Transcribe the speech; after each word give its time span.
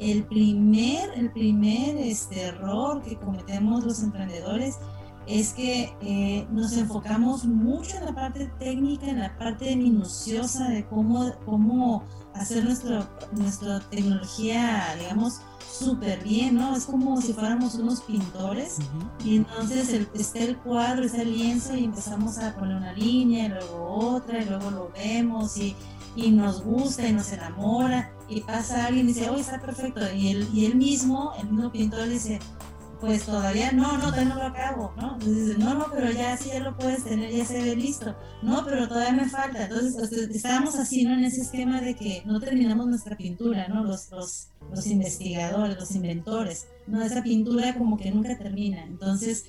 el 0.00 0.24
primer, 0.24 1.10
el 1.14 1.30
primer 1.30 1.96
este, 1.98 2.42
error 2.44 3.02
que 3.02 3.16
cometemos 3.16 3.84
los 3.84 4.02
emprendedores 4.02 4.78
es 5.26 5.52
que 5.52 5.94
eh, 6.00 6.46
nos 6.50 6.72
enfocamos 6.72 7.44
mucho 7.44 7.98
en 7.98 8.06
la 8.06 8.14
parte 8.14 8.50
técnica, 8.58 9.06
en 9.06 9.20
la 9.20 9.36
parte 9.38 9.76
minuciosa 9.76 10.68
de 10.68 10.86
cómo, 10.86 11.32
cómo 11.44 12.04
hacer 12.34 12.64
nuestro, 12.64 13.06
nuestra 13.32 13.80
tecnología, 13.90 14.96
digamos, 14.98 15.40
súper 15.70 16.24
bien, 16.24 16.56
¿no? 16.56 16.74
Es 16.74 16.86
como 16.86 17.20
si 17.20 17.34
fuéramos 17.34 17.74
unos 17.74 18.00
pintores. 18.00 18.78
Y 19.22 19.36
entonces 19.36 19.92
el, 19.92 20.08
está 20.14 20.40
el 20.40 20.56
cuadro, 20.56 21.04
está 21.04 21.22
el 21.22 21.32
lienzo 21.36 21.76
y 21.76 21.84
empezamos 21.84 22.38
a 22.38 22.56
poner 22.56 22.76
una 22.76 22.92
línea 22.94 23.46
y 23.46 23.48
luego 23.50 24.14
otra 24.14 24.42
y 24.42 24.46
luego 24.46 24.70
lo 24.70 24.90
vemos 24.92 25.58
y, 25.58 25.76
y 26.16 26.30
nos 26.30 26.64
gusta 26.64 27.06
y 27.06 27.12
nos 27.12 27.30
enamora 27.32 28.10
y 28.30 28.40
pasa 28.42 28.86
alguien 28.86 29.08
y 29.08 29.12
dice, 29.12 29.28
oh, 29.28 29.36
está 29.36 29.60
perfecto 29.60 30.00
y 30.14 30.30
él, 30.30 30.74
mismo, 30.76 31.32
el 31.40 31.50
mismo 31.50 31.72
pintor 31.72 32.08
dice, 32.08 32.38
pues 33.00 33.24
todavía 33.24 33.72
no, 33.72 33.96
no, 33.96 34.04
todavía 34.04 34.26
no 34.26 34.34
lo 34.36 34.42
acabo, 34.44 34.92
¿no? 34.96 35.14
Entonces 35.14 35.58
no, 35.58 35.74
no, 35.74 35.86
pero 35.90 36.12
ya 36.12 36.36
sí 36.36 36.50
ya 36.52 36.60
lo 36.60 36.76
puedes 36.76 37.02
tener, 37.02 37.32
ya 37.32 37.44
se 37.44 37.62
ve 37.62 37.74
listo. 37.74 38.14
No, 38.42 38.62
pero 38.64 38.86
todavía 38.86 39.12
me 39.12 39.28
falta. 39.28 39.64
Entonces 39.64 40.12
estábamos 40.30 40.74
así, 40.76 41.04
¿no? 41.04 41.14
En 41.14 41.24
ese 41.24 41.40
esquema 41.40 41.80
de 41.80 41.96
que 41.96 42.22
no 42.26 42.38
terminamos 42.40 42.86
nuestra 42.86 43.16
pintura, 43.16 43.68
¿no? 43.68 43.84
Los, 43.84 44.10
los, 44.10 44.48
los 44.70 44.86
investigadores, 44.86 45.78
los 45.78 45.94
inventores, 45.94 46.66
¿no? 46.86 47.02
Esa 47.02 47.22
pintura 47.22 47.74
como 47.74 47.96
que 47.96 48.10
nunca 48.10 48.36
termina. 48.36 48.84
Entonces, 48.84 49.46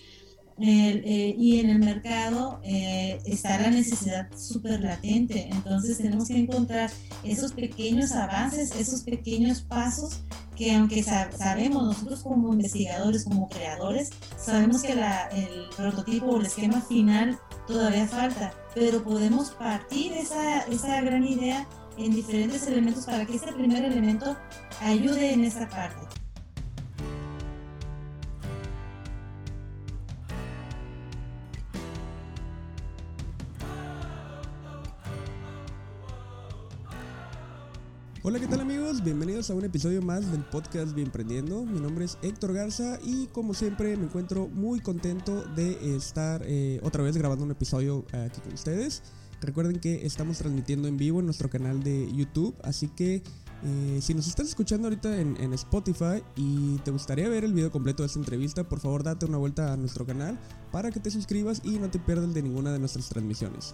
eh, 0.60 1.36
y 1.38 1.60
en 1.60 1.70
el 1.70 1.80
mercado 1.80 2.60
eh, 2.64 3.20
está 3.26 3.60
la 3.60 3.72
necesidad 3.72 4.28
súper 4.36 4.82
latente. 4.82 5.50
Entonces 5.52 5.98
tenemos 5.98 6.28
que 6.28 6.38
encontrar 6.38 6.92
esos 7.24 7.54
pequeños 7.54 8.12
avances, 8.12 8.76
esos 8.76 9.02
pequeños 9.02 9.62
pasos 9.62 10.22
que 10.56 10.76
aunque 10.76 11.02
sabemos 11.02 11.84
nosotros 11.84 12.22
como 12.22 12.54
investigadores, 12.54 13.24
como 13.24 13.50
creadores, 13.50 14.12
sabemos 14.38 14.84
que 14.84 14.94
la, 14.94 15.28
el 15.30 15.70
prototipo 15.76 16.28
o 16.28 16.40
el 16.40 16.46
esquema 16.46 16.82
final 16.82 17.40
todavía 17.66 18.06
falta, 18.08 18.54
pero 18.76 19.04
podemos 19.04 19.52
partir 19.52 20.14
esa, 20.14 20.62
esa 20.64 21.02
gran 21.02 21.26
idea 21.26 21.68
en 21.98 22.14
diferentes 22.14 22.68
elementos 22.68 23.06
para 23.06 23.26
que 23.26 23.36
este 23.36 23.54
primer 23.54 23.84
elemento 23.84 24.38
ayude 24.82 25.34
en 25.34 25.46
esa 25.46 25.68
parte. 25.68 26.21
Hola, 38.24 38.40
¿qué 38.40 38.46
tal 38.46 38.62
amigos? 38.62 39.04
Bienvenidos 39.04 39.50
a 39.50 39.56
un 39.56 39.66
episodio 39.66 40.00
más 40.00 40.32
del 40.32 40.44
podcast 40.44 40.94
Bien 40.94 41.10
Prendiendo. 41.10 41.66
Mi 41.66 41.80
nombre 41.80 42.06
es 42.06 42.20
Héctor 42.22 42.54
Garza 42.54 43.00
y 43.04 43.26
como 43.34 43.56
siempre 43.56 43.98
me 43.98 44.04
encuentro 44.06 44.48
muy 44.48 44.80
contento 44.80 45.44
de 45.56 45.96
estar 45.96 46.44
eh, 46.46 46.80
otra 46.84 47.02
vez 47.02 47.18
grabando 47.18 47.44
un 47.46 47.50
episodio 47.50 48.06
aquí 48.14 48.40
con 48.42 48.54
ustedes. 48.54 49.02
Recuerden 49.42 49.80
que 49.80 50.06
estamos 50.06 50.38
transmitiendo 50.38 50.88
en 50.88 50.98
vivo 50.98 51.20
en 51.20 51.26
nuestro 51.26 51.50
canal 51.50 51.82
de 51.82 52.12
YouTube, 52.14 52.56
así 52.64 52.90
que 52.90 53.24
eh, 53.64 54.00
si 54.04 54.14
nos 54.14 54.28
estás 54.28 54.50
escuchando 54.50 54.88
ahorita 54.88 55.20
en, 55.20 55.36
en, 55.42 55.54
Spotify 55.54 56.22
y 56.36 56.78
te 56.86 56.92
gustaría 56.92 57.28
ver 57.28 57.44
el 57.44 57.54
video 57.54 57.72
completo 57.72 58.04
de 58.04 58.08
esta 58.08 58.20
entrevista, 58.20 58.70
por 58.70 58.80
favor 58.80 59.02
date 59.02 59.26
una 59.26 59.40
vuelta 59.40 59.74
a 59.74 59.78
nuestro 59.78 60.06
canal 60.06 60.40
para 60.72 60.92
que 60.92 61.00
te 61.00 61.10
suscribas 61.10 61.62
y 61.64 61.80
no 61.80 61.90
te 61.90 61.98
pierdas 61.98 62.36
de 62.36 62.44
ninguna 62.44 62.72
de 62.72 62.78
nuestras 62.78 63.10
transmisiones. 63.10 63.74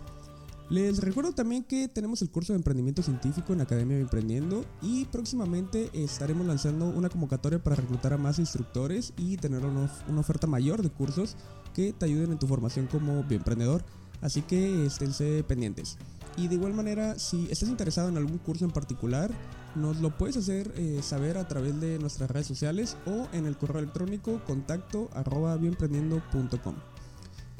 Les 0.69 0.99
recuerdo 0.99 1.31
también 1.31 1.63
que 1.63 1.87
tenemos 1.87 2.21
el 2.21 2.29
curso 2.29 2.51
de 2.51 2.57
emprendimiento 2.57 3.01
científico 3.01 3.53
en 3.53 3.61
Academia 3.61 3.97
Emprendiendo 3.97 4.65
y 4.81 5.05
próximamente 5.05 5.89
estaremos 5.93 6.45
lanzando 6.45 6.87
una 6.87 7.07
convocatoria 7.07 7.63
para 7.63 7.77
reclutar 7.77 8.11
a 8.11 8.17
más 8.17 8.37
instructores 8.37 9.13
y 9.15 9.37
tener 9.37 9.65
una, 9.65 9.89
oferta 10.19 10.45
mayor 10.45 10.81
de 10.81 10.89
cursos 10.89 11.37
que 11.73 11.93
te 11.93 12.05
ayuden 12.05 12.33
en 12.33 12.39
tu 12.39 12.47
formación 12.47 12.87
como 12.87 13.23
bioemprendedor. 13.23 13.85
Así 14.19 14.41
que 14.41 14.85
esténse 14.85 15.41
pendientes. 15.45 15.97
Y 16.35 16.49
de 16.49 16.55
igual 16.55 16.73
manera, 16.73 17.17
si 17.17 17.47
estás 17.49 17.69
interesado 17.69 18.09
en 18.09 18.17
algún 18.17 18.37
curso 18.37 18.65
en 18.65 18.71
particular, 18.71 19.31
nos 19.75 20.01
lo 20.01 20.17
puedes 20.17 20.35
hacer 20.35 20.73
eh, 20.75 20.99
saber 21.01 21.37
a 21.37 21.47
través 21.47 21.79
de 21.79 21.97
nuestras 21.97 22.29
redes 22.29 22.47
sociales 22.47 22.97
o 23.05 23.29
en 23.31 23.45
el 23.45 23.57
correo 23.57 23.79
electrónico 23.79 24.41
contacto 24.45 25.09
arroba 25.13 25.55
bioemprendiendo.com. 25.55 26.75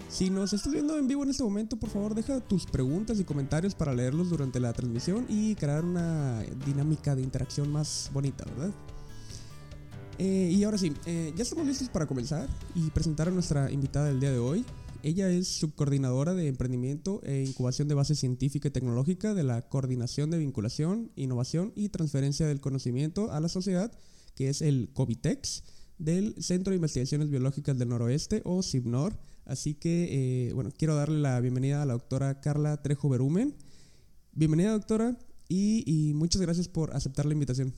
Si 0.09 0.29
nos 0.29 0.53
estás 0.53 0.71
viendo 0.71 0.97
en 0.97 1.07
vivo 1.07 1.23
en 1.23 1.29
este 1.29 1.43
momento, 1.43 1.77
por 1.77 1.89
favor 1.89 2.15
deja 2.15 2.39
tus 2.39 2.65
preguntas 2.65 3.19
y 3.19 3.25
comentarios 3.25 3.75
para 3.75 3.93
leerlos 3.93 4.29
durante 4.29 4.59
la 4.59 4.71
transmisión 4.71 5.25
y 5.27 5.53
crear 5.55 5.83
una 5.83 6.41
dinámica 6.65 7.13
de 7.13 7.21
interacción 7.21 7.69
más 7.69 8.09
bonita, 8.13 8.45
¿verdad? 8.45 8.73
Eh, 10.17 10.49
y 10.51 10.63
ahora 10.63 10.77
sí, 10.77 10.93
eh, 11.05 11.33
ya 11.35 11.43
estamos 11.43 11.67
listos 11.67 11.89
para 11.89 12.07
comenzar 12.07 12.49
y 12.73 12.89
presentar 12.89 13.27
a 13.27 13.31
nuestra 13.31 13.69
invitada 13.69 14.07
del 14.07 14.19
día 14.19 14.31
de 14.31 14.39
hoy. 14.39 14.65
Ella 15.03 15.29
es 15.29 15.47
subcoordinadora 15.49 16.33
de 16.33 16.47
emprendimiento 16.47 17.21
e 17.23 17.43
incubación 17.43 17.87
de 17.87 17.93
base 17.93 18.15
científica 18.15 18.69
y 18.69 18.71
tecnológica 18.71 19.33
de 19.33 19.43
la 19.43 19.61
Coordinación 19.67 20.31
de 20.31 20.39
Vinculación, 20.39 21.11
Innovación 21.15 21.73
y 21.75 21.89
Transferencia 21.89 22.47
del 22.47 22.61
Conocimiento 22.61 23.31
a 23.31 23.39
la 23.41 23.49
Sociedad, 23.49 23.91
que 24.35 24.49
es 24.49 24.61
el 24.61 24.89
COVITEX, 24.93 25.63
del 25.99 26.35
Centro 26.41 26.71
de 26.71 26.77
Investigaciones 26.77 27.29
Biológicas 27.29 27.77
del 27.77 27.89
Noroeste 27.89 28.41
o 28.45 28.63
CIBNOR 28.63 29.17
Así 29.47 29.75
que, 29.75 30.49
eh, 30.49 30.53
bueno, 30.53 30.71
quiero 30.77 30.95
darle 30.95 31.19
la 31.19 31.39
bienvenida 31.39 31.81
a 31.81 31.85
la 31.85 31.93
doctora 31.93 32.41
Carla 32.41 32.81
Trejo 32.81 33.07
Berumen. 33.07 33.55
Bienvenida, 34.33 34.71
doctora, 34.71 35.17
y, 35.47 36.11
muchas 36.15 36.41
gracias 36.41 36.67
por 36.67 36.93
aceptar 36.93 37.25
la 37.25 37.31
invitación. 37.31 37.73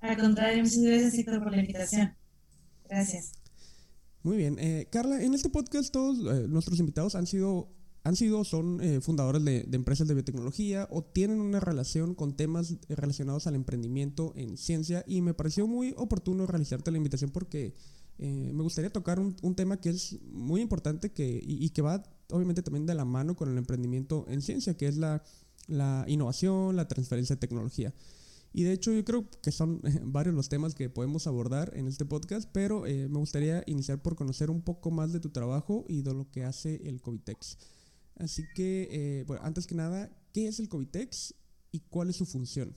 Al 0.00 0.18
contrario, 0.18 0.62
muchas 0.62 0.82
gracias, 0.82 1.14
Héctor, 1.14 1.42
por 1.42 1.52
la 1.52 1.60
invitación. 1.60 2.14
Gracias. 2.86 3.32
Muy 4.22 4.36
bien. 4.36 4.58
Eh, 4.58 4.88
Carla, 4.92 5.22
en 5.22 5.32
este 5.32 5.48
podcast 5.48 5.90
todos 5.90 6.18
eh, 6.18 6.46
nuestros 6.48 6.78
invitados 6.78 7.14
han 7.14 7.26
sido, 7.26 7.70
han 8.04 8.14
sido 8.14 8.44
son 8.44 8.80
fundadores 9.00 9.42
de, 9.42 9.62
de, 9.62 9.76
empresas 9.76 10.06
de 10.06 10.12
biotecnología 10.12 10.86
o 10.90 11.02
tienen 11.02 11.40
una 11.40 11.60
relación 11.60 12.14
con 12.14 12.36
temas 12.36 12.76
relacionados 12.90 13.46
al 13.46 13.54
emprendimiento 13.54 14.34
en 14.36 14.58
ciencia 14.58 15.02
y 15.06 15.22
me 15.22 15.32
pareció 15.32 15.66
muy 15.66 15.94
oportuno 15.96 16.46
realizarte 16.46 16.90
la 16.90 16.98
invitación 16.98 17.30
porque 17.30 17.74
eh, 18.22 18.52
me 18.52 18.62
gustaría 18.62 18.90
tocar 18.90 19.18
un, 19.18 19.54
tema 19.54 19.80
que 19.80 19.88
es 19.88 20.20
muy 20.30 20.60
importante 20.60 21.10
que, 21.10 21.40
y, 21.42 21.70
que 21.70 21.80
va 21.80 22.02
obviamente 22.28 22.62
también 22.62 22.84
de 22.84 22.94
la 22.94 23.06
mano 23.06 23.34
con 23.34 23.50
el 23.50 23.56
emprendimiento 23.56 24.26
en 24.28 24.42
ciencia, 24.42 24.76
que 24.76 24.86
es 24.86 24.98
la, 24.98 25.22
la 25.68 26.04
innovación, 26.06 26.76
la 26.76 26.86
transferencia 26.86 27.36
de 27.36 27.40
tecnología. 27.40 27.94
Y 28.52 28.64
de 28.64 28.72
hecho 28.72 28.92
yo 28.92 29.02
creo 29.06 29.26
que 29.42 29.50
son 29.52 29.80
varios 30.04 30.34
los 30.34 30.50
temas 30.50 30.74
que 30.74 30.90
podemos 30.90 31.26
abordar 31.26 31.72
en 31.74 31.86
este 31.86 32.04
podcast, 32.04 32.46
pero 32.52 32.84
eh, 32.84 33.08
me 33.08 33.18
gustaría 33.20 33.62
iniciar 33.66 34.02
por 34.02 34.16
conocer 34.16 34.50
un 34.50 34.60
poco 34.60 34.90
más 34.90 35.14
de 35.14 35.20
tu 35.20 35.30
trabajo 35.30 35.86
y 35.88 36.02
de 36.02 36.12
lo 36.12 36.30
que 36.30 36.44
hace 36.44 36.86
el 36.86 37.00
Covitex. 37.00 37.56
Así 38.16 38.44
que, 38.54 38.88
eh, 38.90 39.24
bueno, 39.26 39.42
antes 39.46 39.66
que 39.66 39.74
nada, 39.74 40.10
¿qué 40.34 40.46
es 40.46 40.60
el 40.60 40.68
Covitex 40.68 41.34
y 41.72 41.80
cuál 41.88 42.10
es 42.10 42.16
su 42.16 42.26
función? 42.26 42.76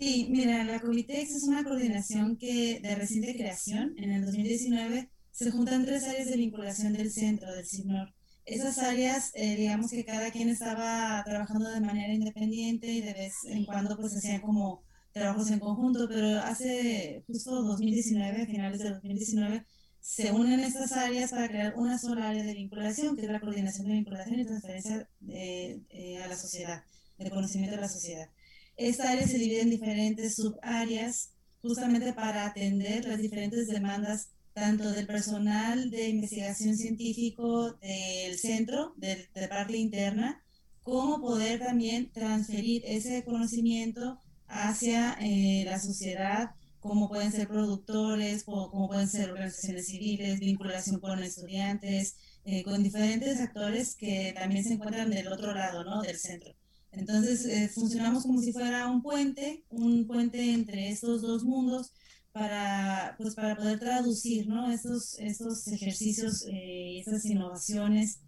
Sí, 0.00 0.28
mira, 0.30 0.64
la 0.64 0.80
Covitex 0.80 1.30
es 1.30 1.42
una 1.42 1.62
coordinación 1.62 2.38
que 2.38 2.80
de 2.80 2.94
reciente 2.94 3.36
creación. 3.36 3.92
En 3.98 4.12
el 4.12 4.24
2019 4.24 5.10
se 5.30 5.50
juntan 5.50 5.84
tres 5.84 6.04
áreas 6.04 6.30
de 6.30 6.38
vinculación 6.38 6.94
del 6.94 7.12
centro, 7.12 7.52
del 7.52 7.66
CINOR. 7.66 8.14
Esas 8.46 8.78
áreas, 8.78 9.30
eh, 9.34 9.56
digamos 9.56 9.90
que 9.90 10.06
cada 10.06 10.30
quien 10.30 10.48
estaba 10.48 11.22
trabajando 11.26 11.68
de 11.68 11.82
manera 11.82 12.14
independiente 12.14 12.86
y 12.86 13.02
de 13.02 13.12
vez 13.12 13.34
en 13.44 13.66
cuando 13.66 13.94
pues 13.98 14.16
hacían 14.16 14.40
como 14.40 14.82
trabajos 15.12 15.50
en 15.50 15.58
conjunto, 15.60 16.08
pero 16.08 16.38
hace 16.40 17.22
justo 17.26 17.62
2019, 17.62 18.46
finales 18.46 18.78
de 18.78 18.90
2019, 18.92 19.66
se 20.00 20.32
unen 20.32 20.60
estas 20.60 20.92
áreas 20.92 21.30
para 21.30 21.46
crear 21.46 21.74
una 21.76 21.98
sola 21.98 22.30
área 22.30 22.42
de 22.42 22.54
vinculación, 22.54 23.16
que 23.16 23.26
es 23.26 23.30
la 23.30 23.40
coordinación 23.40 23.86
de 23.86 23.92
vinculación 23.92 24.40
y 24.40 24.46
transferencia 24.46 25.10
de, 25.20 25.82
eh, 25.90 26.22
a 26.22 26.26
la 26.26 26.36
sociedad, 26.36 26.84
de 27.18 27.30
conocimiento 27.30 27.76
de 27.76 27.82
la 27.82 27.88
sociedad. 27.88 28.30
Esta 28.80 29.10
área 29.10 29.28
se 29.28 29.36
divide 29.36 29.60
en 29.60 29.68
diferentes 29.68 30.36
subáreas 30.36 31.34
justamente 31.60 32.14
para 32.14 32.46
atender 32.46 33.04
las 33.04 33.20
diferentes 33.20 33.68
demandas 33.68 34.30
tanto 34.54 34.90
del 34.90 35.06
personal 35.06 35.90
de 35.90 36.08
investigación 36.08 36.74
científico 36.78 37.72
del 37.74 38.38
centro, 38.38 38.94
de, 38.96 39.28
de 39.34 39.48
parte 39.48 39.76
interna, 39.76 40.42
como 40.82 41.20
poder 41.20 41.60
también 41.60 42.10
transferir 42.10 42.82
ese 42.86 43.22
conocimiento 43.22 44.18
hacia 44.48 45.12
eh, 45.20 45.62
la 45.66 45.78
sociedad, 45.78 46.52
como 46.78 47.10
pueden 47.10 47.32
ser 47.32 47.48
productores, 47.48 48.44
como, 48.44 48.88
pueden 48.88 49.08
ser 49.08 49.30
organizaciones 49.30 49.88
civiles, 49.88 50.40
vinculación 50.40 51.00
con 51.00 51.22
estudiantes, 51.22 52.16
eh, 52.46 52.64
con 52.64 52.82
diferentes 52.82 53.40
actores 53.40 53.94
que 53.94 54.32
también 54.34 54.64
se 54.64 54.72
encuentran 54.72 55.10
del 55.10 55.28
otro 55.28 55.52
lado 55.52 55.84
¿no? 55.84 56.00
del 56.00 56.16
centro. 56.16 56.54
Entonces 56.92 57.44
eh, 57.46 57.68
funcionamos 57.68 58.24
como 58.24 58.40
si 58.40 58.52
fuera 58.52 58.88
un 58.88 59.02
puente, 59.02 59.64
un 59.68 60.06
puente 60.06 60.52
entre 60.52 60.90
estos 60.90 61.22
dos 61.22 61.44
mundos 61.44 61.92
para, 62.32 63.14
pues, 63.18 63.34
para 63.34 63.56
poder 63.56 63.78
traducir 63.78 64.48
¿no? 64.48 64.70
estos, 64.70 65.18
estos 65.18 65.66
ejercicios 65.68 66.46
eh, 66.46 66.92
y 66.92 67.00
estas 67.00 67.24
innovaciones 67.24 68.20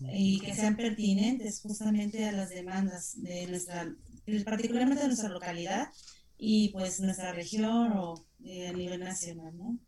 y 0.00 0.40
que 0.40 0.54
sean 0.54 0.76
pertinentes 0.76 1.60
justamente 1.60 2.24
a 2.24 2.32
las 2.32 2.50
demandas 2.50 3.20
de 3.20 3.46
nuestra, 3.48 3.92
particularmente 4.44 5.02
de 5.02 5.08
nuestra 5.08 5.28
localidad 5.28 5.88
y 6.36 6.68
pues 6.68 7.00
nuestra 7.00 7.32
región 7.32 7.92
o 7.96 8.26
eh, 8.44 8.68
a 8.68 8.72
nivel 8.72 9.00
nacional, 9.00 9.56
¿no? 9.56 9.78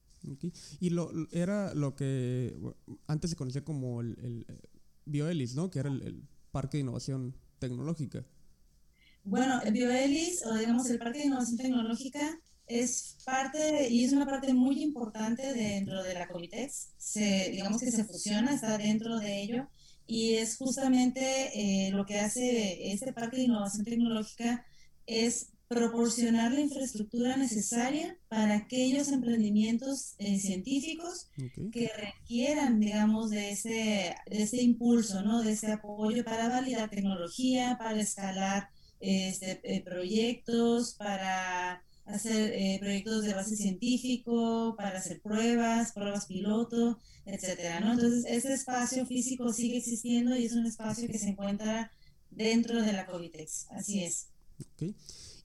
Y 0.80 0.90
lo, 0.90 1.10
era 1.30 1.72
lo 1.74 1.94
que 1.94 2.54
antes 3.06 3.30
se 3.30 3.36
conocía 3.36 3.64
como 3.64 4.00
el, 4.00 4.18
el 4.20 4.46
eh, 4.48 4.60
Bioelis, 5.06 5.54
¿no? 5.54 5.70
Que 5.70 5.78
era 5.78 5.88
el, 5.88 6.28
Parque 6.50 6.78
de 6.78 6.82
Innovación 6.82 7.36
Tecnológica. 7.60 8.24
Bueno, 9.22 9.60
el 9.62 9.72
Bioelis, 9.72 10.44
o 10.44 10.54
digamos 10.54 10.90
el 10.90 10.98
Parque 10.98 11.20
de 11.20 11.26
Innovación 11.26 11.58
Tecnológica, 11.58 12.40
es 12.66 13.16
parte, 13.24 13.88
y 13.88 14.04
es 14.04 14.12
una 14.12 14.26
parte 14.26 14.54
muy 14.54 14.82
importante 14.82 15.52
dentro 15.52 16.02
de 16.02 16.14
la 16.14 16.26
Covitex. 16.26 16.88
Se, 16.96 17.50
digamos 17.50 17.80
que 17.80 17.90
se 17.90 18.04
fusiona, 18.04 18.54
está 18.54 18.78
dentro 18.78 19.18
de 19.18 19.42
ello, 19.42 19.68
y 20.06 20.34
es 20.34 20.56
justamente 20.56 21.50
eh, 21.54 21.90
lo 21.92 22.06
que 22.06 22.18
hace 22.18 22.92
este 22.92 23.12
Parque 23.12 23.36
de 23.36 23.42
Innovación 23.44 23.84
Tecnológica 23.84 24.64
es 25.06 25.52
proporcionar 25.70 26.50
la 26.50 26.62
infraestructura 26.62 27.36
necesaria 27.36 28.18
para 28.26 28.56
aquellos 28.56 29.06
emprendimientos 29.12 30.14
eh, 30.18 30.40
científicos 30.40 31.28
que 31.70 31.88
requieran, 31.96 32.80
digamos, 32.80 33.30
de 33.30 33.52
ese, 33.52 34.16
de 34.28 34.42
ese 34.42 34.60
impulso, 34.62 35.22
¿no? 35.22 35.44
De 35.44 35.52
ese 35.52 35.70
apoyo 35.70 36.24
para 36.24 36.48
validar 36.48 36.90
tecnología, 36.90 37.76
para 37.78 38.00
escalar 38.00 38.70
este, 38.98 39.60
eh, 39.62 39.80
proyectos, 39.82 40.94
para 40.94 41.84
hacer 42.04 42.50
eh, 42.52 42.78
proyectos 42.80 43.22
de 43.22 43.34
base 43.34 43.54
científico, 43.54 44.74
para 44.76 44.98
hacer 44.98 45.20
pruebas, 45.20 45.92
pruebas 45.92 46.26
piloto, 46.26 46.98
etcétera, 47.26 47.78
¿no? 47.78 47.92
Entonces, 47.92 48.24
ese 48.26 48.52
espacio 48.54 49.06
físico 49.06 49.52
sigue 49.52 49.76
existiendo 49.76 50.34
y 50.34 50.46
es 50.46 50.52
un 50.52 50.66
espacio 50.66 51.06
que 51.06 51.20
se 51.20 51.28
encuentra 51.28 51.92
dentro 52.28 52.82
de 52.82 52.92
la 52.92 53.06
Covitex, 53.06 53.68
así 53.70 54.02
es. 54.02 54.30
Okay. 54.74 54.96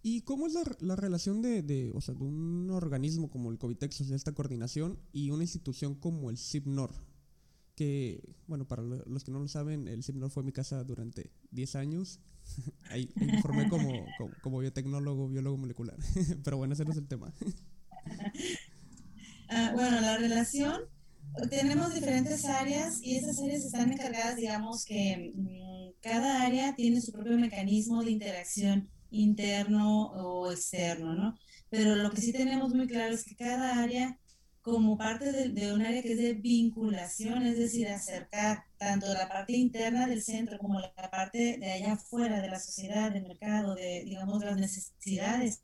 ¿Y 0.07 0.21
cómo 0.21 0.45
es 0.45 0.53
la, 0.81 0.95
relación 0.95 1.41
de, 1.41 1.63
de, 1.63 1.91
o 1.95 1.99
sea, 1.99 2.13
de 2.13 2.23
un 2.23 2.69
organismo 2.69 3.27
como 3.31 3.49
el 3.49 3.57
Covitex, 3.57 4.01
o 4.01 4.03
sea, 4.03 4.15
esta 4.15 4.33
coordinación, 4.33 4.99
y 5.11 5.31
una 5.31 5.41
institución 5.41 5.95
como 5.95 6.29
el 6.29 6.37
CIPNOR? 6.37 6.91
Que, 7.73 8.21
bueno, 8.45 8.67
para 8.67 8.83
los 8.83 9.23
que 9.23 9.31
no 9.31 9.39
lo 9.39 9.47
saben, 9.47 9.87
el 9.87 10.03
CIPNOR 10.03 10.29
fue 10.29 10.43
mi 10.43 10.51
casa 10.51 10.83
durante 10.83 11.31
10 11.49 11.75
años. 11.75 12.19
Ahí, 12.91 13.09
me 13.15 13.41
formé 13.41 13.67
como, 13.67 14.05
como, 14.43 14.59
biotecnólogo, 14.59 15.27
biólogo 15.27 15.57
molecular. 15.57 15.97
Pero 16.43 16.57
bueno, 16.57 16.75
ese 16.75 16.85
no 16.85 16.91
es 16.91 16.97
el 16.97 17.07
tema. 17.07 17.33
Ah, 19.47 19.71
bueno, 19.75 20.01
la 20.01 20.17
relación, 20.17 20.81
tenemos 21.51 21.93
diferentes 21.93 22.45
áreas 22.45 22.99
y 23.03 23.15
esas 23.15 23.39
áreas 23.39 23.63
están 23.63 23.91
encargadas, 23.91 24.37
digamos 24.37 24.85
que 24.85 25.33
mm, 25.35 26.01
cada 26.01 26.41
área 26.41 26.73
tiene 26.73 26.99
su 26.99 27.11
propio 27.11 27.37
mecanismo 27.37 28.03
de 28.03 28.09
interacción 28.09 28.89
interno 29.11 30.07
o 30.11 30.51
externo, 30.51 31.13
¿no? 31.13 31.37
Pero 31.69 31.95
lo 31.95 32.11
que 32.11 32.21
sí 32.21 32.31
tenemos 32.31 32.73
muy 32.73 32.87
claro 32.87 33.13
es 33.13 33.23
que 33.23 33.35
cada 33.35 33.81
área, 33.81 34.19
como 34.61 34.97
parte 34.97 35.31
de, 35.49 35.73
un 35.73 35.81
área 35.81 36.01
que 36.01 36.13
es 36.13 36.17
de 36.17 36.33
vinculación, 36.33 37.45
es 37.45 37.57
decir, 37.57 37.87
acercar 37.87 38.63
tanto 38.77 39.13
la 39.13 39.27
parte 39.27 39.53
interna 39.53 40.07
del 40.07 40.23
centro 40.23 40.57
como 40.57 40.79
la 40.79 40.93
parte 40.93 41.57
de 41.57 41.71
allá 41.71 41.93
afuera 41.93 42.41
de 42.41 42.49
la 42.49 42.59
sociedad, 42.59 43.11
del 43.11 43.27
mercado, 43.27 43.75
de, 43.75 44.03
digamos, 44.05 44.43
las 44.43 44.57
necesidades 44.57 45.61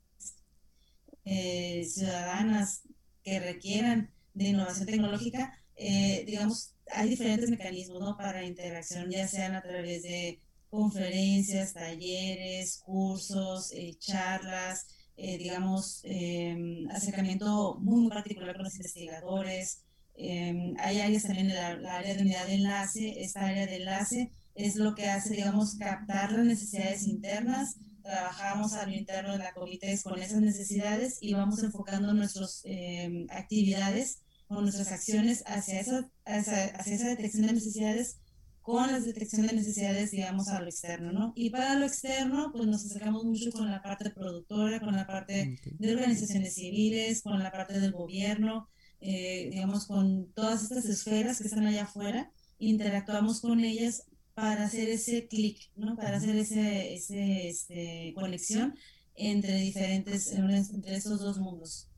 eh, 1.24 1.84
ciudadanas 1.84 2.82
que 3.22 3.40
requieran 3.40 4.10
de 4.34 4.48
innovación 4.48 4.86
tecnológica, 4.86 5.58
eh, 5.76 6.24
digamos, 6.26 6.74
hay 6.90 7.08
diferentes 7.08 7.50
mecanismos 7.50 8.00
¿no? 8.00 8.16
para 8.16 8.44
interacción, 8.44 9.10
ya 9.10 9.26
sean 9.28 9.54
a 9.54 9.62
través 9.62 10.02
de 10.02 10.40
conferencias, 10.72 11.74
talleres, 11.74 12.78
cursos, 12.78 13.72
eh, 13.72 13.94
charlas, 13.98 14.86
eh, 15.18 15.36
digamos, 15.36 16.00
em, 16.04 16.88
acercamiento 16.90 17.76
muy, 17.78 18.08
particular 18.08 18.54
con 18.54 18.64
los 18.64 18.76
investigadores. 18.76 19.82
Em, 20.14 20.74
hay 20.78 21.00
áreas 21.00 21.24
también 21.24 21.50
en 21.50 21.82
la, 21.82 21.98
área 21.98 22.14
de 22.14 22.22
unidad 22.22 22.46
de 22.46 22.54
enlace. 22.54 23.22
Esta 23.22 23.48
área 23.48 23.66
de 23.66 23.76
enlace 23.76 24.32
es 24.54 24.76
lo 24.76 24.94
que 24.94 25.08
hace, 25.08 25.34
digamos, 25.34 25.74
captar 25.76 26.32
las 26.32 26.46
necesidades 26.46 27.06
internas. 27.06 27.76
Trabajamos 28.02 28.72
a 28.72 28.86
lo 28.86 28.92
interno 28.94 29.32
de 29.32 29.44
la 29.44 29.52
COVITES 29.52 30.02
con 30.02 30.22
esas 30.22 30.40
necesidades 30.40 31.18
y 31.20 31.34
vamos 31.34 31.62
enfocando 31.62 32.14
nuestras 32.14 32.62
em, 32.64 33.26
actividades 33.28 34.22
o 34.48 34.62
nuestras 34.62 34.90
acciones 34.90 35.42
hacia 35.46 35.80
esa, 35.80 36.10
hacia 36.24 36.94
esa 36.94 37.08
detección 37.08 37.46
de 37.46 37.52
necesidades 37.52 38.16
con 38.62 38.90
la 38.90 39.00
detección 39.00 39.46
de 39.46 39.54
necesidades, 39.54 40.12
digamos, 40.12 40.48
a 40.48 40.60
lo 40.60 40.66
externo, 40.66 41.12
¿no? 41.12 41.32
Y 41.34 41.50
para 41.50 41.74
lo 41.74 41.84
externo, 41.84 42.50
pues 42.52 42.66
nos 42.68 42.84
acercamos 42.86 43.24
mucho 43.24 43.50
con 43.50 43.70
la 43.70 43.82
parte 43.82 44.10
productora, 44.10 44.80
con 44.80 44.94
la 44.94 45.06
parte 45.06 45.58
de 45.64 45.92
organizaciones 45.92 46.54
civiles, 46.54 47.22
con 47.22 47.38
la 47.40 47.50
parte 47.50 47.80
del 47.80 47.92
gobierno, 47.92 48.68
eh, 49.00 49.48
digamos, 49.50 49.86
con 49.86 50.32
todas 50.32 50.62
estas 50.62 50.84
esferas 50.84 51.40
que 51.40 51.48
están 51.48 51.66
allá 51.66 51.84
afuera, 51.84 52.30
interactuamos 52.58 53.40
con 53.40 53.60
ellas 53.60 54.04
para 54.34 54.64
hacer 54.64 54.88
ese 54.88 55.26
clic, 55.26 55.58
¿no? 55.74 55.96
Para 55.96 56.18
hacer 56.18 56.36
ese, 56.36 56.94
ese 56.94 57.48
este, 57.48 58.12
conexión 58.14 58.76
entre 59.16 59.56
diferentes, 59.56 60.30
entre 60.32 60.96
esos 60.96 61.20
dos 61.20 61.38
mundos. 61.38 61.88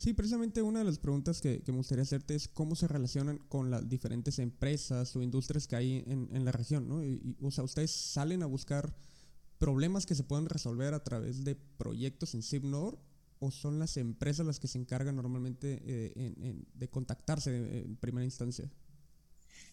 Sí, 0.00 0.14
precisamente 0.14 0.62
una 0.62 0.78
de 0.78 0.86
las 0.86 0.98
preguntas 0.98 1.42
que, 1.42 1.62
me 1.66 1.74
gustaría 1.74 2.04
hacerte 2.04 2.34
es 2.34 2.48
cómo 2.48 2.74
se 2.74 2.88
relacionan 2.88 3.36
con 3.36 3.70
las 3.70 3.86
diferentes 3.86 4.38
empresas 4.38 5.14
o 5.14 5.20
industrias 5.20 5.66
que 5.66 5.76
hay 5.76 6.04
en, 6.06 6.42
la 6.42 6.52
región, 6.52 6.88
¿no? 6.88 7.02
O 7.46 7.50
sea, 7.50 7.64
ustedes 7.64 7.90
salen 7.90 8.42
a 8.42 8.46
buscar 8.46 8.96
problemas 9.58 10.06
que 10.06 10.14
se 10.14 10.24
puedan 10.24 10.46
resolver 10.46 10.94
a 10.94 11.04
través 11.04 11.44
de 11.44 11.54
proyectos 11.54 12.32
en 12.32 12.42
SIGNOR 12.42 12.98
o 13.40 13.50
son 13.50 13.78
las 13.78 13.98
empresas 13.98 14.46
las 14.46 14.58
que 14.58 14.68
se 14.68 14.78
encargan 14.78 15.16
normalmente 15.16 15.82
eh, 15.84 16.64
de 16.72 16.88
contactarse 16.88 17.80
en 17.80 17.96
primera 17.96 18.24
instancia? 18.24 18.70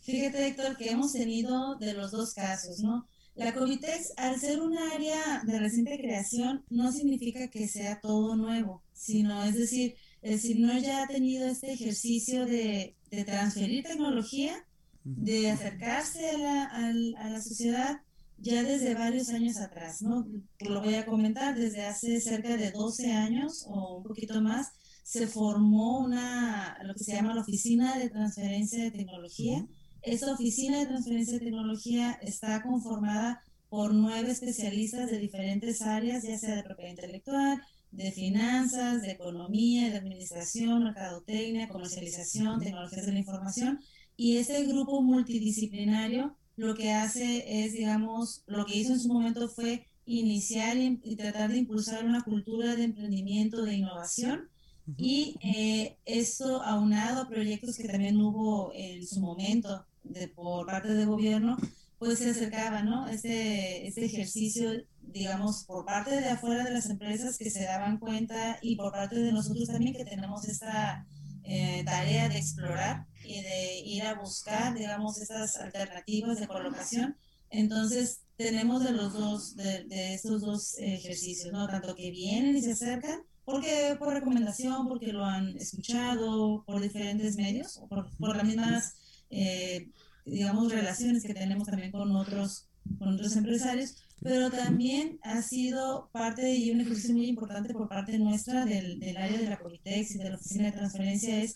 Fíjate, 0.01 0.45
Héctor, 0.45 0.75
que 0.75 0.89
hemos 0.89 1.13
tenido 1.13 1.77
de 1.77 1.93
los 1.93 2.11
dos 2.11 2.33
casos, 2.33 2.79
¿no? 2.79 3.07
La 3.35 3.53
Covitex, 3.53 4.11
al 4.17 4.37
ser 4.37 4.59
un 4.59 4.77
área 4.77 5.41
de 5.45 5.57
reciente 5.57 5.97
creación, 5.97 6.65
no 6.69 6.91
significa 6.91 7.47
que 7.49 7.69
sea 7.69 8.01
todo 8.01 8.35
nuevo, 8.35 8.83
sino, 8.91 9.41
es 9.43 9.55
decir, 9.55 9.95
el 10.27 10.39
CIPNOR 10.39 10.81
ya 10.81 11.03
ha 11.03 11.07
tenido 11.07 11.47
este 11.47 11.71
ejercicio 11.71 12.45
de, 12.45 12.95
de 13.11 13.23
transferir 13.23 13.85
tecnología, 13.85 14.65
de 15.03 15.51
acercarse 15.51 16.29
a 16.29 16.37
la, 16.37 16.65
a, 16.65 17.29
la, 17.29 17.41
sociedad 17.41 18.01
ya 18.37 18.61
desde 18.61 18.93
varios 18.93 19.29
años 19.29 19.57
atrás, 19.57 20.01
¿no? 20.01 20.27
Lo 20.59 20.81
voy 20.81 20.95
a 20.95 21.05
comentar, 21.05 21.57
desde 21.57 21.85
hace 21.85 22.19
cerca 22.19 22.57
de 22.57 22.71
12 22.71 23.13
años 23.13 23.65
o 23.69 23.97
un 23.97 24.03
poquito 24.03 24.41
más, 24.41 24.73
se 25.03 25.27
formó 25.27 25.99
una, 25.99 26.77
lo 26.83 26.93
que 26.93 27.05
se 27.05 27.13
llama 27.13 27.33
la 27.33 27.41
Oficina 27.41 27.97
de 27.97 28.09
Transferencia 28.09 28.83
de 28.83 28.91
Tecnología. 28.91 29.65
Esta 30.01 30.33
Oficina 30.33 30.79
de 30.79 30.87
Transferencia 30.87 31.39
de 31.39 31.45
Tecnología 31.45 32.19
está 32.21 32.61
conformada 32.61 33.41
por 33.69 33.93
nueve 33.93 34.31
especialistas 34.31 35.09
de 35.09 35.19
diferentes 35.19 35.81
áreas, 35.81 36.23
ya 36.23 36.37
sea 36.37 36.55
de 36.57 36.63
propiedad 36.63 36.91
intelectual, 36.91 37.61
de 37.91 38.11
finanzas, 38.11 39.01
de 39.01 39.11
economía, 39.11 39.89
de 39.89 39.97
administración, 39.97 40.83
mercadotecnia, 40.83 41.67
comercialización, 41.69 42.59
tecnologías 42.59 43.05
de 43.05 43.13
la 43.13 43.19
información. 43.19 43.79
Y 44.15 44.37
ese 44.37 44.65
grupo 44.65 45.01
multidisciplinario 45.01 46.35
lo 46.57 46.73
que 46.73 46.91
hace 46.91 47.63
es, 47.63 47.73
digamos, 47.73 48.43
lo 48.47 48.65
que 48.65 48.77
hizo 48.77 48.93
en 48.93 48.99
su 48.99 49.09
momento 49.09 49.47
fue 49.47 49.85
iniciar 50.05 50.75
y, 50.77 51.15
tratar 51.15 51.51
de 51.51 51.59
impulsar 51.59 52.05
una 52.05 52.23
cultura 52.23 52.75
de 52.75 52.85
emprendimiento, 52.85 53.63
de 53.63 53.75
innovación. 53.75 54.49
Y 54.97 55.35
eh, 55.41 55.97
esto 56.05 56.63
aunado 56.63 57.21
a 57.21 57.29
proyectos 57.29 57.77
que 57.77 57.87
también 57.87 58.19
hubo 58.19 58.71
en 58.73 59.05
su 59.05 59.19
momento 59.19 59.85
de, 60.03 60.29
por 60.29 60.65
parte 60.65 60.93
del 60.93 61.07
gobierno, 61.07 61.57
pues 61.99 62.19
se 62.19 62.29
acercaba, 62.29 62.83
¿no? 62.83 63.07
Este, 63.07 63.87
este 63.87 64.05
ejercicio, 64.05 64.71
digamos, 65.01 65.63
por 65.63 65.85
parte 65.85 66.11
de 66.15 66.29
afuera 66.29 66.63
de 66.63 66.71
las 66.71 66.89
empresas 66.89 67.37
que 67.37 67.49
se 67.49 67.63
daban 67.63 67.97
cuenta 67.97 68.59
y 68.61 68.75
por 68.75 68.91
parte 68.91 69.15
de 69.15 69.31
nosotros 69.31 69.67
también 69.67 69.95
que 69.95 70.05
tenemos 70.05 70.47
esta 70.47 71.05
eh, 71.43 71.83
tarea 71.85 72.29
de 72.29 72.37
explorar 72.37 73.07
y 73.23 73.41
de 73.41 73.79
ir 73.79 74.03
a 74.03 74.19
buscar, 74.19 74.75
digamos, 74.75 75.19
estas 75.19 75.55
alternativas 75.55 76.39
de 76.39 76.47
colocación. 76.47 77.17
Entonces, 77.49 78.21
tenemos 78.35 78.83
de 78.83 78.91
los 78.91 79.13
dos, 79.13 79.55
de, 79.55 79.85
de 79.85 80.13
estos 80.13 80.41
dos 80.41 80.75
ejercicios, 80.77 81.51
¿no? 81.51 81.67
Tanto 81.67 81.95
que 81.95 82.11
vienen 82.11 82.55
y 82.57 82.61
se 82.61 82.73
acercan, 82.73 83.21
porque 83.43 83.95
por 83.97 84.13
recomendación, 84.13 84.87
porque 84.87 85.13
lo 85.13 85.25
han 85.25 85.57
escuchado 85.57 86.63
por 86.65 86.81
diferentes 86.81 87.37
medios, 87.37 87.81
por, 87.89 88.11
por 88.17 88.35
las 88.35 88.45
mismas 88.45 88.93
eh, 89.29 89.89
digamos, 90.27 90.71
relaciones 90.71 91.23
que 91.23 91.33
tenemos 91.33 91.67
también 91.67 91.91
con 91.91 92.15
otros, 92.15 92.67
con 92.99 93.13
otros 93.13 93.35
empresarios, 93.35 93.95
pero 94.21 94.49
también 94.49 95.19
ha 95.23 95.41
sido 95.41 96.09
parte 96.11 96.55
y 96.55 96.71
un 96.71 96.81
ejercicio 96.81 97.13
muy 97.13 97.27
importante 97.27 97.73
por 97.73 97.87
parte 97.87 98.17
nuestra 98.17 98.65
del, 98.65 98.99
del 98.99 99.17
área 99.17 99.37
de 99.37 99.49
la 99.49 99.59
Politex 99.59 100.15
y 100.15 100.17
de 100.17 100.29
la 100.29 100.35
Oficina 100.35 100.65
de 100.65 100.77
Transferencia 100.77 101.41
es 101.41 101.55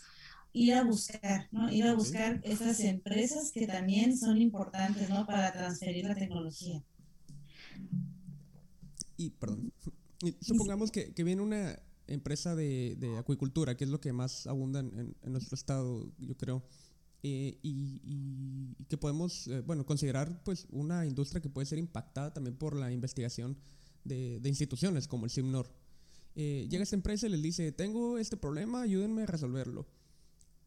ir 0.53 0.73
a 0.73 0.83
buscar, 0.83 1.47
¿no? 1.51 1.71
Ir 1.71 1.85
a 1.85 1.95
buscar 1.95 2.41
esas 2.43 2.79
empresas 2.81 3.51
que 3.51 3.67
también 3.67 4.17
son 4.17 4.41
importantes, 4.41 5.09
¿no? 5.09 5.25
Para 5.25 5.51
transferir 5.53 6.05
la 6.05 6.15
tecnología. 6.15 6.83
Y, 9.17 9.29
perdón, 9.31 9.71
supongamos 10.41 10.91
que, 10.91 11.13
que, 11.13 11.23
viene 11.23 11.41
una 11.41 11.79
empresa 12.07 12.55
de, 12.55 12.95
de, 12.99 13.17
acuicultura, 13.17 13.75
que 13.75 13.85
es 13.85 13.89
lo 13.89 14.01
que 14.01 14.13
más 14.13 14.45
abunda 14.47 14.81
en, 14.81 15.15
en 15.21 15.31
nuestro 15.31 15.55
estado, 15.55 16.11
yo 16.19 16.35
creo. 16.35 16.63
Eh, 17.23 17.59
y, 17.61 18.01
y, 18.03 18.85
que 18.85 18.97
podemos, 18.97 19.47
eh, 19.47 19.61
bueno, 19.61 19.85
considerar 19.85 20.43
pues 20.43 20.65
una 20.71 21.05
industria 21.05 21.39
que 21.39 21.49
puede 21.49 21.67
ser 21.67 21.77
impactada 21.77 22.33
también 22.33 22.55
por 22.55 22.75
la 22.75 22.91
investigación 22.91 23.57
de, 24.03 24.39
de 24.39 24.49
instituciones 24.49 25.07
como 25.07 25.25
el 25.25 25.31
CIMNOR. 25.31 25.71
Eh, 26.35 26.67
llega 26.69 26.83
esta 26.83 26.95
empresa 26.95 27.27
y 27.27 27.29
les 27.29 27.41
dice, 27.41 27.71
tengo 27.73 28.17
este 28.17 28.37
problema, 28.37 28.81
ayúdenme 28.81 29.23
a 29.23 29.25
resolverlo. 29.27 29.85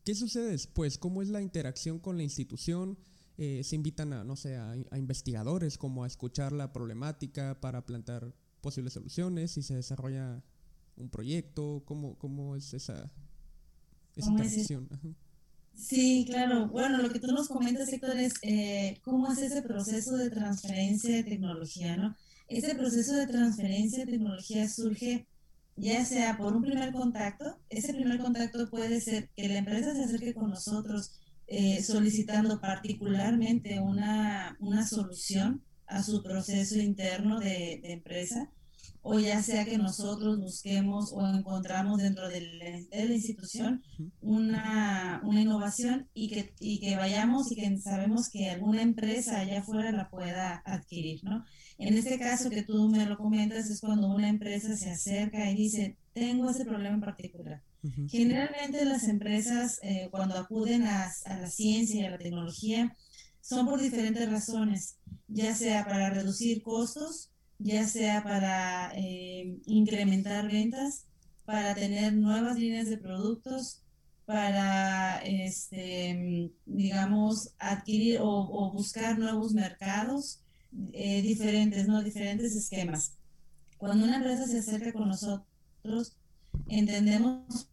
¿Qué 0.04 0.14
sucede 0.14 0.50
después? 0.50 0.96
¿Cómo 0.96 1.22
es 1.22 1.28
la 1.28 1.42
interacción 1.42 1.98
con 1.98 2.16
la 2.16 2.22
institución? 2.22 2.98
se 3.36 3.74
invitan 3.74 4.12
a, 4.12 4.22
no 4.22 4.36
sé, 4.36 4.54
a, 4.54 4.76
investigadores 4.96 5.76
como 5.76 6.04
a 6.04 6.06
escuchar 6.06 6.52
la 6.52 6.72
problemática 6.72 7.60
para 7.60 7.84
plantear 7.84 8.32
posibles 8.60 8.92
soluciones 8.92 9.56
y 9.56 9.62
se 9.64 9.74
desarrolla 9.74 10.40
un 10.94 11.10
proyecto. 11.10 11.82
¿Cómo, 11.84 12.16
cómo 12.16 12.54
es 12.54 12.72
esa, 12.74 13.10
esa 14.14 14.30
interacción? 14.30 14.88
Sí, 15.74 16.24
claro. 16.28 16.68
Bueno, 16.68 16.98
lo 16.98 17.10
que 17.10 17.20
tú 17.20 17.28
nos 17.28 17.48
comentas, 17.48 17.92
Héctor, 17.92 18.16
es 18.16 18.34
eh, 18.42 18.98
cómo 19.02 19.32
es 19.32 19.38
ese 19.38 19.62
proceso 19.62 20.16
de 20.16 20.30
transferencia 20.30 21.14
de 21.16 21.24
tecnología, 21.24 21.96
¿no? 21.96 22.16
Ese 22.48 22.74
proceso 22.74 23.14
de 23.14 23.26
transferencia 23.26 24.04
de 24.04 24.12
tecnología 24.12 24.68
surge 24.68 25.26
ya 25.76 26.04
sea 26.04 26.36
por 26.36 26.54
un 26.54 26.62
primer 26.62 26.92
contacto, 26.92 27.58
ese 27.68 27.92
primer 27.94 28.20
contacto 28.20 28.70
puede 28.70 29.00
ser 29.00 29.30
que 29.36 29.48
la 29.48 29.58
empresa 29.58 29.94
se 29.94 30.04
acerque 30.04 30.34
con 30.34 30.50
nosotros 30.50 31.18
eh, 31.46 31.82
solicitando 31.82 32.60
particularmente 32.60 33.80
una, 33.80 34.56
una, 34.60 34.86
solución 34.86 35.62
a 35.86 36.02
su 36.02 36.22
proceso 36.22 36.78
interno 36.78 37.40
de, 37.40 37.80
de 37.82 37.92
empresa, 37.92 38.50
o 39.06 39.18
ya 39.18 39.42
sea 39.42 39.66
que 39.66 39.76
nosotros 39.76 40.40
busquemos 40.40 41.12
o 41.12 41.26
encontramos 41.26 42.00
dentro 42.00 42.26
de 42.30 42.40
la, 42.90 43.04
institución 43.04 43.82
una, 44.22 45.20
una, 45.24 45.42
innovación 45.42 46.08
y 46.14 46.30
que, 46.30 46.54
y 46.58 46.80
que 46.80 46.96
vayamos 46.96 47.52
y 47.52 47.56
que 47.56 47.78
sabemos 47.78 48.30
que 48.30 48.48
alguna 48.48 48.80
empresa 48.80 49.40
allá 49.40 49.60
afuera 49.60 49.92
la 49.92 50.08
pueda 50.08 50.62
adquirir, 50.64 51.22
¿no? 51.22 51.44
En 51.76 51.98
este 51.98 52.18
caso 52.18 52.48
que 52.48 52.62
tú 52.62 52.88
me 52.88 53.04
lo 53.04 53.18
comentas 53.18 53.68
es 53.68 53.82
cuando 53.82 54.08
una 54.08 54.30
empresa 54.30 54.74
se 54.74 54.90
acerca 54.90 55.50
y 55.50 55.54
dice, 55.54 55.98
tengo 56.14 56.48
ese 56.48 56.64
problema 56.64 56.94
en 56.94 57.02
particular. 57.02 57.62
Generalmente 58.08 58.86
las 58.86 59.06
empresas 59.06 59.78
eh, 59.82 60.08
cuando 60.10 60.38
acuden 60.38 60.84
a, 60.84 61.12
a 61.26 61.38
la 61.40 61.50
ciencia 61.50 62.00
y 62.00 62.06
a 62.06 62.10
la 62.10 62.18
tecnología 62.18 62.96
son 63.42 63.66
por 63.66 63.82
diferentes 63.82 64.30
razones, 64.30 64.96
ya 65.28 65.54
sea 65.54 65.84
para 65.84 66.08
reducir 66.08 66.62
costos, 66.62 67.33
ya 67.64 67.88
sea 67.88 68.22
para 68.22 68.92
eh, 68.94 69.58
incrementar 69.64 70.50
ventas, 70.50 71.06
para 71.46 71.74
tener 71.74 72.12
nuevas 72.12 72.58
líneas 72.58 72.90
de 72.90 72.98
productos, 72.98 73.82
para, 74.26 75.22
este, 75.24 76.52
digamos, 76.66 77.54
adquirir 77.58 78.18
o, 78.20 78.70
buscar 78.70 79.18
nuevos 79.18 79.54
mercados 79.54 80.40
eh, 80.92 81.22
diferentes, 81.22 81.88
¿no? 81.88 82.02
Diferentes 82.02 82.54
esquemas. 82.54 83.16
Cuando 83.78 84.04
una 84.04 84.16
empresa 84.16 84.46
se 84.46 84.58
acerca 84.58 84.92
con 84.92 85.08
nosotros, 85.08 86.16
entendemos 86.68 87.70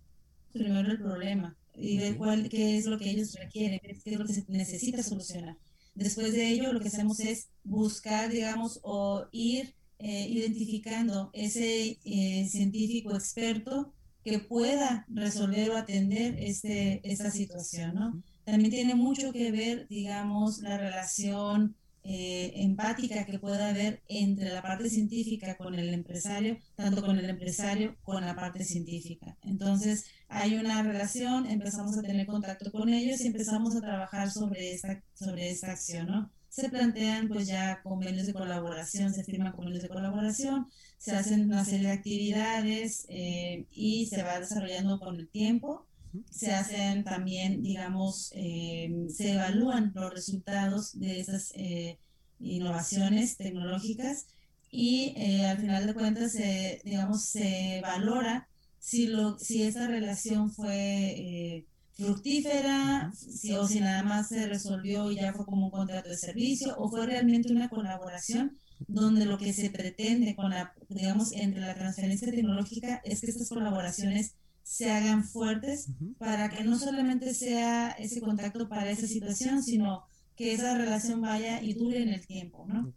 primero 0.54 0.90
el 0.90 1.00
problema 1.00 1.58
y 1.76 1.98
ver 1.98 2.16
cuál, 2.16 2.48
qué 2.48 2.78
es 2.78 2.86
lo 2.86 2.98
que 2.98 3.10
ellos 3.10 3.34
requieren, 3.34 3.80
qué 3.84 4.00
es 4.06 4.18
lo 4.18 4.26
que 4.26 4.34
se 4.34 4.46
necesita 4.48 5.04
solucionar. 5.04 5.58
Después 5.96 6.32
de 6.32 6.48
ello, 6.48 6.72
lo 6.72 6.80
que 6.80 6.88
hacemos 6.88 7.20
es 7.20 7.50
buscar, 7.66 8.32
digamos, 8.32 8.80
o 8.84 9.26
ir 9.34 9.76
eh, 10.04 10.28
identificando 10.30 11.30
ese 11.34 12.00
eh, 12.04 12.48
científico 12.50 13.14
experto 13.14 13.94
que 14.24 14.40
pueda 14.40 15.06
resolver 15.10 15.72
o 15.72 15.78
atender 15.78 16.36
este, 16.40 17.02
esta 17.04 17.30
situación, 17.32 17.96
¿no? 17.96 18.24
También 18.44 18.72
tiene 18.72 18.96
mucho 18.96 19.32
que 19.32 19.52
ver, 19.52 19.88
digamos, 19.88 20.60
la 20.60 20.78
relación 20.78 21.76
eh, 22.04 22.54
empática 22.56 23.26
que 23.26 23.38
pueda 23.38 23.70
haber 23.70 24.02
entre 24.08 24.50
la 24.50 24.64
parte 24.64 24.90
científica 24.90 25.56
con 25.56 25.76
el 25.76 25.94
empresario, 25.94 26.58
tanto 26.76 27.06
con 27.06 27.20
el 27.20 27.30
empresario 27.30 27.96
con 28.02 28.26
la 28.26 28.36
parte 28.36 28.64
científica. 28.64 29.38
Entonces, 29.44 30.06
hay 30.28 30.56
una 30.56 30.82
relación, 30.82 31.46
empezamos 31.46 31.96
a 31.98 32.02
tener 32.02 32.26
contacto 32.26 32.72
con 32.72 32.90
ellos 32.90 33.22
y 33.22 33.28
empezamos 33.28 33.76
a 33.76 33.82
trabajar 33.82 34.32
sobre 34.32 34.74
esta, 34.74 35.04
sobre 35.14 35.52
esta 35.52 35.74
acción, 35.74 36.08
¿no? 36.08 36.32
Se 36.52 36.70
plantean 36.70 37.30
pues 37.30 37.48
ya 37.48 37.82
convenios 37.82 38.28
de 38.28 38.34
colaboración, 38.34 39.14
se 39.14 39.24
firman 39.24 39.54
convenios 39.54 39.84
de 39.84 39.88
colaboración, 39.90 40.68
se 40.98 41.16
hacen 41.16 41.46
una 41.46 41.64
serie 41.64 41.88
de 41.88 41.94
actividades 41.94 43.06
eh, 43.08 43.68
y 43.72 44.08
se 44.08 44.22
va 44.22 44.38
desarrollando 44.38 45.00
con 45.00 45.16
el 45.16 45.30
tiempo. 45.30 45.88
Se 46.30 46.52
hacen 46.52 47.06
también, 47.06 47.64
digamos, 47.64 48.34
eh, 48.36 48.92
se 49.08 49.32
evalúan 49.32 49.94
los 49.96 50.14
resultados 50.14 51.00
de 51.00 51.22
esas 51.22 51.54
eh, 51.56 51.98
innovaciones 52.42 53.38
tecnológicas 53.38 54.28
y 54.70 55.16
al 55.46 55.58
final 55.58 55.88
de 55.88 55.94
cuentas, 55.94 56.34
se, 56.34 56.82
digamos, 56.84 57.24
se 57.24 57.80
valora 57.82 58.50
si, 58.78 59.08
lo, 59.08 59.40
si 59.40 59.64
esa 59.64 59.88
relación 59.88 60.52
fue 60.52 61.66
fructífera, 62.02 63.12
si, 63.16 63.54
o 63.54 63.68
si 63.68 63.80
nada 63.80 64.04
más 64.04 64.30
se 64.30 64.48
resolvió 64.48 65.12
y 65.12 65.16
ya 65.16 65.34
fue 65.34 65.46
como 65.46 65.66
un 65.66 65.72
contrato 65.72 66.10
de 66.10 66.18
servicio, 66.18 66.76
o 66.78 66.90
fue 66.90 67.06
realmente 67.06 67.52
una 67.52 67.70
colaboración 67.70 68.58
donde 68.88 69.26
lo 69.26 69.38
que 69.38 69.54
se 69.54 69.70
pretende 69.70 70.36
con 70.36 70.50
la, 70.50 70.74
digamos, 70.90 71.32
entre 71.34 71.62
la 71.62 71.76
transferencia 71.76 72.32
tecnológica 72.32 73.02
es 73.06 73.22
que 73.22 73.32
estas 73.32 73.50
colaboraciones 73.50 74.36
se 74.64 74.92
hagan 74.92 75.24
fuertes 75.24 75.90
para 76.18 76.50
que 76.50 76.64
no 76.64 76.78
solamente 76.78 77.34
sea 77.34 77.92
ese 77.92 78.22
contacto 78.22 78.70
para 78.70 78.90
esa 78.90 79.08
situación, 79.08 79.64
sino 79.64 80.04
que 80.36 80.54
esa 80.54 80.78
relación 80.78 81.22
vaya 81.22 81.62
y 81.62 81.74
dure 81.74 82.02
en 82.02 82.10
el 82.10 82.26
tiempo, 82.26 82.66
¿no? 82.68 82.94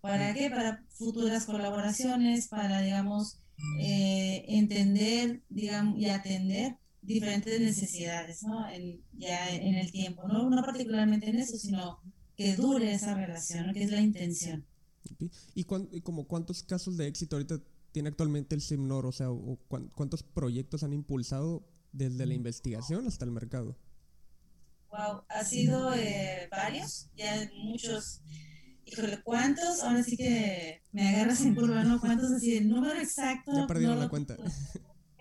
¿Para 0.00 0.32
qué? 0.34 0.50
Para 0.50 0.84
futuras 0.90 1.44
colaboraciones, 1.44 2.48
para, 2.48 2.80
digamos, 2.80 3.38
eh, 3.80 4.44
entender, 4.48 5.42
digamos, 5.48 5.98
y 5.98 6.08
atender 6.08 6.76
diferentes 7.08 7.60
necesidades, 7.60 8.42
¿no? 8.42 8.66
ya 9.14 9.50
en 9.50 9.74
el 9.74 9.90
tiempo, 9.90 10.28
¿no? 10.28 10.48
No 10.50 10.62
particularmente 10.62 11.30
en 11.30 11.38
eso, 11.38 11.56
sino 11.56 11.98
que 12.36 12.54
dure 12.54 12.92
esa 12.92 13.14
relación, 13.14 13.72
que 13.72 13.82
es 13.82 13.90
la 13.90 14.00
intención. 14.00 14.64
¿Y, 15.54 15.64
como 15.64 16.28
cuántos 16.28 16.62
casos 16.62 16.96
de 16.96 17.06
éxito 17.06 17.36
ahorita 17.36 17.60
tiene 17.92 18.10
actualmente 18.10 18.54
el 18.54 18.60
SIMNOR? 18.60 19.06
O 19.06 19.12
sea, 19.12 19.30
o 19.30 19.58
¿cuántos 19.94 20.22
proyectos 20.22 20.82
han 20.82 20.92
impulsado 20.92 21.66
desde 21.92 22.26
la 22.26 22.34
investigación 22.34 23.06
hasta 23.06 23.24
el 23.24 23.30
mercado? 23.30 23.76
Wow, 24.90 25.22
ha 25.28 25.44
sido 25.44 25.94
eh, 25.94 26.48
varios, 26.50 27.10
ya 27.16 27.50
muchos. 27.56 28.20
Híjole, 28.84 29.22
¿cuántos? 29.22 29.82
Ahora 29.82 30.02
sí 30.02 30.16
que 30.16 30.82
me 30.92 31.08
agarras 31.08 31.40
en 31.40 31.54
curva, 31.54 31.84
¿no? 31.84 32.00
¿Cuántos 32.00 32.30
así? 32.32 32.56
El 32.56 32.68
número 32.68 32.98
exacto. 33.00 33.52
Ya 33.54 33.66
perdieron 33.66 33.98
la 33.98 34.08
cuenta 34.08 34.36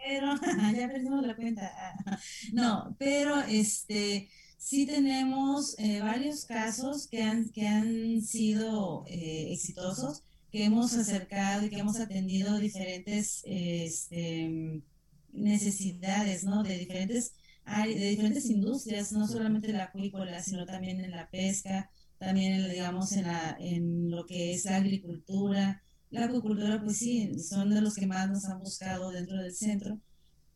pero 0.08 0.34
ya 0.78 0.88
perdimos 0.88 1.26
la 1.26 1.36
cuenta. 1.36 1.72
No, 2.54 2.96
pero 2.98 3.42
este 3.42 4.30
sí 4.58 4.86
tenemos 4.86 5.78
eh, 5.78 6.02
varios 6.02 6.46
casos 6.46 7.08
que 7.08 7.24
han, 7.24 7.50
que 7.50 7.68
han 7.68 8.22
sido 8.22 9.06
eh, 9.08 9.52
exitosos, 9.52 10.24
que 10.52 10.66
hemos 10.66 10.94
acercado 10.96 11.66
y 11.66 11.70
que 11.70 11.80
hemos 11.80 12.00
atendido 12.00 12.58
diferentes 12.58 13.42
este, 13.46 14.82
necesidades, 15.32 16.44
¿no? 16.44 16.64
De 16.64 16.78
diferentes, 16.78 17.34
de 17.66 18.10
diferentes 18.10 18.46
industrias, 18.50 19.12
no 19.12 19.28
solamente 19.28 19.72
la 19.74 19.86
acuícola, 19.86 20.42
sino 20.42 20.66
también 20.66 21.02
en 21.02 21.12
la 21.12 21.30
pesca, 21.30 21.90
también, 22.18 22.70
digamos, 22.70 23.12
en, 23.12 23.28
la, 23.28 23.58
en 23.60 24.10
lo 24.10 24.26
que 24.26 24.54
es 24.54 24.66
la 24.66 24.78
agricultura, 24.78 25.84
la 26.10 26.26
acuicultura, 26.26 26.82
pues 26.84 26.98
sí, 26.98 27.38
son 27.40 27.70
de 27.70 27.82
los 27.82 27.96
que 27.96 28.08
más 28.08 28.30
nos 28.30 28.46
han 28.46 28.60
buscado 28.60 29.12
dentro 29.12 29.38
del 29.38 29.54
centro, 29.54 30.00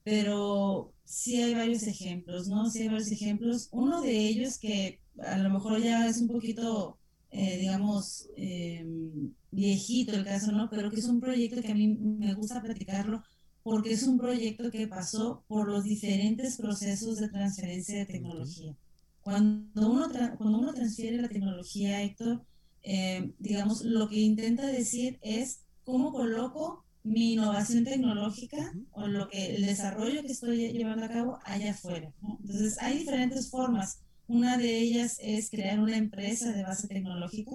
pero 0.03 0.93
sí 1.03 1.41
hay 1.41 1.53
varios 1.53 1.84
ejemplos, 1.84 2.48
¿no? 2.48 2.70
Sí 2.70 2.84
hay 2.84 2.88
varios 2.89 3.12
ejemplos. 3.12 3.70
Uno 3.72 4.01
de 4.01 4.12
ellos 4.17 4.58
que 4.60 5.00
a 5.20 5.38
lo 5.38 5.50
mejor 5.50 5.81
ya 5.81 6.08
es 6.08 6.20
un 6.22 6.27
poquito, 6.27 6.98
eh, 7.31 7.58
digamos, 7.60 8.29
em, 8.38 9.34
viejito 9.51 10.13
el 10.13 10.24
caso, 10.25 10.51
¿no? 10.51 10.70
Pero 10.70 10.89
que 10.91 11.00
es 11.00 11.05
un 11.08 11.20
proyecto 11.20 11.62
que 11.62 11.72
a 11.72 11.75
mí 11.75 11.88
me 11.88 12.34
gusta 12.34 12.62
platicarlo 12.62 13.24
porque 13.63 13.93
es 13.93 14.03
un 14.03 14.17
proyecto 14.17 14.72
que 14.72 14.88
pasó 14.88 15.43
por 15.48 15.67
los 15.70 15.84
diferentes 15.84 16.58
procesos 16.58 17.20
de 17.20 17.29
transferencia 17.29 18.00
de 18.00 18.05
tecnología. 18.05 18.75
Cuando 19.22 19.89
uno, 19.89 20.08
cuando 20.38 20.60
uno 20.60 20.74
transfiere 20.74 21.22
la 21.22 21.29
tecnología, 21.29 22.01
Héctor, 22.01 22.43
eh, 22.83 23.31
digamos, 23.39 23.83
lo 23.83 24.09
que 24.09 24.19
intenta 24.19 24.65
decir 24.65 25.19
es 25.21 25.61
cómo 25.83 26.11
coloco 26.11 26.83
mi 27.03 27.33
innovación 27.33 27.83
tecnológica 27.83 28.71
o 28.91 29.07
lo 29.07 29.27
que 29.27 29.55
el 29.55 29.65
desarrollo 29.65 30.21
que 30.21 30.31
estoy 30.31 30.71
llevando 30.71 31.05
a 31.05 31.09
cabo 31.09 31.39
allá 31.45 31.71
afuera. 31.71 32.13
Entonces, 32.41 32.77
hay 32.79 33.00
diferentes 33.00 33.50
formas. 33.50 34.00
Una 34.27 34.57
de 34.57 34.77
ellas 34.77 35.17
es 35.19 35.50
crear 35.50 35.79
una 35.79 35.97
empresa 35.97 36.51
de 36.51 36.63
base 36.63 36.88
tecnológica. 36.88 37.51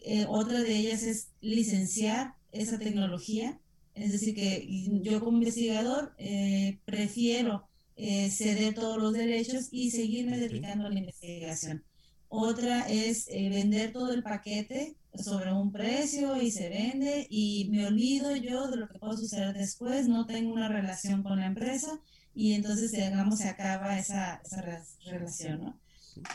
Eh, 0.00 0.26
otra 0.28 0.60
de 0.60 0.76
ellas 0.76 1.02
es 1.02 1.28
licenciar 1.40 2.34
esa 2.52 2.78
tecnología 2.78 3.60
Es 3.94 4.12
decir, 4.12 4.34
que 4.34 4.64
yo 5.02 5.20
como 5.20 5.38
investigador 5.38 6.14
eh, 6.18 6.78
prefiero 6.84 7.68
eh, 7.96 8.30
ceder 8.30 8.74
todos 8.74 8.96
los 8.98 9.12
derechos 9.12 9.68
y 9.72 9.90
seguirme 9.90 10.38
dedicando 10.38 10.86
a 10.86 10.90
la 10.90 11.00
investigación. 11.00 11.84
Otra 12.28 12.88
es 12.88 13.26
eh, 13.28 13.48
vender 13.48 13.92
todo 13.92 14.12
el 14.12 14.22
paquete 14.22 14.96
sobre 15.14 15.52
un 15.52 15.72
precio 15.72 16.40
y 16.40 16.50
se 16.50 16.68
vende 16.68 17.26
y 17.30 17.68
me 17.70 17.86
olvido 17.86 18.36
yo 18.36 18.68
de 18.68 18.76
lo 18.76 18.88
que 18.88 18.98
puede 18.98 19.16
suceder 19.16 19.56
después, 19.56 20.08
no 20.08 20.26
tengo 20.26 20.52
una 20.52 20.68
relación 20.68 21.22
con 21.22 21.38
la 21.38 21.46
empresa 21.46 21.98
y 22.34 22.52
entonces 22.52 22.92
digamos 22.92 23.38
se 23.38 23.48
acaba 23.48 23.98
esa, 23.98 24.40
esa 24.44 24.62
relación, 25.06 25.64
¿no? 25.64 25.80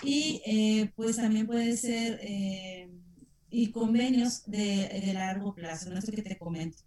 Y 0.01 0.41
eh, 0.45 0.91
pues 0.95 1.17
también 1.17 1.45
puede 1.45 1.77
ser 1.77 2.19
y 3.49 3.69
convenios 3.69 4.43
de, 4.47 5.01
de, 5.05 5.13
largo 5.13 5.53
plazo, 5.53 5.91
¿no? 5.91 5.99
Esto 5.99 6.11
que 6.11 6.23
te 6.23 6.39
comento. 6.39 6.79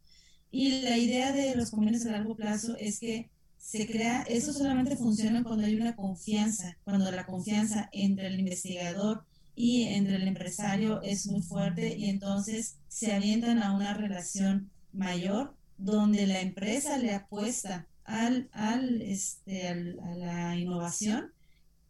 Y 0.51 0.83
la 0.83 0.99
idea 0.99 1.33
de 1.33 1.55
los 1.55 1.71
convenios 1.71 2.03
de 2.03 2.11
largo 2.11 2.35
plazo 2.35 2.77
es 2.77 2.99
que 2.99 3.31
se 3.67 3.85
crea, 3.85 4.23
eso 4.29 4.53
solamente 4.53 4.97
funciona 4.97 5.43
cuando 5.43 5.67
hay 5.67 5.75
una 5.75 5.97
confianza, 5.97 6.79
cuando 6.85 7.11
la 7.11 7.27
confianza 7.27 7.89
entre 7.91 8.29
el 8.29 8.39
investigador 8.39 9.25
y 9.57 9.89
entre 9.89 10.15
el 10.15 10.29
empresario 10.29 11.03
es 11.03 11.27
muy 11.27 11.43
fuerte 11.43 11.97
y 11.99 12.09
entonces 12.09 12.77
se 12.87 13.13
avientan 13.13 13.61
a 13.61 13.75
una 13.75 13.93
relación 13.93 14.71
mayor 14.93 15.57
donde 15.79 16.29
la 16.29 16.43
empresa 16.43 16.97
le 16.97 17.13
apuesta 17.13 17.89
al, 18.05 18.49
al, 18.53 19.03
este, 19.03 19.67
a 19.67 19.75
la 20.15 20.57
innovación 20.57 21.33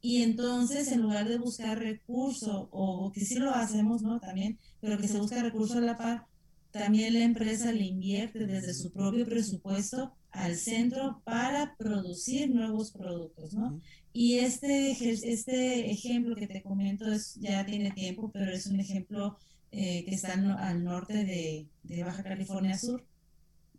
y 0.00 0.22
entonces 0.22 0.90
en 0.90 1.02
lugar 1.02 1.28
de 1.28 1.36
buscar 1.36 1.78
recursos 1.78 2.68
o, 2.70 3.12
que 3.12 3.20
sí 3.20 3.34
lo 3.34 3.54
hacemos, 3.54 4.00
¿no? 4.00 4.18
También, 4.18 4.58
pero 4.80 4.96
que 4.96 5.08
se 5.08 5.18
busca 5.18 5.42
recursos 5.42 5.76
a 5.76 5.80
la 5.80 5.98
par, 5.98 6.26
también 6.70 7.12
la 7.12 7.24
empresa 7.24 7.70
le 7.70 7.84
invierte 7.84 8.46
desde 8.46 8.72
su 8.72 8.92
propio 8.92 9.26
presupuesto 9.26 10.14
al 10.36 10.56
centro 10.56 11.22
para 11.24 11.76
producir 11.76 12.50
nuevos 12.50 12.92
productos, 12.92 13.54
¿no? 13.54 13.80
Y 14.12 14.38
este, 14.38 14.92
este 15.10 15.90
ejemplo 15.90 16.36
que 16.36 16.46
te 16.46 16.62
comento 16.62 17.10
es, 17.10 17.34
ya 17.34 17.66
tiene 17.66 17.90
tiempo, 17.90 18.30
pero 18.32 18.50
es 18.50 18.66
un 18.66 18.80
ejemplo 18.80 19.36
eh, 19.72 20.04
que 20.04 20.14
está 20.14 20.32
al 20.32 20.84
norte 20.84 21.24
de, 21.24 21.68
de, 21.82 22.04
Baja 22.04 22.22
California 22.22 22.78
Sur. 22.78 23.04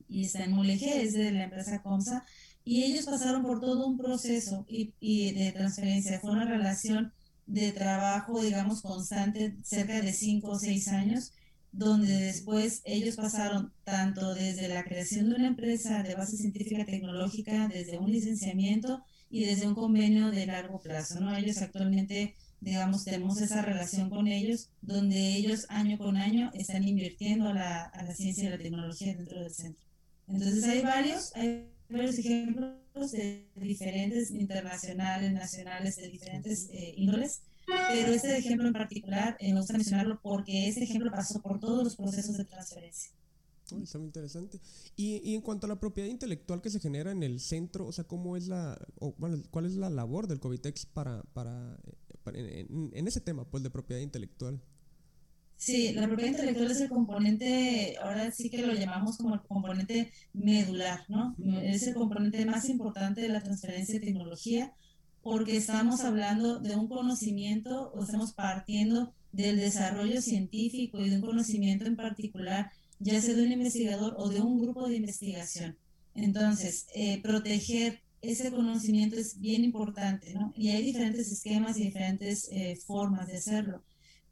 Y 0.07 0.25
está 0.25 0.43
en 0.43 0.51
Mulegé, 0.51 1.01
es 1.01 1.13
de 1.13 1.31
la 1.31 1.45
empresa 1.45 1.81
Comsa, 1.81 2.23
y 2.63 2.83
ellos 2.83 3.05
pasaron 3.05 3.43
por 3.43 3.59
todo 3.59 3.87
un 3.87 3.97
proceso 3.97 4.65
y, 4.69 4.93
y 4.99 5.31
de 5.31 5.51
transferencia, 5.51 6.19
fue 6.19 6.31
una 6.31 6.45
relación 6.45 7.11
de 7.45 7.71
trabajo, 7.71 8.41
digamos, 8.41 8.81
constante, 8.81 9.55
cerca 9.63 10.01
de 10.01 10.13
cinco 10.13 10.51
o 10.51 10.59
seis 10.59 10.87
años, 10.89 11.33
donde 11.71 12.13
después 12.13 12.81
ellos 12.86 13.15
pasaron 13.15 13.71
tanto 13.83 14.33
desde 14.33 14.67
la 14.67 14.83
creación 14.83 15.29
de 15.29 15.36
una 15.36 15.47
empresa 15.47 16.01
de 16.03 16.15
base 16.15 16.38
científica 16.38 16.86
tecnológica, 16.86 17.67
desde 17.67 17.97
un 17.97 18.12
licenciamiento 18.12 19.03
y 19.29 19.45
desde 19.45 19.67
un 19.67 19.75
convenio 19.75 20.31
de 20.31 20.45
largo 20.45 20.79
plazo, 20.79 21.19
¿no? 21.19 21.36
Ellos 21.36 21.62
actualmente, 21.62 22.36
digamos, 22.62 23.03
tenemos 23.03 23.41
esa 23.41 23.62
relación 23.62 24.09
con 24.09 24.27
ellos, 24.27 24.69
donde 24.81 25.36
ellos 25.36 25.65
año 25.69 25.97
con 25.97 26.17
año 26.17 26.51
están 26.53 26.88
invirtiendo 26.88 27.50
a 27.50 27.53
la, 27.53 27.83
a 27.83 28.03
la 28.03 28.15
ciencia 28.15 28.47
y 28.47 28.51
la 28.51 28.57
tecnología 28.57 29.15
dentro 29.15 29.41
del 29.41 29.53
centro. 29.53 29.83
Entonces 30.27 30.63
hay 30.63 30.81
varios, 30.81 31.36
hay 31.36 31.67
varios 31.89 32.17
ejemplos 32.19 33.12
de 33.12 33.47
diferentes 33.55 34.31
internacionales, 34.31 35.31
nacionales, 35.31 35.95
de 35.97 36.09
diferentes 36.09 36.69
eh, 36.71 36.93
índoles, 36.97 37.41
pero 37.67 38.13
este 38.13 38.38
ejemplo 38.38 38.67
en 38.67 38.74
particular 38.74 39.36
eh, 39.39 39.53
me 39.53 39.59
gusta 39.59 39.74
mencionarlo 39.74 40.19
porque 40.21 40.69
este 40.69 40.83
ejemplo 40.86 41.12
pasó 41.12 41.41
por 41.41 41.59
todos 41.59 41.83
los 41.83 41.95
procesos 41.95 42.38
de 42.38 42.45
transferencia. 42.45 43.12
está 43.81 43.97
muy 43.97 44.07
interesante. 44.07 44.59
Y, 44.95 45.21
y, 45.29 45.36
en 45.36 45.41
cuanto 45.41 45.67
a 45.67 45.69
la 45.69 45.79
propiedad 45.79 46.09
intelectual 46.09 46.62
que 46.62 46.69
se 46.69 46.79
genera 46.79 47.12
en 47.12 47.24
el 47.24 47.39
centro, 47.39 47.86
o 47.86 47.91
sea, 47.91 48.05
¿cómo 48.05 48.38
es 48.38 48.47
la, 48.47 48.79
o, 49.00 49.13
bueno, 49.17 49.41
cuál 49.51 49.65
es 49.65 49.74
la 49.74 49.89
labor 49.89 50.27
del 50.27 50.39
Covitex 50.39 50.86
para, 50.86 51.23
para, 51.34 51.77
eh, 52.34 52.65
en, 52.69 52.91
en, 52.93 53.08
ese 53.08 53.19
tema, 53.19 53.49
pues, 53.49 53.63
de 53.63 53.69
propiedad 53.69 54.01
intelectual? 54.01 54.62
Sí, 55.58 55.91
la 55.91 56.06
propiedad 56.06 56.32
intelectual 56.32 56.71
es 56.71 56.82
el 56.82 56.89
componente, 56.89 57.97
ahora 58.01 58.32
sí 58.32 58.49
que 58.49 58.65
lo 58.65 58.73
llamamos 58.73 59.17
como 59.17 59.34
el 59.34 59.41
componente 59.41 60.13
medular, 60.32 61.03
¿no? 61.10 61.36
Es 61.63 61.88
el 61.88 61.95
componente 61.95 62.45
más 62.45 62.69
importante 62.69 63.21
de 63.21 63.30
la 63.30 63.41
transferencia 63.41 63.95
de 63.95 64.06
tecnología 64.06 64.71
porque 65.21 65.58
estamos 65.58 66.01
hablando 66.01 66.60
de 66.60 66.75
un 66.75 66.88
conocimiento 66.88 67.91
o 67.93 68.03
estamos 68.03 68.34
partiendo 68.34 69.13
del 69.32 69.58
desarrollo 69.58 70.21
científico 70.21 70.99
y 70.99 71.10
de 71.10 71.17
un 71.17 71.21
conocimiento 71.21 71.86
en 71.86 71.95
particular, 71.95 72.71
ya 72.99 73.21
sea 73.21 73.36
de 73.36 73.43
un 73.43 73.51
investigador 73.51 74.15
o 74.17 74.30
de 74.30 74.41
un 74.41 74.60
grupo 74.60 74.88
de 74.88 74.95
investigación. 74.95 75.77
Entonces, 76.15 76.88
eh, 76.95 77.21
proteger 77.21 78.01
ese 78.21 78.51
conocimiento 78.51 79.15
es 79.15 79.39
bien 79.39 79.63
importante, 79.63 80.34
¿no? 80.34 80.53
Y 80.56 80.69
hay 80.69 80.84
diferentes 80.84 81.32
esquemas 81.32 81.77
y 81.77 81.84
diferentes 81.84 82.49
eh, 82.51 82.75
formas 82.75 83.27
de 83.27 83.38
hacerlo. 83.38 83.84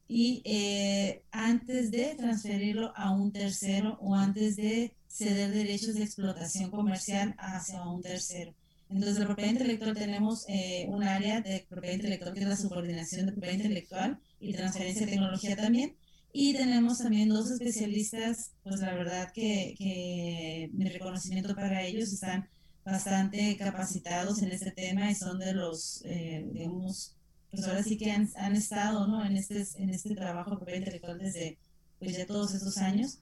Y 0.08 0.42
eh, 0.46 1.24
antes 1.32 1.92
de 1.92 2.16
transferirlo 2.16 2.94
a 2.96 3.12
un 3.12 3.32
tercero 3.32 3.98
o 4.02 4.16
antes 4.16 4.56
de 4.56 4.96
ceder 5.08 5.52
derechos 5.52 5.96
de 5.96 6.04
explotación 6.04 6.72
comercial 6.72 7.36
hacia 7.38 7.84
un 7.84 8.02
tercero. 8.02 8.54
Entonces, 8.90 9.20
la 9.20 9.26
propiedad 9.26 9.52
intelectual 9.52 9.96
tenemos 9.96 10.46
eh, 10.48 10.86
un 10.90 11.04
área 11.04 11.42
de 11.42 11.66
propiedad 11.68 11.96
intelectual 11.96 12.34
que 12.34 12.42
es 12.42 12.48
la 12.48 12.56
subordinación 12.56 13.26
de 13.26 13.32
propiedad 13.32 13.56
intelectual 13.56 14.20
y 14.40 14.54
transferencia 14.54 15.06
de 15.06 15.12
tecnología 15.14 15.56
también. 15.56 15.96
Y 16.32 16.54
tenemos 16.54 17.00
también 17.00 17.30
dos 17.30 17.50
especialistas, 17.50 18.52
pues 18.64 18.82
la 18.82 18.94
verdad 18.94 19.32
que, 19.34 19.74
que 19.78 20.70
mi 20.74 20.90
reconocimiento 20.90 21.56
para 21.56 21.84
ellos 21.84 22.12
están 22.12 22.48
bastante 22.84 23.58
capacitados 23.58 24.42
en 24.44 24.52
este 24.52 24.72
tema 24.72 25.10
y 25.10 25.16
son 25.16 25.40
de 25.40 25.54
los, 25.54 26.04
eh, 26.06 26.46
digamos, 26.52 27.16
pues 27.50 27.66
ahora 27.68 27.82
sí 27.84 27.98
que 27.98 28.12
han, 28.12 28.30
han 28.36 28.56
estado 28.56 29.08
¿no? 29.08 29.26
en, 29.26 29.38
este, 29.38 29.64
en 29.78 29.90
este 29.90 30.14
trabajo 30.14 30.52
de 30.52 30.58
propiedad 30.58 30.80
intelectual 30.80 31.18
desde 31.18 31.58
pues 32.00 32.18
ya 32.18 32.26
todos 32.28 32.54
estos 32.54 32.78
años 32.78 33.20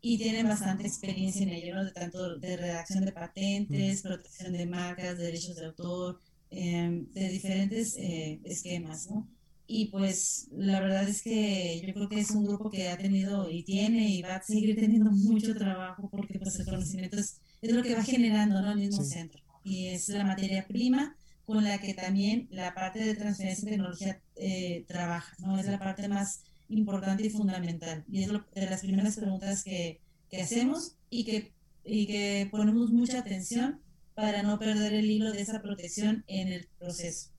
y 0.00 0.18
tienen 0.18 0.46
bastante 0.46 0.86
experiencia 0.86 1.42
en 1.42 1.50
ello, 1.50 1.84
de 1.84 1.90
tanto 1.90 2.36
de 2.36 2.56
redacción 2.56 3.04
de 3.04 3.12
patentes, 3.12 4.02
protección 4.02 4.52
de 4.52 4.66
marcas, 4.66 5.18
derechos 5.18 5.56
de 5.56 5.66
autor, 5.66 6.20
em, 6.50 7.10
de 7.12 7.28
diferentes 7.28 7.96
eh, 7.96 8.40
esquemas, 8.44 9.08
¿no? 9.10 9.28
Y 9.66 9.86
pues 9.86 10.48
la 10.52 10.80
verdad 10.80 11.08
es 11.08 11.22
que 11.22 11.82
yo 11.84 11.92
creo 11.92 12.08
que 12.08 12.20
es 12.20 12.30
un 12.30 12.44
grupo 12.44 12.70
que 12.70 12.88
ha 12.88 12.96
tenido 12.96 13.50
y 13.50 13.64
tiene 13.64 14.08
y 14.10 14.22
va 14.22 14.36
a 14.36 14.42
seguir 14.42 14.76
teniendo 14.76 15.10
mucho 15.12 15.54
trabajo 15.54 16.08
porque 16.10 16.38
pues 16.38 16.58
el 16.60 16.66
conocimiento 16.66 17.18
es, 17.18 17.40
es 17.60 17.72
lo 17.72 17.82
que 17.82 17.94
va 17.94 18.04
generando 18.04 18.60
¿no? 18.62 18.72
el 18.72 18.78
mismo 18.78 19.02
centro. 19.02 19.42
Y 19.64 19.88
es 19.88 20.08
la 20.08 20.24
materia 20.24 20.66
prima 20.68 21.16
con 21.44 21.64
la 21.64 21.78
que 21.78 21.94
también 21.94 22.46
la 22.50 22.74
parte 22.74 23.00
de 23.00 23.14
transferencia 23.14 23.64
de 23.64 23.70
tecnología 23.72 24.20
eh, 24.36 24.84
trabaja, 24.86 25.34
¿no? 25.38 25.58
Es 25.58 25.66
la 25.66 25.78
parte 25.78 26.08
más 26.08 26.42
importante 26.68 27.26
y 27.26 27.30
fundamental. 27.30 28.04
Y 28.10 28.22
es 28.22 28.30
de 28.30 28.70
las 28.70 28.80
primeras 28.80 29.16
preguntas 29.16 29.62
que, 29.62 30.00
que 30.30 30.42
hacemos 30.42 30.96
y 31.10 31.24
que, 31.24 31.52
y 31.84 32.06
que 32.06 32.48
ponemos 32.50 32.90
mucha 32.90 33.20
atención 33.20 33.80
para 34.14 34.42
no 34.42 34.58
perder 34.58 34.94
el 34.94 35.10
hilo 35.10 35.32
de 35.32 35.42
esa 35.42 35.60
protección 35.60 36.24
en 36.26 36.48
el 36.48 36.68
proceso. 36.78 37.30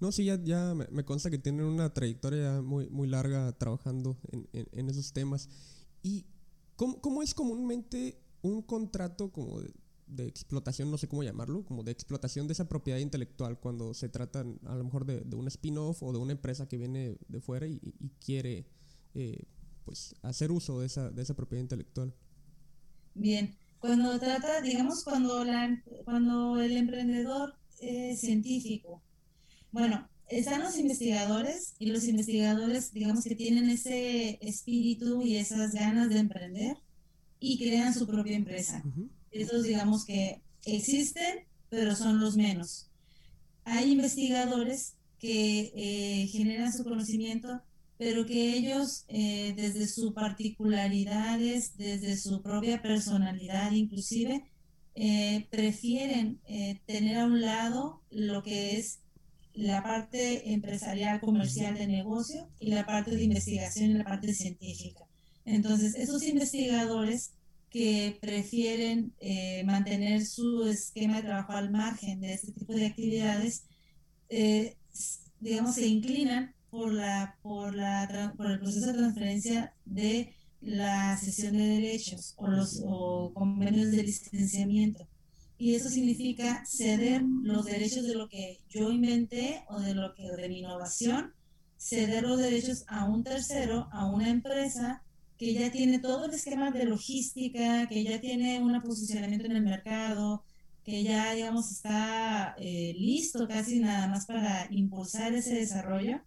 No, 0.00 0.12
sí, 0.12 0.24
ya, 0.24 0.40
ya 0.42 0.74
me, 0.74 1.04
consta 1.04 1.30
que 1.30 1.38
tienen 1.38 1.64
una 1.64 1.92
trayectoria 1.92 2.62
muy, 2.62 2.88
muy 2.88 3.08
larga 3.08 3.52
trabajando 3.52 4.16
en, 4.30 4.48
en, 4.52 4.88
esos 4.88 5.12
temas. 5.12 5.48
¿Y 6.02 6.24
cómo, 6.76 7.00
cómo, 7.00 7.22
es 7.22 7.34
comúnmente 7.34 8.20
un 8.40 8.62
contrato 8.62 9.32
como 9.32 9.60
de, 9.60 9.72
explotación, 10.16 10.90
no 10.90 10.98
sé 10.98 11.08
cómo 11.08 11.22
llamarlo, 11.22 11.64
como 11.64 11.82
de 11.82 11.92
explotación 11.92 12.46
de 12.46 12.52
esa 12.52 12.68
propiedad 12.68 12.98
intelectual 12.98 13.58
cuando 13.58 13.94
se 13.94 14.08
trata 14.08 14.40
a 14.40 14.74
lo 14.74 14.84
mejor 14.84 15.04
de, 15.04 15.20
de 15.20 15.36
un 15.36 15.46
spin-off 15.48 16.02
o 16.02 16.12
de 16.12 16.18
una 16.18 16.32
empresa 16.32 16.68
que 16.68 16.78
viene 16.78 17.18
de 17.28 17.40
fuera 17.40 17.66
y, 17.66 17.80
y 17.82 18.10
quiere 18.24 18.66
eh, 19.14 19.44
pues 19.84 20.14
hacer 20.22 20.50
uso 20.52 20.80
de 20.80 20.86
esa, 20.86 21.10
de 21.10 21.22
esa 21.22 21.34
propiedad 21.34 21.62
intelectual. 21.62 22.14
Bien, 23.14 23.56
cuando 23.78 24.18
trata, 24.18 24.60
digamos, 24.60 25.02
cuando, 25.04 25.44
la, 25.44 25.82
cuando 26.04 26.60
el 26.60 26.76
emprendedor 26.76 27.54
es 27.80 28.20
científico, 28.20 29.02
bueno, 29.72 30.08
están 30.28 30.62
los 30.62 30.76
investigadores 30.78 31.74
y 31.78 31.86
los 31.86 32.04
investigadores, 32.04 32.92
digamos, 32.92 33.24
que 33.24 33.34
tienen 33.34 33.70
ese 33.70 34.38
espíritu 34.46 35.22
y 35.22 35.36
esas 35.36 35.72
ganas 35.72 36.10
de 36.10 36.18
emprender 36.18 36.76
y 37.40 37.58
crean 37.58 37.94
su 37.94 38.06
propia 38.06 38.36
empresa. 38.36 38.82
Esos, 39.30 39.64
digamos, 39.64 40.04
que 40.04 40.42
existen, 40.64 41.46
pero 41.68 41.94
son 41.94 42.20
los 42.20 42.36
menos. 42.36 42.90
Hay 43.64 43.92
investigadores 43.92 44.94
que 45.18 45.72
eh, 45.74 46.28
generan 46.28 46.72
su 46.72 46.84
conocimiento 46.84 47.62
pero 47.98 48.24
que 48.24 48.56
ellos 48.56 49.04
eh, 49.08 49.52
desde 49.56 49.88
sus 49.88 50.12
particularidades, 50.12 51.76
desde 51.76 52.16
su 52.16 52.40
propia 52.42 52.80
personalidad 52.80 53.72
inclusive, 53.72 54.44
eh, 54.94 55.46
prefieren 55.50 56.40
eh, 56.46 56.80
tener 56.86 57.18
a 57.18 57.26
un 57.26 57.40
lado 57.40 58.00
lo 58.10 58.42
que 58.42 58.78
es 58.78 59.00
la 59.52 59.82
parte 59.82 60.52
empresarial, 60.52 61.20
comercial 61.20 61.76
de 61.76 61.88
negocio 61.88 62.48
y 62.60 62.70
la 62.70 62.86
parte 62.86 63.10
de 63.10 63.24
investigación 63.24 63.90
y 63.90 63.94
la 63.94 64.04
parte 64.04 64.32
científica. 64.32 65.04
Entonces, 65.44 65.96
esos 65.96 66.22
investigadores 66.22 67.32
que 67.70 68.18
prefieren 68.20 69.12
eh, 69.20 69.62
mantener 69.64 70.24
su 70.24 70.64
esquema 70.64 71.16
de 71.16 71.22
trabajo 71.22 71.52
al 71.52 71.70
margen 71.70 72.20
de 72.20 72.32
este 72.32 72.52
tipo 72.52 72.72
de 72.72 72.86
actividades, 72.86 73.64
eh, 74.28 74.76
digamos, 75.40 75.74
se 75.74 75.86
inclinan 75.86 76.54
por, 76.70 76.92
la, 76.92 77.36
por, 77.42 77.74
la, 77.74 78.34
por 78.36 78.50
el 78.50 78.58
proceso 78.58 78.86
de 78.86 78.98
transferencia 78.98 79.74
de 79.84 80.34
la 80.60 81.16
cesión 81.16 81.56
de 81.56 81.64
derechos 81.64 82.34
o 82.36 82.48
los 82.48 82.82
o 82.84 83.32
convenios 83.34 83.90
de 83.90 84.02
licenciamiento. 84.02 85.06
Y 85.56 85.74
eso 85.74 85.88
significa 85.88 86.64
ceder 86.66 87.22
los 87.42 87.64
derechos 87.64 88.06
de 88.06 88.14
lo 88.14 88.28
que 88.28 88.60
yo 88.68 88.90
inventé 88.92 89.64
o 89.68 89.80
de 89.80 89.94
lo 89.94 90.14
que 90.14 90.30
de 90.30 90.48
mi 90.48 90.60
innovación, 90.60 91.34
ceder 91.76 92.24
los 92.24 92.38
derechos 92.38 92.84
a 92.86 93.04
un 93.06 93.24
tercero, 93.24 93.88
a 93.92 94.06
una 94.06 94.28
empresa 94.30 95.02
que 95.38 95.54
ya 95.54 95.70
tiene 95.70 96.00
todo 96.00 96.26
el 96.26 96.34
esquema 96.34 96.70
de 96.70 96.84
logística, 96.84 97.86
que 97.88 98.02
ya 98.02 98.20
tiene 98.20 98.60
un 98.60 98.80
posicionamiento 98.82 99.46
en 99.46 99.52
el 99.52 99.62
mercado, 99.62 100.44
que 100.84 101.02
ya, 101.04 101.32
digamos, 101.34 101.70
está 101.70 102.56
eh, 102.58 102.94
listo 102.98 103.46
casi 103.46 103.78
nada 103.78 104.08
más 104.08 104.26
para 104.26 104.66
impulsar 104.70 105.34
ese 105.34 105.54
desarrollo 105.54 106.20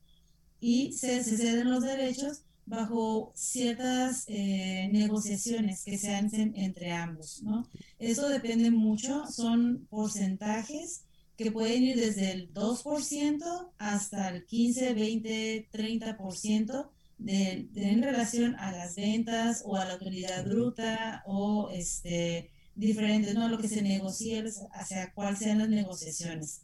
y 0.60 0.94
se, 0.94 1.24
ceden 1.24 1.72
los 1.72 1.84
derechos 1.84 2.44
bajo 2.66 3.34
ciertas 3.36 4.24
eh, 4.28 4.88
negociaciones 4.94 5.84
que 5.84 5.98
se 5.98 6.16
hacen 6.16 6.54
entre 6.56 6.92
ambos, 6.92 7.42
¿no? 7.44 7.68
Eso 8.00 8.30
depende 8.30 8.72
mucho, 8.72 9.26
son 9.28 9.88
porcentajes 9.90 11.04
que 11.36 11.52
pueden 11.52 11.84
ir 11.84 11.96
desde 11.98 12.32
el 12.32 12.54
2% 12.54 13.72
hasta 13.78 14.30
el 14.30 14.46
15, 14.46 14.94
20, 14.94 15.70
30% 15.74 16.90
de, 17.22 17.70
en 17.76 18.02
relación 18.02 18.56
a 18.56 18.72
las 18.72 18.96
ventas 18.96 19.64
o 19.66 19.78
a 19.78 19.86
la 19.86 19.96
utilidad 19.96 20.44
bruta 20.46 21.24
o 21.26 21.70
este, 21.72 22.50
diferentes, 22.76 23.36
¿no? 23.36 23.48
Lo 23.48 23.60
que 23.60 23.68
se 23.68 23.82
negocie 23.82 24.44
hacia 24.74 25.14
cuáles 25.14 25.40
sean 25.40 25.60
las 25.60 25.70
negociaciones. 25.70 26.62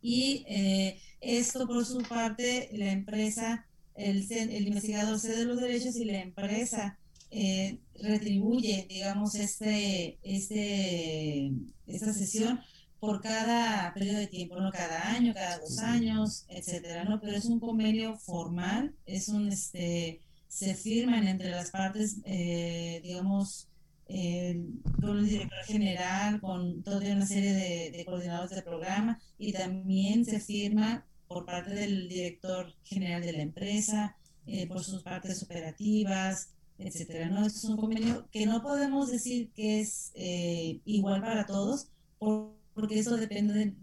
Y 0.00 0.44
eh, 0.48 0.98
esto 1.20 1.66
por 1.66 1.84
su 1.84 2.02
parte, 2.02 2.70
la 2.72 2.92
empresa, 2.92 3.66
el, 3.94 4.30
el 4.30 4.66
investigador 4.68 5.18
cede 5.20 5.44
los 5.44 5.60
derechos 5.60 5.96
y 5.96 6.04
la 6.04 6.20
empresa 6.20 6.98
eh, 7.30 7.78
retribuye, 8.00 8.86
digamos, 8.88 9.34
este, 9.34 10.18
este, 10.22 11.52
esta 11.86 12.12
sesión 12.12 12.60
por 13.04 13.20
cada 13.20 13.92
periodo 13.92 14.18
de 14.18 14.26
tiempo, 14.26 14.58
¿no? 14.58 14.70
Cada 14.72 15.10
año, 15.10 15.34
cada 15.34 15.58
dos 15.58 15.78
años, 15.78 16.46
etcétera, 16.48 17.04
¿no? 17.04 17.20
Pero 17.20 17.36
es 17.36 17.44
un 17.44 17.60
convenio 17.60 18.16
formal, 18.16 18.94
es 19.04 19.28
un, 19.28 19.48
este, 19.48 20.22
se 20.48 20.74
firman 20.74 21.28
entre 21.28 21.50
las 21.50 21.70
partes, 21.70 22.18
eh, 22.24 23.00
digamos, 23.02 23.68
con 24.06 25.18
el 25.18 25.28
director 25.28 25.64
general, 25.66 26.40
con 26.40 26.82
toda 26.82 26.98
una 27.12 27.26
serie 27.26 27.52
de, 27.90 28.04
coordinadores 28.04 28.54
de 28.54 28.62
programa 28.62 29.18
y 29.38 29.52
también 29.52 30.24
se 30.24 30.40
firma 30.40 31.06
por 31.26 31.44
parte 31.44 31.74
del 31.74 32.08
director 32.08 32.74
general 32.84 33.22
de 33.22 33.32
la 33.32 33.42
empresa, 33.42 34.16
eh, 34.46 34.66
por 34.66 34.84
sus 34.84 35.02
partes 35.02 35.42
operativas, 35.42 36.50
etcétera. 36.78 37.28
¿no? 37.28 37.46
es 37.46 37.64
un 37.64 37.76
convenio 37.76 38.28
que 38.30 38.46
no 38.46 38.62
podemos 38.62 39.10
decir 39.10 39.50
que 39.52 39.80
es 39.80 40.12
eh, 40.14 40.80
igual 40.84 41.20
para 41.20 41.46
todos, 41.46 41.88
porque 42.74 42.98
eso 42.98 43.16
depende 43.16 43.74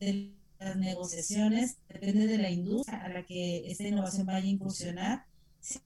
de, 0.00 0.32
las 0.58 0.76
negociaciones, 0.76 1.76
depende 1.88 2.26
de 2.26 2.38
la 2.38 2.50
industria 2.50 3.02
a 3.02 3.08
la 3.08 3.26
que 3.26 3.70
esta 3.70 3.86
innovación 3.86 4.26
vaya 4.26 4.46
a 4.46 4.50
incursionar. 4.50 5.26
Si 5.60 5.80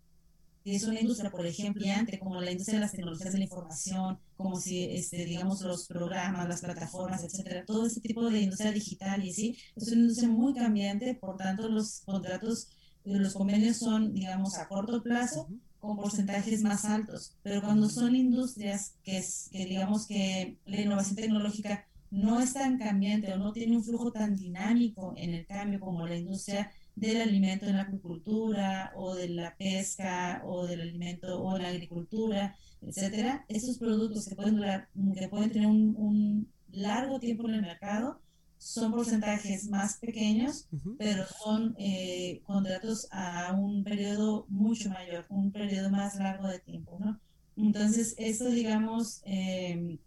es 0.74 0.84
una 0.84 1.00
industria, 1.00 1.30
por 1.30 1.46
ejemplo, 1.46 1.82
como 2.20 2.40
la 2.40 2.50
industria 2.50 2.78
de 2.78 2.84
las 2.84 2.92
tecnologías 2.92 3.32
de 3.32 3.38
la 3.38 3.44
información, 3.44 4.18
como 4.36 4.60
si, 4.60 4.84
este, 4.84 5.24
digamos, 5.24 5.62
los 5.62 5.86
programas, 5.86 6.48
las 6.48 6.60
plataformas, 6.60 7.24
etcétera, 7.24 7.64
todo 7.64 7.86
ese 7.86 8.00
tipo 8.00 8.28
de 8.28 8.42
industria 8.42 8.70
digital 8.70 9.24
y 9.24 9.30
así, 9.30 9.56
es 9.74 9.88
una 9.88 10.02
industria 10.02 10.28
muy 10.28 10.54
cambiante, 10.54 11.14
por 11.14 11.36
tanto, 11.36 11.68
los 11.68 12.00
contratos, 12.00 12.68
los 13.04 13.32
convenios 13.32 13.78
son, 13.78 14.12
digamos, 14.12 14.56
a 14.58 14.68
corto 14.68 15.02
plazo, 15.02 15.48
con 15.80 15.96
porcentajes 15.96 16.62
más 16.62 16.84
altos, 16.84 17.36
pero 17.42 17.62
cuando 17.62 17.88
son 17.88 18.14
industrias 18.14 18.94
que, 19.02 19.24
digamos 19.52 20.06
que 20.06 20.58
la 20.66 20.80
innovación 20.80 21.16
tecnológica 21.16 21.86
no 22.10 22.40
es 22.40 22.52
tan 22.52 22.78
cambiante 22.78 23.32
o 23.32 23.38
no 23.38 23.52
tiene 23.52 23.76
un 23.76 23.84
flujo 23.84 24.12
tan 24.12 24.36
dinámico 24.36 25.14
en 25.16 25.34
el 25.34 25.46
cambio 25.46 25.80
como 25.80 26.06
la 26.06 26.16
industria 26.16 26.70
del 26.96 27.20
alimento 27.22 27.66
en 27.66 27.76
la 27.76 27.82
agricultura 27.82 28.92
o 28.94 29.14
de 29.14 29.28
la 29.28 29.56
pesca 29.56 30.42
o 30.44 30.66
del 30.66 30.82
alimento 30.82 31.42
o 31.42 31.56
la 31.56 31.68
agricultura, 31.68 32.56
etcétera, 32.82 33.44
esos 33.48 33.78
productos 33.78 34.28
que 34.28 34.34
pueden 34.34 34.56
durar, 34.56 34.88
que 35.14 35.28
pueden 35.28 35.50
tener 35.50 35.68
un 35.68 36.52
largo 36.72 37.20
tiempo 37.20 37.48
en 37.48 37.54
el 37.54 37.62
mercado, 37.62 38.20
son 38.60 38.92
porcentajes 38.92 39.70
más 39.70 39.96
pequeños, 39.96 40.68
pero 40.98 41.24
son 41.42 41.74
eh, 41.78 42.42
contratos 42.44 43.08
a 43.10 43.54
un 43.54 43.82
periodo 43.82 44.44
mucho 44.50 44.90
mayor, 44.90 45.24
un 45.30 45.50
periodo 45.50 45.88
más 45.88 46.16
largo 46.16 46.46
de 46.46 46.58
tiempo, 46.58 46.98
¿no? 47.00 47.18
Entonces, 47.56 48.14
esto, 48.18 48.50
digamos, 48.50 49.22
eh, 49.24 49.98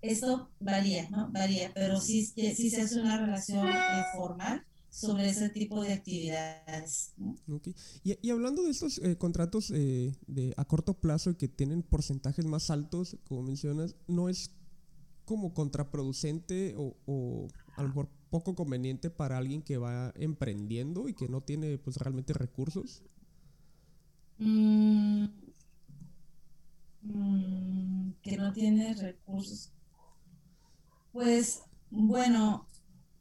esto 0.00 0.48
varía, 0.60 1.10
¿no? 1.10 1.28
Varía, 1.32 1.72
pero 1.74 2.00
sí, 2.00 2.24
sí 2.24 2.70
se 2.70 2.82
hace 2.82 3.00
una 3.00 3.18
relación 3.18 3.66
eh, 3.66 4.04
formal 4.14 4.64
sobre 4.88 5.28
ese 5.28 5.48
tipo 5.50 5.82
de 5.82 5.94
actividades. 5.94 7.14
Y, 8.04 8.16
y, 8.22 8.30
hablando 8.30 8.62
de 8.62 8.70
estos 8.70 9.00
contratos 9.18 9.68
de, 9.70 10.54
a 10.56 10.64
corto 10.64 10.94
plazo 10.94 11.36
que 11.36 11.48
tienen 11.48 11.82
porcentajes 11.82 12.44
más 12.46 12.70
altos, 12.70 13.16
como 13.24 13.42
mencionas, 13.42 13.96
¿no 14.06 14.28
es 14.28 14.55
como 15.26 15.52
contraproducente 15.52 16.74
o, 16.78 17.48
a 17.76 17.82
lo 17.82 17.88
mejor 17.88 18.08
poco 18.30 18.54
conveniente 18.54 19.10
para 19.10 19.36
alguien 19.36 19.60
que 19.60 19.76
va 19.76 20.12
emprendiendo 20.16 21.08
y 21.08 21.14
que 21.14 21.28
no 21.28 21.42
tiene 21.42 21.76
pues 21.78 21.96
realmente 21.96 22.32
recursos? 22.32 23.02
Mm, 24.38 25.26
mm, 27.02 28.12
que 28.22 28.36
no 28.36 28.52
tiene 28.52 28.94
recursos. 28.94 29.72
Pues 31.12 31.62
bueno, 31.90 32.66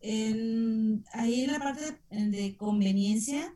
ahí 0.02 1.42
en 1.42 1.52
la 1.52 1.60
parte 1.60 2.00
de, 2.10 2.56
conveniencia, 2.58 3.56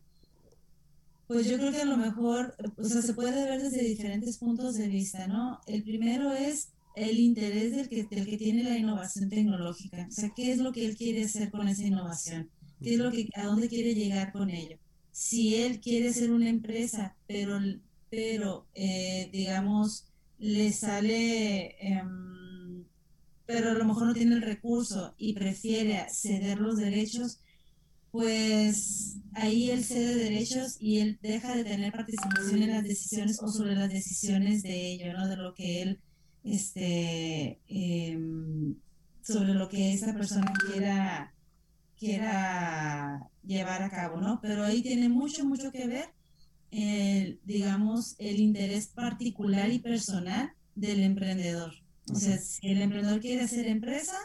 pues 1.27 1.47
yo 1.47 1.57
creo 1.57 1.71
que 1.71 1.81
a 1.81 1.85
lo 1.85 1.97
mejor, 1.97 2.55
o 2.77 2.83
sea, 2.83 3.01
se 3.01 3.13
puede 3.13 3.45
ver 3.45 3.61
desde 3.61 3.83
diferentes 3.83 4.37
puntos 4.37 4.75
de 4.75 4.87
vista, 4.87 5.27
¿no? 5.27 5.59
El 5.67 5.83
primero 5.83 6.31
es 6.31 6.69
el 6.99 7.19
interés 7.19 7.75
del 7.75 7.87
que, 7.89 8.03
del 8.03 8.25
que 8.25 8.37
tiene 8.37 8.63
la 8.63 8.77
innovación 8.77 9.29
tecnológica. 9.29 10.05
O 10.09 10.11
sea, 10.11 10.31
¿qué 10.35 10.51
es 10.51 10.59
lo 10.59 10.71
que 10.71 10.85
él 10.85 10.97
quiere 10.97 11.23
hacer 11.23 11.49
con 11.49 11.67
esa 11.67 11.83
innovación? 11.83 12.49
¿Qué 12.81 12.93
es 12.93 12.99
lo 12.99 13.11
que, 13.11 13.29
a 13.35 13.45
dónde 13.45 13.69
quiere 13.69 13.95
llegar 13.95 14.31
con 14.31 14.49
ello? 14.49 14.77
Si 15.11 15.55
él 15.55 15.79
quiere 15.79 16.13
ser 16.13 16.31
una 16.31 16.49
empresa, 16.49 17.15
pero, 17.27 17.59
pero 18.09 18.67
eh, 18.73 19.29
digamos, 19.31 20.05
le 20.37 20.71
sale, 20.71 21.75
em, 21.79 22.85
pero 23.45 23.71
a 23.71 23.73
lo 23.73 23.85
mejor 23.85 24.07
no 24.07 24.13
tiene 24.13 24.35
el 24.35 24.41
recurso 24.41 25.13
y 25.17 25.33
prefiere 25.33 26.05
ceder 26.09 26.59
los 26.59 26.77
derechos, 26.77 27.39
pues 28.11 29.17
ahí 29.33 29.69
él 29.69 29.83
cede 29.83 30.15
derechos 30.15 30.77
y 30.79 30.99
él 30.99 31.19
deja 31.21 31.55
de 31.55 31.63
tener 31.63 31.91
participación 31.91 32.63
en 32.63 32.71
las 32.71 32.83
decisiones 32.83 33.41
o 33.41 33.49
sobre 33.49 33.75
las 33.75 33.89
decisiones 33.89 34.63
de 34.63 34.93
ello, 34.93 35.13
¿no? 35.13 35.27
De 35.27 35.37
lo 35.37 35.53
que 35.53 35.81
él 35.81 35.99
este, 36.43 37.59
em, 37.67 38.75
sobre 39.21 39.53
lo 39.53 39.69
que 39.69 39.93
esa 39.93 40.13
persona 40.13 40.53
quiera, 40.67 41.33
quiera 41.97 43.29
llevar 43.45 43.83
a 43.83 43.89
cabo, 43.89 44.21
¿no? 44.21 44.39
Pero 44.41 44.63
ahí 44.63 44.81
tiene 44.81 45.09
mucho, 45.09 45.45
mucho 45.45 45.71
que 45.71 45.87
ver, 45.87 46.09
el, 46.71 47.39
digamos, 47.43 48.15
el 48.19 48.39
interés 48.39 48.87
particular 48.87 49.69
y 49.71 49.79
personal 49.79 50.53
del 50.75 51.01
emprendedor. 51.01 51.73
O 52.11 52.15
sea, 52.15 52.37
si 52.37 52.69
el 52.69 52.81
emprendedor 52.81 53.19
quiere 53.19 53.43
hacer 53.43 53.67
empresa, 53.67 54.17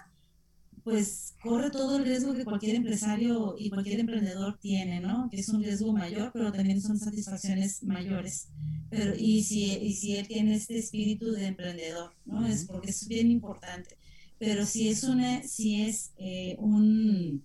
pues 0.85 1.35
corre 1.43 1.71
todo 1.71 1.97
el 1.97 2.05
riesgo 2.05 2.35
que 2.35 2.45
cualquier 2.45 2.77
empresario 2.77 3.57
y 3.59 3.71
cualquier 3.71 4.01
emprendedor 4.01 4.59
tiene, 4.59 5.01
¿no? 5.01 5.31
Que 5.31 5.41
es 5.41 5.49
un 5.49 5.63
riesgo 5.63 5.95
mayor, 5.95 6.31
pero 6.33 6.53
también 6.53 6.83
son 6.83 6.99
satisfacciones 6.99 7.83
mayores. 7.83 8.49
Pero, 8.91 9.15
y, 9.19 9.43
si, 9.43 9.73
y 9.73 9.95
si 9.95 10.17
él 10.17 10.29
tiene 10.29 10.55
este 10.55 10.79
espíritu 10.79 11.33
de 11.33 11.47
emprendedor, 11.47 12.13
¿no? 12.27 12.47
Es 12.47 12.67
porque 12.67 12.91
es 12.91 13.09
bien 13.09 13.31
importante. 13.31 13.97
Pero 14.39 14.67
si 14.67 14.89
es, 14.89 15.05
una, 15.05 15.43
si 15.43 15.83
es 15.83 16.13
eh, 16.19 16.57
un, 16.59 17.43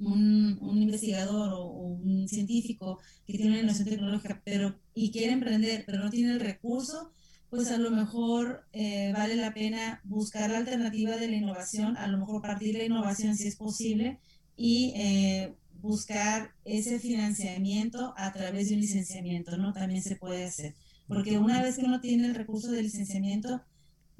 un, 0.00 0.58
un, 0.60 0.82
investigador 0.82 1.52
o, 1.52 1.66
un 1.66 2.26
científico 2.28 2.98
que 3.24 3.34
tiene 3.34 3.52
una 3.52 3.60
innovación 3.60 3.88
tecnológica 3.88 4.42
pero, 4.44 4.74
y 4.94 5.12
quiere 5.12 5.32
emprender, 5.32 5.84
pero 5.86 6.02
no 6.02 6.10
tiene 6.10 6.32
el 6.32 6.40
recurso, 6.40 7.12
pues 7.54 7.70
a 7.70 7.78
lo 7.78 7.92
mejor 7.92 8.64
eh, 8.72 9.12
vale 9.12 9.36
la 9.36 9.54
pena 9.54 10.00
buscar 10.02 10.50
la 10.50 10.58
alternativa 10.58 11.16
de 11.16 11.28
la 11.28 11.36
innovación, 11.36 11.96
a 11.96 12.08
lo 12.08 12.18
mejor 12.18 12.42
partir 12.42 12.72
de 12.72 12.80
la 12.80 12.84
innovación 12.86 13.36
si 13.36 13.46
es 13.46 13.54
posible 13.54 14.18
y 14.56 14.92
eh, 14.96 15.54
buscar 15.80 16.50
ese 16.64 16.98
financiamiento 16.98 18.12
a 18.16 18.32
través 18.32 18.68
de 18.68 18.74
un 18.74 18.80
licenciamiento, 18.80 19.56
¿no? 19.56 19.72
También 19.72 20.02
se 20.02 20.16
puede 20.16 20.44
hacer. 20.44 20.74
porque 21.06 21.38
una 21.38 21.62
vez 21.62 21.76
que 21.76 21.84
uno 21.84 22.00
tiene 22.00 22.26
el 22.26 22.34
recurso 22.34 22.72
de 22.72 22.82
licenciamiento, 22.82 23.62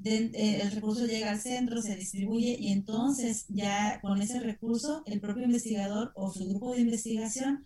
eh, 0.05 0.61
el 0.61 0.71
recurso 0.71 1.05
llega 1.05 1.31
al 1.31 1.41
centro, 1.41 1.81
se 1.81 1.97
distribuye 1.97 2.55
y 2.57 2.71
entonces 2.71 3.47
ya 3.49 3.99
con 4.01 4.21
ese 4.21 4.39
recurso 4.39 5.03
el 5.07 5.19
propio 5.19 5.43
investigador 5.43 6.13
o 6.15 6.31
su 6.31 6.47
grupo 6.47 6.73
de 6.73 6.81
investigación 6.81 7.65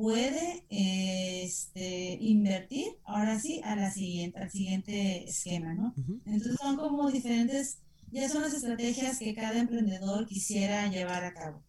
puede 0.00 0.64
este, 0.70 2.16
invertir 2.20 2.86
ahora 3.04 3.38
sí 3.38 3.60
a 3.62 3.76
la 3.76 3.90
siguiente, 3.90 4.38
al 4.38 4.50
siguiente 4.50 5.28
esquema, 5.28 5.74
¿no? 5.74 5.94
Entonces 6.24 6.56
son 6.58 6.76
como 6.76 7.10
diferentes, 7.10 7.78
ya 8.10 8.28
son 8.28 8.42
las 8.42 8.54
estrategias 8.54 9.18
que 9.18 9.34
cada 9.34 9.58
emprendedor 9.58 10.26
quisiera 10.26 10.90
llevar 10.90 11.24
a 11.24 11.34
cabo. 11.34 11.62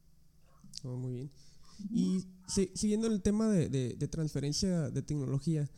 Oh, 0.85 0.95
muy 0.95 1.13
bien. 1.13 1.31
Y 1.93 2.25
siguiendo 2.73 3.07
el 3.07 3.21
tema 3.21 3.49
de, 3.49 3.67
de, 3.69 4.07
transferencia 4.07 4.89
de 4.89 5.01
tecnología, 5.01 5.69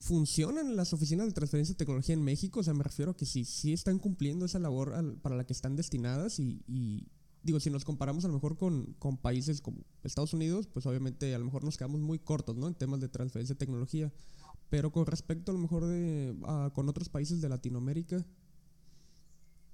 ¿funcionan 0.00 0.74
las 0.74 0.92
oficinas 0.92 1.26
de 1.26 1.34
transferencia 1.34 1.74
de 1.74 1.78
tecnología 1.78 2.14
en 2.14 2.22
México? 2.22 2.60
O 2.60 2.62
sea, 2.64 2.74
me 2.74 2.82
refiero 2.82 3.12
a 3.12 3.16
que 3.16 3.26
sí, 3.26 3.44
sí 3.44 3.72
están 3.72 4.00
cumpliendo 4.00 4.46
esa 4.46 4.58
labor 4.58 4.92
para 5.22 5.36
la 5.36 5.44
que 5.44 5.52
están 5.52 5.76
destinadas 5.76 6.40
y, 6.40 6.62
y, 6.66 7.06
digo, 7.46 7.60
si 7.60 7.70
nos 7.70 7.84
comparamos 7.84 8.24
a 8.24 8.28
lo 8.28 8.34
mejor 8.34 8.58
con, 8.58 8.94
con, 8.98 9.16
países 9.16 9.60
como 9.60 9.78
Estados 10.02 10.34
Unidos, 10.34 10.66
pues 10.66 10.84
obviamente 10.84 11.34
a 11.34 11.38
lo 11.38 11.44
mejor 11.44 11.64
nos 11.64 11.78
quedamos 11.78 12.00
muy 12.00 12.18
cortos, 12.18 12.56
¿no? 12.56 12.66
En 12.66 12.74
temas 12.74 13.00
de 13.00 13.08
transferencia 13.08 13.54
de 13.54 13.58
tecnología. 13.58 14.12
Pero 14.68 14.90
con 14.90 15.06
respecto 15.06 15.52
a 15.52 15.54
lo 15.54 15.60
mejor 15.60 15.86
de, 15.86 16.36
con 16.74 16.88
otros 16.88 17.08
países 17.08 17.40
de 17.40 17.48
Latinoamérica. 17.48 18.26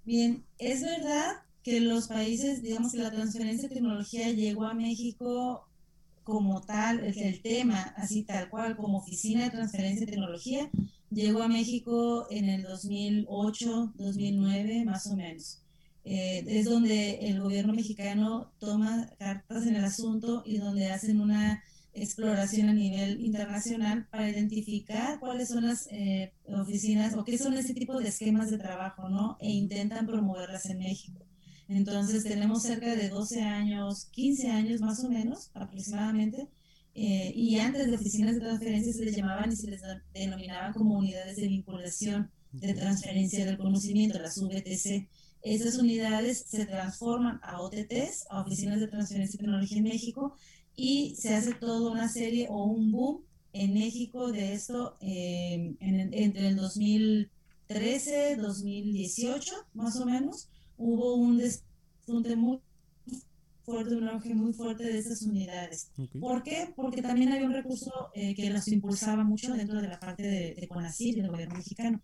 Bien, 0.04 0.44
es 0.58 0.82
verdad 0.82 1.42
que 1.62 1.80
los 1.80 2.08
países, 2.08 2.62
digamos 2.62 2.92
que 2.92 2.98
la 2.98 3.11
transferencia 3.11 3.68
de 3.68 3.74
tecnología 3.74 4.30
llegó 4.30 4.66
a 4.66 4.74
México 4.74 5.66
como 6.24 6.61
tal, 6.61 7.00
el, 7.00 7.40
tema, 7.40 7.94
así 7.96 8.22
tal 8.22 8.50
cual, 8.50 8.76
como 8.76 8.98
oficina 8.98 9.44
de 9.44 9.50
transferencia 9.50 10.04
de 10.06 10.12
tecnología, 10.12 10.70
llegó 11.11 11.42
a 11.42 11.48
México 11.48 12.26
en 12.30 12.48
el 12.48 12.62
2008, 12.62 13.94
2009, 13.96 14.85
más 14.85 15.06
o 15.06 15.16
menos. 15.16 15.62
Eh, 16.05 16.45
es 16.49 16.65
donde 16.65 17.29
el 17.29 17.41
gobierno 17.41 17.73
mexicano 17.73 18.53
toma 18.59 19.09
cartas 19.19 19.67
en 19.67 19.77
el 19.77 19.85
asunto 19.85 20.43
y 20.45 20.59
donde 20.59 20.91
hacen 20.91 21.21
una 21.21 21.62
exploración 21.95 22.69
a 22.69 22.73
nivel 22.73 23.21
internacional 23.21 24.07
para 24.11 24.29
identificar 24.29 25.21
cuáles 25.21 25.49
son 25.49 25.67
las 25.67 25.87
eh, 25.91 26.33
oficinas 26.49 27.15
o 27.15 27.25
qué 27.25 27.38
son 27.38 27.55
ese 27.55 27.75
tipo 27.75 27.99
de 27.99 28.09
esquemas 28.09 28.51
de 28.51 28.59
trabajo, 28.59 29.09
¿no? 29.09 29.37
E 29.41 29.51
intentan 29.51 30.07
promoverlas 30.07 30.67
en 30.67 30.79
México. 30.79 31.25
Entonces 31.69 32.25
tenemos 32.25 32.62
cerca 32.62 32.95
de 32.95 33.09
12 33.09 33.43
años, 33.43 34.07
15 34.07 34.51
años 34.51 34.81
más 34.81 35.05
o 35.05 35.09
menos 35.09 35.51
aproximadamente, 35.55 36.49
eh, 36.95 37.33
y 37.35 37.59
antes 37.59 37.87
de 37.87 37.95
oficinas 37.95 38.35
de 38.35 38.41
transferencia 38.41 38.93
se 38.93 39.05
les 39.05 39.17
llamaban 39.17 39.53
y 39.53 39.57
se 39.57 39.71
les 39.71 39.81
denominaban 40.12 40.73
como 40.75 40.99
unidades 40.99 41.37
de 41.37 41.49
vinculación 41.49 42.31
de 42.53 42.75
transferencia 42.75 43.47
del 43.47 43.57
conocimiento, 43.57 44.19
las 44.19 44.38
VTC. 44.38 45.09
Esas 45.42 45.76
unidades 45.76 46.44
se 46.46 46.66
transforman 46.66 47.40
a 47.42 47.61
OTTs, 47.61 48.26
a 48.31 48.42
oficinas 48.42 48.81
de 48.81 48.88
transferencia 48.88 49.37
de 49.37 49.44
tecnología 49.44 49.78
en 49.78 49.85
México, 49.85 50.37
y 50.74 51.14
se 51.16 51.35
hace 51.35 51.55
toda 51.55 51.90
una 51.90 52.09
serie 52.09 52.46
o 52.48 52.64
un 52.64 52.92
boom 52.92 53.24
en 53.52 53.74
México 53.74 54.33
de 54.33 54.55
esto 54.55 54.96
eh, 55.00 55.74
entre 55.81 56.48
el 56.48 56.57
2013, 56.57 58.37
2018 58.37 59.52
más 59.74 60.00
o 60.00 60.07
menos 60.07 60.48
hubo 60.78 61.14
un 61.16 61.37
despunte 61.37 62.35
muy 62.35 62.61
fuerte, 63.64 63.94
un 63.94 64.09
auge 64.09 64.35
muy 64.35 64.52
fuerte 64.52 64.85
de 64.85 64.98
esas 64.98 65.22
unidades. 65.22 65.90
¿Por 66.18 66.42
qué? 66.42 66.72
Porque 66.74 67.02
también 67.02 67.33
había 67.33 67.46
un 67.46 67.52
recurso 67.52 68.11
eh, 68.14 68.35
que 68.35 68.50
las 68.50 68.66
impulsaba 68.68 69.22
mucho 69.22 69.52
dentro 69.52 69.81
de 69.81 69.88
la 69.88 70.00
parte 70.00 70.22
de, 70.22 70.55
de 70.55 70.68
CONACYT, 70.68 71.16
del 71.16 71.31
gobierno 71.31 71.55
mexicano. 71.55 72.00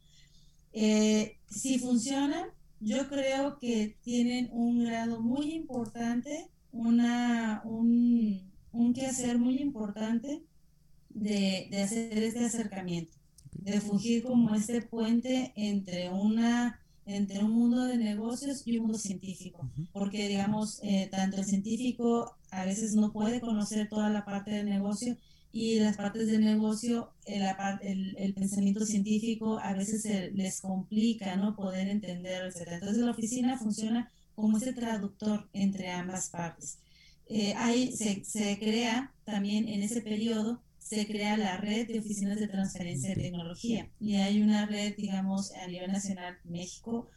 Eh, 0.73 1.39
si 1.51 1.79
funcionan, 1.79 2.51
yo 2.81 3.09
creo 3.09 3.59
que 3.59 3.97
tienen 4.03 4.49
un 4.53 4.85
grado 4.85 5.21
muy 5.21 5.53
importante, 5.53 6.49
una, 6.73 7.63
un, 7.65 8.51
un 8.73 8.95
quehacer 8.95 9.39
muy 9.39 9.59
importante 9.59 10.43
de, 11.11 11.69
de 11.71 11.83
hacer 11.83 12.19
este 12.19 12.45
acercamiento, 12.45 13.17
de 13.53 13.81
fungir 13.81 14.23
como 14.23 14.55
este 14.55 14.83
puente 14.83 15.53
entre 15.57 16.11
una 16.11 16.81
entre 17.09 17.43
un 17.43 17.53
mundo 17.53 17.85
de 17.85 17.97
negocios 17.97 18.67
y 18.67 18.77
un 18.77 18.83
mundo 18.83 18.99
científico, 18.99 19.67
porque 19.93 20.29
digamos, 20.29 20.79
eh, 20.83 21.09
tanto 21.11 21.39
el 21.39 21.47
científico 21.47 22.37
a 22.51 22.67
veces 22.67 22.95
no 22.95 23.13
puede 23.13 23.41
conocer 23.41 23.89
toda 23.89 24.11
la 24.11 24.27
parte 24.27 24.51
del 24.51 24.69
negocio 24.69 25.17
y 25.53 25.81
las 25.81 25.97
partes 25.97 26.29
del 26.29 26.45
negocio, 26.45 27.13
el, 27.25 27.43
el, 27.83 28.17
el 28.19 28.35
pensamiento 28.35 28.85
científico 28.85 29.59
a 29.59 29.73
veces 29.75 30.03
se 30.03 30.31
les 30.33 30.61
complica, 30.61 31.37
¿no? 31.37 31.57
Poder 31.57 31.89
entender, 31.89 32.45
etc. 32.45 32.73
Entonces 32.73 32.99
la 32.99 33.11
oficina 33.13 33.59
funciona 33.59 34.11
como 34.35 34.59
ese 34.59 34.73
traductor 34.73 35.49
entre 35.53 35.91
ambas 35.91 36.31
partes. 36.31 36.79
Eh, 37.27 37.55
ahí 37.57 37.93
se, 37.93 38.25
se 38.25 38.59
crea 38.59 39.13
también 39.25 39.69
en 39.69 39.83
ese 39.83 40.01
periodo 40.01 40.63
se 40.89 41.07
crea 41.07 41.37
la 41.37 41.59
red 41.59 41.87
de 41.87 41.99
oficinas 41.99 42.41
de 42.41 42.49
transferencia 42.49 43.11
de 43.11 43.17
tecnología 43.17 43.91
y 44.01 44.15
hay 44.17 44.41
una 44.41 44.65
red, 44.65 44.95
digamos, 44.97 45.53
a 45.53 45.67
nivel 45.67 45.93
nacional 45.93 46.39
México 46.45 47.11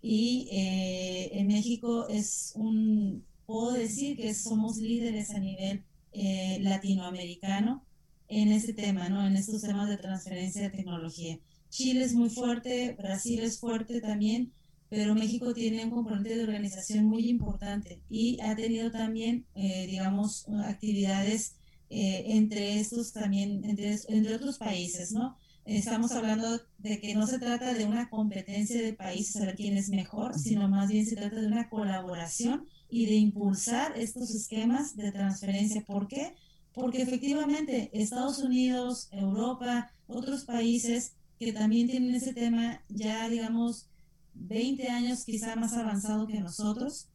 y 0.00 0.48
eh, 0.50 1.30
en 1.38 1.48
México 1.48 2.08
es 2.08 2.52
un, 2.54 3.26
puedo 3.44 3.72
decir 3.72 4.16
que 4.16 4.32
somos 4.34 4.78
líderes 4.78 5.30
a 5.32 5.38
nivel 5.38 5.84
eh, 6.12 6.58
latinoamericano 6.60 7.84
en 8.28 8.52
este 8.52 8.72
tema, 8.72 9.08
¿no? 9.08 9.26
En 9.26 9.36
estos 9.36 9.62
temas 9.62 9.88
de 9.88 9.96
transferencia 9.96 10.62
de 10.62 10.70
tecnología. 10.70 11.38
Chile 11.68 12.04
es 12.04 12.14
muy 12.14 12.30
fuerte, 12.30 12.96
Brasil 12.98 13.40
es 13.40 13.58
fuerte 13.58 14.00
también, 14.00 14.52
pero 14.88 15.14
México 15.14 15.54
tiene 15.54 15.84
un 15.84 15.90
componente 15.90 16.36
de 16.36 16.42
organización 16.42 17.04
muy 17.04 17.28
importante 17.28 18.02
y 18.08 18.40
ha 18.40 18.56
tenido 18.56 18.90
también, 18.90 19.46
eh, 19.54 19.86
digamos, 19.86 20.46
actividades 20.64 21.56
eh, 21.90 22.24
entre 22.26 22.78
estos 22.80 23.12
también, 23.12 23.64
entre, 23.64 23.96
entre 24.08 24.34
otros 24.34 24.58
países, 24.58 25.12
¿no? 25.12 25.36
Estamos 25.64 26.12
hablando 26.12 26.60
de 26.78 27.00
que 27.00 27.14
no 27.14 27.26
se 27.26 27.38
trata 27.38 27.74
de 27.74 27.84
una 27.84 28.08
competencia 28.08 28.82
de 28.82 28.92
países 28.92 29.40
a 29.40 29.46
ver 29.46 29.54
quién 29.54 29.76
es 29.76 29.90
mejor, 29.90 30.36
sino 30.38 30.68
más 30.68 30.88
bien 30.88 31.06
se 31.06 31.16
trata 31.16 31.40
de 31.40 31.46
una 31.46 31.68
colaboración 31.68 32.66
y 32.90 33.06
de 33.06 33.14
impulsar 33.14 33.98
estos 33.98 34.34
esquemas 34.34 34.96
de 34.96 35.12
transferencia. 35.12 35.84
¿Por 35.86 36.08
qué? 36.08 36.34
Porque 36.74 37.02
efectivamente 37.02 37.90
Estados 37.92 38.38
Unidos, 38.38 39.08
Europa, 39.12 39.92
otros 40.06 40.44
países 40.44 41.14
que 41.38 41.52
también 41.52 41.88
tienen 41.88 42.14
ese 42.14 42.34
tema 42.34 42.82
ya, 42.88 43.28
digamos, 43.28 43.88
20 44.34 44.88
años 44.88 45.24
quizá 45.24 45.56
más 45.56 45.72
avanzado 45.74 46.26
que 46.26 46.40
nosotros. 46.40 47.08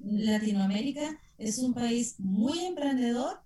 Latinoamérica 0.00 1.18
es 1.38 1.58
un 1.58 1.74
país 1.74 2.14
muy 2.18 2.66
emprendedor, 2.66 3.40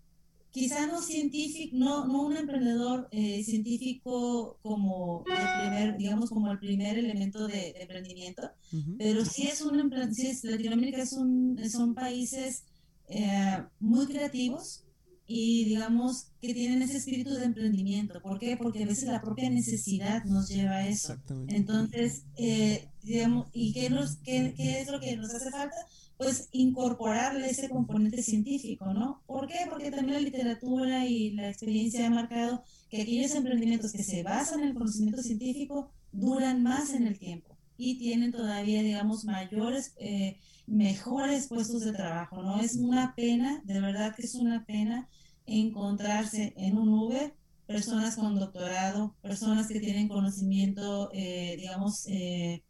quizá 0.52 0.86
no 0.86 1.00
científico, 1.00 1.74
no, 1.76 2.06
no 2.06 2.26
un 2.26 2.36
emprendedor 2.36 3.08
eh, 3.10 3.42
científico 3.42 4.58
como 4.62 5.24
el 5.26 5.60
primer, 5.60 5.96
digamos, 5.96 6.28
como 6.28 6.52
el 6.52 6.58
primer 6.58 6.98
elemento 6.98 7.46
de, 7.46 7.74
emprendimiento, 7.80 8.50
pero 8.98 9.24
sí 9.24 9.48
es 9.48 9.62
un 9.62 9.90
sí 10.12 10.26
es, 10.28 10.44
Latinoamérica 10.44 11.02
es 11.02 11.14
un, 11.14 11.58
son 11.70 11.94
países 11.94 12.64
eh, 13.08 13.62
muy 13.80 14.06
creativos 14.06 14.84
y 15.26 15.64
digamos 15.64 16.26
que 16.40 16.52
tienen 16.52 16.82
ese 16.82 16.98
espíritu 16.98 17.30
de 17.34 17.44
emprendimiento. 17.44 18.20
¿Por 18.20 18.38
qué? 18.38 18.56
Porque 18.58 18.82
a 18.82 18.86
veces 18.86 19.08
la 19.08 19.22
propia 19.22 19.48
necesidad 19.48 20.24
nos 20.24 20.48
lleva 20.48 20.76
a 20.76 20.88
eso. 20.88 21.16
Entonces, 21.48 22.24
eh, 22.36 22.88
digamos, 23.02 23.48
¿y 23.54 23.72
qué, 23.72 23.88
nos, 23.88 24.16
qué, 24.16 24.52
qué 24.54 24.82
es 24.82 24.88
lo 24.88 25.00
que 25.00 25.16
nos 25.16 25.32
hace 25.32 25.50
falta? 25.50 25.76
Pues 26.22 26.48
incorporarle 26.52 27.50
ese 27.50 27.68
componente 27.68 28.22
científico, 28.22 28.92
¿no? 28.94 29.22
¿Por 29.26 29.48
qué? 29.48 29.66
Porque 29.68 29.90
también 29.90 30.14
la 30.14 30.20
literatura 30.20 31.04
y 31.06 31.32
la 31.32 31.48
experiencia 31.48 32.06
ha 32.06 32.10
marcado 32.10 32.62
que 32.88 33.02
aquellos 33.02 33.34
emprendimientos 33.34 33.92
que 33.92 34.04
se 34.04 34.22
basan 34.22 34.60
en 34.60 34.68
el 34.68 34.74
conocimiento 34.74 35.22
científico 35.22 35.90
duran 36.12 36.62
más 36.62 36.94
en 36.94 37.06
el 37.06 37.18
tiempo 37.18 37.56
y 37.76 37.98
tienen 37.98 38.30
todavía, 38.30 38.82
digamos, 38.82 39.24
mayores, 39.24 39.94
eh, 39.98 40.38
mejores 40.66 41.48
puestos 41.48 41.84
de 41.84 41.92
trabajo, 41.92 42.42
¿no? 42.42 42.60
Es 42.60 42.76
una 42.76 43.14
pena, 43.16 43.60
de 43.64 43.80
verdad 43.80 44.14
que 44.14 44.22
es 44.22 44.34
una 44.36 44.64
pena 44.64 45.08
encontrarse 45.46 46.54
en 46.56 46.78
un 46.78 46.88
Uber 46.90 47.34
personas 47.66 48.16
con 48.16 48.38
doctorado, 48.38 49.16
personas 49.22 49.66
que 49.66 49.80
tienen 49.80 50.08
conocimiento, 50.08 51.10
eh, 51.12 51.56
digamos, 51.58 52.06
eh, 52.06 52.62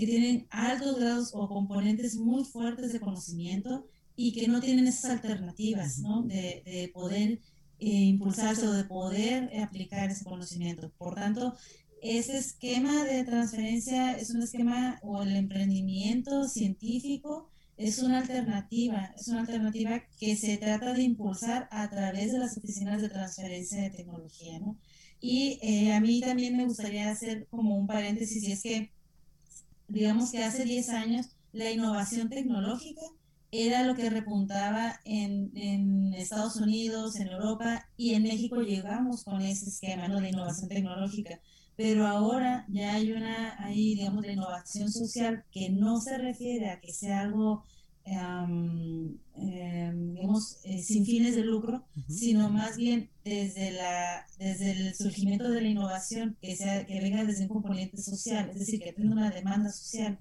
que 0.00 0.06
tienen 0.06 0.46
altos 0.50 0.98
grados 0.98 1.30
o 1.34 1.48
componentes 1.48 2.16
muy 2.16 2.44
fuertes 2.44 2.92
de 2.92 3.00
conocimiento 3.00 3.86
y 4.16 4.32
que 4.32 4.48
no 4.48 4.60
tienen 4.60 4.86
esas 4.86 5.10
alternativas, 5.12 5.98
¿no? 5.98 6.22
De, 6.22 6.62
de 6.64 6.90
poder 6.92 7.40
eh, 7.78 7.86
impulsarse 7.86 8.66
o 8.66 8.72
de 8.72 8.84
poder 8.84 9.50
aplicar 9.60 10.10
ese 10.10 10.24
conocimiento. 10.24 10.90
Por 10.98 11.14
tanto, 11.14 11.54
ese 12.02 12.38
esquema 12.38 13.04
de 13.04 13.24
transferencia 13.24 14.12
es 14.12 14.30
un 14.30 14.42
esquema 14.42 14.98
o 15.02 15.22
el 15.22 15.36
emprendimiento 15.36 16.48
científico 16.48 17.48
es 17.78 18.00
una 18.00 18.18
alternativa, 18.18 19.14
es 19.16 19.28
una 19.28 19.40
alternativa 19.40 20.02
que 20.18 20.34
se 20.34 20.56
trata 20.56 20.92
de 20.92 21.02
impulsar 21.02 21.68
a 21.70 21.88
través 21.88 22.32
de 22.32 22.38
las 22.38 22.58
oficinas 22.58 23.00
de 23.00 23.08
transferencia 23.08 23.80
de 23.80 23.90
tecnología, 23.90 24.58
¿no? 24.58 24.76
Y 25.20 25.60
eh, 25.62 25.92
a 25.92 26.00
mí 26.00 26.20
también 26.20 26.56
me 26.56 26.64
gustaría 26.64 27.08
hacer 27.08 27.46
como 27.50 27.76
un 27.76 27.86
paréntesis, 27.86 28.42
y 28.42 28.52
es 28.52 28.62
que, 28.62 28.90
digamos 29.88 30.30
que 30.30 30.44
hace 30.44 30.64
10 30.64 30.88
años, 30.90 31.26
la 31.52 31.70
innovación 31.70 32.28
tecnológica 32.28 33.02
era 33.50 33.82
lo 33.82 33.94
que 33.94 34.10
repuntaba 34.10 35.00
en, 35.04 35.50
en, 35.56 36.14
Estados 36.14 36.56
Unidos, 36.56 37.16
en 37.16 37.28
Europa 37.28 37.88
y 37.96 38.14
en 38.14 38.24
México 38.24 38.60
llegamos 38.60 39.24
con 39.24 39.40
ese 39.40 39.70
esquema 39.70 40.08
¿no? 40.08 40.20
de 40.20 40.28
innovación 40.28 40.68
tecnológica. 40.68 41.40
Pero 41.76 42.06
ahora 42.06 42.66
ya 42.68 42.94
hay 42.94 43.12
una, 43.12 43.56
hay, 43.64 43.94
digamos, 43.94 44.26
la 44.26 44.32
innovación 44.32 44.90
social 44.90 45.44
que 45.52 45.70
no 45.70 46.00
se 46.00 46.18
refiere 46.18 46.70
a 46.70 46.80
que 46.80 46.92
sea 46.92 47.20
algo 47.20 47.64
Em, 48.10 49.18
digamos, 50.14 50.58
eh, 50.64 50.82
sin 50.82 51.04
fines 51.04 51.36
de 51.36 51.44
lucro, 51.44 51.84
sino 52.08 52.48
más 52.48 52.76
bien 52.78 53.10
desde, 53.22 53.70
la, 53.72 54.26
desde 54.38 54.70
el 54.70 54.94
surgimiento 54.94 55.50
de 55.50 55.60
la 55.60 55.68
innovación 55.68 56.36
que, 56.40 56.56
sea, 56.56 56.86
que 56.86 57.00
venga 57.00 57.24
desde 57.24 57.42
un 57.42 57.48
componente 57.48 57.98
social, 57.98 58.48
es 58.50 58.60
decir, 58.60 58.80
que 58.80 58.94
tenga 58.94 59.12
una 59.12 59.30
demanda 59.30 59.70
social, 59.70 60.16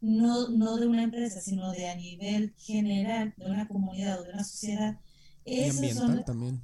no, 0.00 0.48
no 0.48 0.78
de 0.78 0.86
una 0.86 1.02
empresa, 1.02 1.42
sino 1.42 1.72
de 1.72 1.88
a 1.88 1.94
nivel 1.94 2.54
general, 2.56 3.34
de 3.36 3.50
una 3.50 3.68
comunidad 3.68 4.20
o 4.20 4.24
de 4.24 4.32
una 4.32 4.44
sociedad. 4.44 4.98
Y 5.44 5.68
ambiental 5.68 6.24
también. 6.24 6.60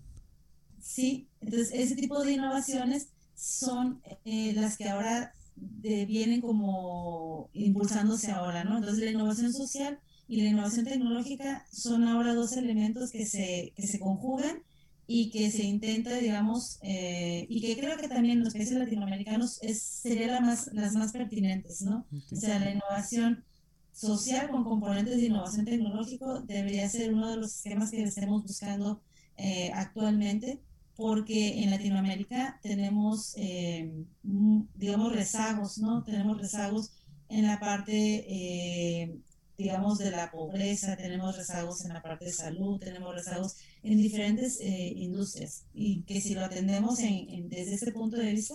Sí, 0.81 1.29
entonces 1.43 1.71
ese 1.75 1.97
tipo 1.97 2.23
de 2.23 2.33
innovaciones 2.33 3.09
son 3.35 4.01
eh, 4.25 4.55
las 4.55 4.79
que 4.79 4.89
ahora 4.89 5.35
vienen 5.57 6.41
como 6.41 7.51
impulsándose 7.53 8.31
ahora, 8.31 8.65
¿no? 8.65 8.79
Entonces 8.79 9.05
la 9.05 9.11
innovación 9.11 9.53
social 9.53 10.01
y 10.29 10.43
la 10.43 10.49
innovación 10.51 10.85
tecnológica 10.85 11.67
son 11.71 12.09
ahora 12.09 12.35
dos 12.35 12.57
elementos 12.57 13.11
que 13.11 13.27
se, 13.27 13.73
que 13.77 13.87
se 13.87 14.01
conjugan 14.01 14.63
y 15.07 15.31
que 15.31 15.51
se 15.51 15.63
intenta, 15.63 16.17
digamos, 16.17 16.79
eh, 16.83 17.47
y 17.49 17.61
que 17.61 17.81
creo 17.81 17.97
que 17.97 18.09
también 18.09 18.39
en 18.39 18.45
los 18.45 18.55
países 18.55 18.77
latinoamericanos 18.77 19.63
es, 19.63 19.81
sería 19.81 20.27
la 20.27 20.41
más, 20.41 20.69
las 20.73 20.95
más 20.95 21.13
pertinentes, 21.13 21.83
¿no? 21.83 22.07
O 22.33 22.37
sea, 22.37 22.59
la 22.59 22.73
innovación 22.73 23.45
social 23.93 24.51
con 24.51 24.65
componentes 24.65 25.17
de 25.17 25.27
innovación 25.27 25.65
tecnológico 25.65 26.41
debería 26.41 26.89
ser 26.89 27.15
uno 27.15 27.31
de 27.31 27.37
los 27.37 27.55
esquemas 27.55 27.93
que 27.93 28.03
estemos 28.03 28.43
buscando 28.43 29.01
eh, 29.37 29.71
actualmente, 29.75 30.61
porque 30.97 31.63
en 31.63 31.71
Latinoamérica 31.71 32.59
tenemos, 32.63 33.35
eh, 33.37 33.93
digamos, 34.23 35.13
rezagos, 35.13 35.79
¿no? 35.79 36.03
Tenemos 36.03 36.39
rezagos 36.39 36.93
en 37.29 37.47
la 37.47 37.61
parte 37.61 39.21
digamos, 39.57 39.99
de 39.99 40.11
la 40.11 40.31
pobreza, 40.31 40.97
tenemos 40.97 41.37
rezagos 41.37 41.85
en 41.85 41.95
la 41.95 42.03
parte 42.03 42.27
de 42.27 42.33
salud, 42.33 42.79
tenemos 42.79 43.15
rezagos 43.15 43.57
en 43.83 43.99
diferentes 43.99 44.61
eh, 44.61 44.93
industrias 44.97 45.65
y 45.73 46.03
que 46.03 46.21
si 46.21 46.35
lo 46.35 46.45
atendemos 46.45 47.01
en, 47.01 47.49
desde 47.49 47.75
ese 47.75 47.93
punto 47.93 48.17
de 48.17 48.33
vista, 48.33 48.55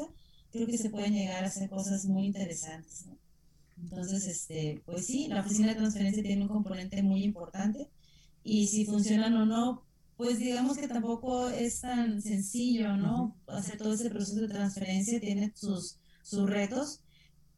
creo 0.52 0.68
que 0.68 0.78
se 0.78 0.90
pueden 0.90 1.14
llegar 1.14 1.44
a 1.44 1.48
hacer 1.48 1.70
cosas 1.70 2.06
muy 2.06 2.26
interesantes. 2.26 3.06
Entonces, 3.82 4.28
este, 4.28 4.84
pues 4.86 5.08
sí, 5.08 5.28
la 5.28 5.42
oficina 5.42 5.70
de 5.70 5.76
transferencia 5.76 6.22
tiene 6.22 6.44
un 6.44 6.50
componente 6.50 7.02
muy 7.02 7.24
importante 7.24 7.90
y 8.44 8.68
si 8.68 8.86
funcionan 8.86 9.36
o 9.36 9.46
no, 9.46 9.84
pues 10.18 10.38
digamos 10.38 10.78
que 10.78 10.88
tampoco 10.88 11.50
es 11.50 11.82
tan 11.82 12.22
sencillo, 12.22 12.96
¿no? 12.96 13.36
Hacer 13.48 13.78
todo 13.78 13.94
ese 13.94 14.12
proceso 14.12 14.42
de 14.42 14.50
transferencia 14.50 15.20
tiene 15.20 15.52
sus, 15.56 15.98
sus 16.22 16.48
retos 16.48 17.02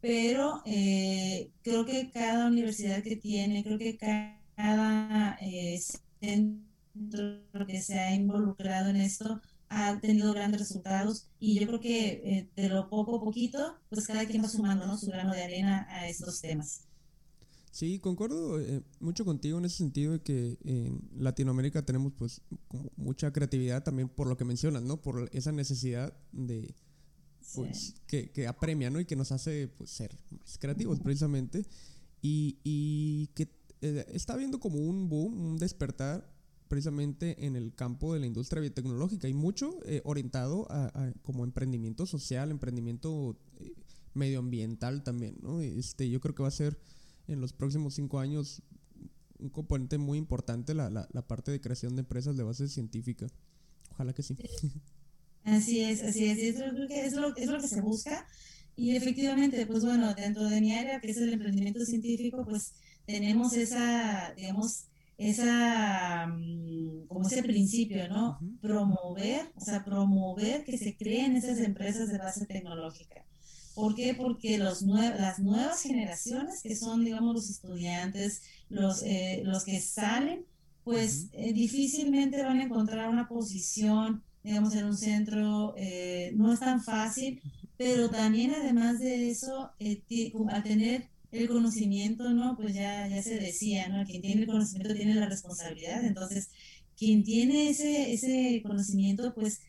pero 0.04 0.62
eh, 0.66 1.50
creo 1.62 1.86
que 1.86 2.12
cada 2.12 2.48
universidad 2.48 3.02
que 3.02 3.16
tiene, 3.16 3.64
creo 3.64 3.78
que 3.78 3.98
cada 3.98 5.38
eh, 5.40 5.80
centro 6.20 7.66
que 7.66 7.82
se 7.82 7.98
ha 7.98 8.14
involucrado 8.14 8.90
en 8.90 8.98
esto 8.98 9.40
ha 9.70 9.98
tenido 10.02 10.34
grandes 10.34 10.60
resultados 10.60 11.30
y 11.40 11.58
yo 11.58 11.68
creo 11.68 11.80
que 11.80 12.22
eh, 12.26 12.50
de 12.54 12.68
lo 12.68 12.90
poco 12.90 13.16
a 13.16 13.22
poquito, 13.22 13.78
pues 13.90 14.06
cada 14.06 14.26
quien 14.26 14.44
va 14.44 14.50
sumando 14.50 14.86
¿no? 14.86 14.98
su 14.98 15.08
grano 15.08 15.32
de 15.32 15.42
arena 15.42 15.88
a 15.90 16.10
estos 16.10 16.42
temas. 16.42 16.82
Sí, 17.72 17.98
concuerdo 18.00 18.60
mucho 19.00 19.24
contigo 19.24 19.58
en 19.58 19.66
ese 19.66 19.78
sentido 19.78 20.12
de 20.12 20.22
que 20.22 20.58
en 20.66 21.00
Latinoamérica 21.16 21.86
tenemos 21.86 22.12
pues 22.18 22.42
mucha 22.98 23.32
creatividad 23.32 23.84
también 23.84 24.10
por 24.10 24.28
lo 24.28 24.36
que 24.36 24.44
mencionas, 24.44 24.84
¿no? 24.84 25.02
Por 25.02 25.30
esa 25.32 25.54
necesidad 25.54 26.14
de, 26.34 26.76
pues, 27.56 27.96
que, 28.08 28.32
que, 28.32 28.48
apremia, 28.48 28.90
¿no? 28.90 29.00
Y 29.00 29.06
que 29.06 29.16
nos 29.16 29.32
hace 29.32 29.68
pues, 29.68 29.90
ser 29.90 30.18
más 30.32 30.58
creativos, 30.58 31.00
precisamente. 31.00 31.66
Y, 32.22 32.60
y 32.64 33.28
que 33.36 33.50
eh, 33.82 34.06
está 34.14 34.36
viendo 34.36 34.60
como 34.60 34.80
un 34.80 35.10
boom, 35.10 35.40
un 35.40 35.58
despertar, 35.58 36.34
precisamente 36.74 37.46
en 37.46 37.56
el 37.56 37.76
campo 37.76 38.16
de 38.16 38.20
la 38.20 38.26
industria 38.26 38.62
biotecnológica 38.62 39.28
y 39.28 39.34
mucho 39.36 39.78
eh, 39.86 40.02
orientado 40.06 40.66
a, 40.72 41.14
como 41.22 41.44
emprendimiento 41.44 42.08
social, 42.08 42.50
emprendimiento 42.50 43.38
eh, 43.60 43.76
medioambiental 44.16 45.04
también, 45.04 45.38
¿no? 45.44 45.62
Este, 45.62 46.10
yo 46.10 46.20
creo 46.20 46.34
que 46.34 46.42
va 46.42 46.48
a 46.50 46.52
ser 46.52 46.80
en 47.28 47.42
los 47.42 47.54
próximos 47.54 47.94
cinco 47.94 48.20
años 48.20 48.64
un 49.38 49.50
componente 49.50 50.00
muy 50.00 50.18
importante 50.18 50.74
la, 50.74 50.90
la, 50.90 51.08
la 51.12 51.28
parte 51.28 51.52
de 51.52 51.62
creación 51.62 51.96
de 51.96 52.00
empresas 52.00 52.38
de 52.38 52.44
base 52.44 52.68
científica. 52.68 53.28
Ojalá 53.92 54.14
que 54.14 54.24
sí. 54.24 54.36
Así 55.44 55.82
es, 55.82 56.04
así 56.04 56.26
es. 56.26 56.38
es 56.38 56.60
lo, 56.60 56.88
que, 56.88 57.06
es, 57.06 57.14
lo, 57.14 57.36
es 57.36 57.48
lo 57.48 57.60
que 57.60 57.68
se 57.68 57.82
busca. 57.82 58.28
Y 58.76 58.96
efectivamente, 58.96 59.66
pues 59.68 59.84
bueno, 59.84 60.14
dentro 60.14 60.46
de 60.46 60.62
mi 60.62 60.74
área, 60.74 61.00
que 61.00 61.12
es 61.12 61.18
el 61.18 61.34
emprendimiento 61.34 61.86
científico, 61.86 62.46
pues 62.46 62.74
tenemos 63.06 63.54
esa, 63.54 64.34
digamos, 64.36 64.86
esa, 65.18 66.28
mm, 66.28 67.08
como 67.08 67.28
ese 67.28 67.44
principio, 67.44 68.08
¿no? 68.10 68.40
Promover, 68.62 69.52
o 69.56 69.62
sea, 69.62 69.84
promover 69.84 70.64
que 70.64 70.78
se 70.78 70.96
creen 70.96 71.36
esas 71.36 71.60
empresas 71.60 72.10
de 72.10 72.18
base 72.18 72.46
tecnológica. 72.46 73.26
¿Por 73.76 73.96
qué? 73.96 74.14
Porque 74.14 74.58
los 74.58 74.82
las 74.84 75.40
nuevas 75.40 75.82
generaciones, 75.82 76.62
que 76.62 76.76
son, 76.76 77.04
digamos, 77.04 77.34
los 77.36 77.50
estudiantes, 77.50 78.42
los, 78.70 79.02
eh, 79.04 79.42
los 79.46 79.66
que 79.66 79.82
salen, 79.82 80.46
pues 80.84 81.28
eh, 81.34 81.54
difícilmente 81.54 82.44
van 82.44 82.60
a 82.60 82.64
encontrar 82.64 83.10
una 83.10 83.28
posición 83.28 84.24
digamos, 84.44 84.76
en 84.76 84.86
un 84.86 84.98
centro 84.98 85.74
eh, 85.78 86.34
no 86.36 86.54
es 86.54 86.60
tan 86.60 86.84
fácil, 86.84 87.42
pero 87.78 88.10
también 88.10 88.52
además 88.54 89.00
de 89.00 89.30
eso, 89.30 89.72
eh, 89.80 90.04
al 90.50 90.64
tener 90.64 91.10
el 91.32 91.48
conocimiento, 91.48 92.30
¿no? 92.32 92.56
Pues 92.56 92.74
ya, 92.76 93.08
ya 93.08 93.24
se 93.24 93.40
decía, 93.40 93.88
¿no? 93.90 94.06
Quien 94.06 94.22
tiene 94.22 94.42
el 94.42 94.48
conocimiento 94.48 94.94
tiene 94.96 95.16
la 95.16 95.28
responsabilidad, 95.28 96.04
entonces, 96.06 96.50
quien 96.98 97.24
tiene 97.24 97.70
ese, 97.70 98.14
ese 98.14 98.62
conocimiento, 98.64 99.34
pues, 99.34 99.62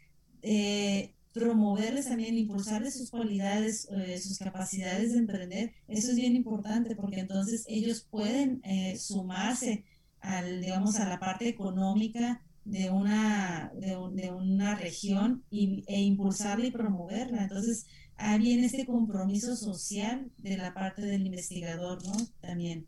eh, 0.43 1.15
promoverles 1.33 2.07
también, 2.07 2.37
impulsarles 2.37 2.97
sus 2.97 3.11
cualidades, 3.11 3.89
sus 4.23 4.39
capacidades 4.39 5.13
de 5.13 5.19
emprender, 5.19 5.73
eso 5.89 6.11
es 6.11 6.17
bien 6.17 6.37
importante 6.37 6.95
porque 6.95 7.19
entonces 7.19 7.65
ellos 7.67 8.07
pueden 8.09 8.63
sumarse 8.97 9.85
al, 10.21 10.61
digamos, 10.61 10.97
a 11.01 11.09
la 11.09 11.19
parte 11.19 11.49
económica 11.49 12.44
de 12.65 12.91
una, 12.91 13.73
de, 13.75 14.31
una 14.31 14.75
región 14.75 15.45
y, 15.51 15.85
e 15.87 16.01
impulsarla 16.03 16.67
y 16.67 16.71
promoverla. 16.71 17.43
Entonces, 17.43 17.87
hay 18.17 18.39
bien 18.39 18.65
este 18.65 18.87
compromiso 18.87 19.57
social 19.57 20.31
de 20.39 20.57
la 20.57 20.73
parte 20.73 21.03
del 21.03 21.27
investigador, 21.27 22.05
¿no? 22.05 22.15
También. 22.41 22.87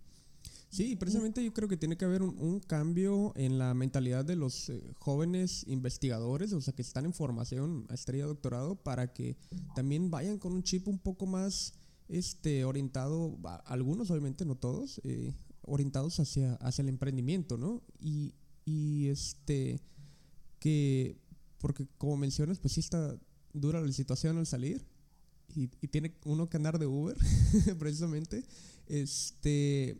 Sí, 0.71 0.97
precisamente 0.97 1.43
yo 1.45 1.53
creo 1.53 1.69
que 1.69 1.77
tiene 1.77 1.97
que 1.97 2.05
haber 2.05 2.23
un, 2.23 2.61
cambio 2.61 3.33
en 3.37 3.59
la 3.59 3.73
mentalidad 3.75 4.25
de 4.25 4.37
los 4.37 4.69
eh, 4.69 4.83
jóvenes 4.99 5.65
investigadores, 5.69 6.53
o 6.53 6.61
sea, 6.61 6.75
que 6.75 6.83
están 6.83 7.05
en 7.05 7.15
formación 7.15 7.87
estrella 7.91 8.27
doctorado, 8.27 8.77
para 8.77 9.13
que 9.13 9.37
también 9.75 10.11
vayan 10.11 10.39
con 10.39 10.53
un 10.53 10.63
chip 10.63 10.89
un 10.89 10.99
poco 10.99 11.27
más 11.27 11.75
este, 12.09 12.65
orientado, 12.65 13.39
algunos 13.65 14.11
obviamente, 14.11 14.45
no 14.45 14.57
todos, 14.57 15.01
eh, 15.05 15.35
orientados 15.63 16.21
hacia, 16.21 16.55
hacia 16.57 16.83
el 16.83 16.89
emprendimiento, 16.89 17.57
¿no? 17.57 17.83
Y, 17.99 18.35
y 18.67 19.09
este, 19.09 19.81
que, 20.59 21.17
porque 21.59 21.87
como 21.97 22.19
mencionas, 22.19 22.59
pues 22.59 22.75
sí 22.75 22.81
está 22.81 23.17
dura 23.55 23.81
la 23.81 23.93
situación 23.93 24.37
al 24.37 24.47
salir. 24.47 24.85
Y, 25.55 25.69
tiene 25.69 26.15
uno 26.25 26.51
que 26.51 26.59
andar 26.59 26.79
de 26.79 26.87
Uber, 26.87 27.17
precisamente. 27.79 28.45
Este, 28.89 29.97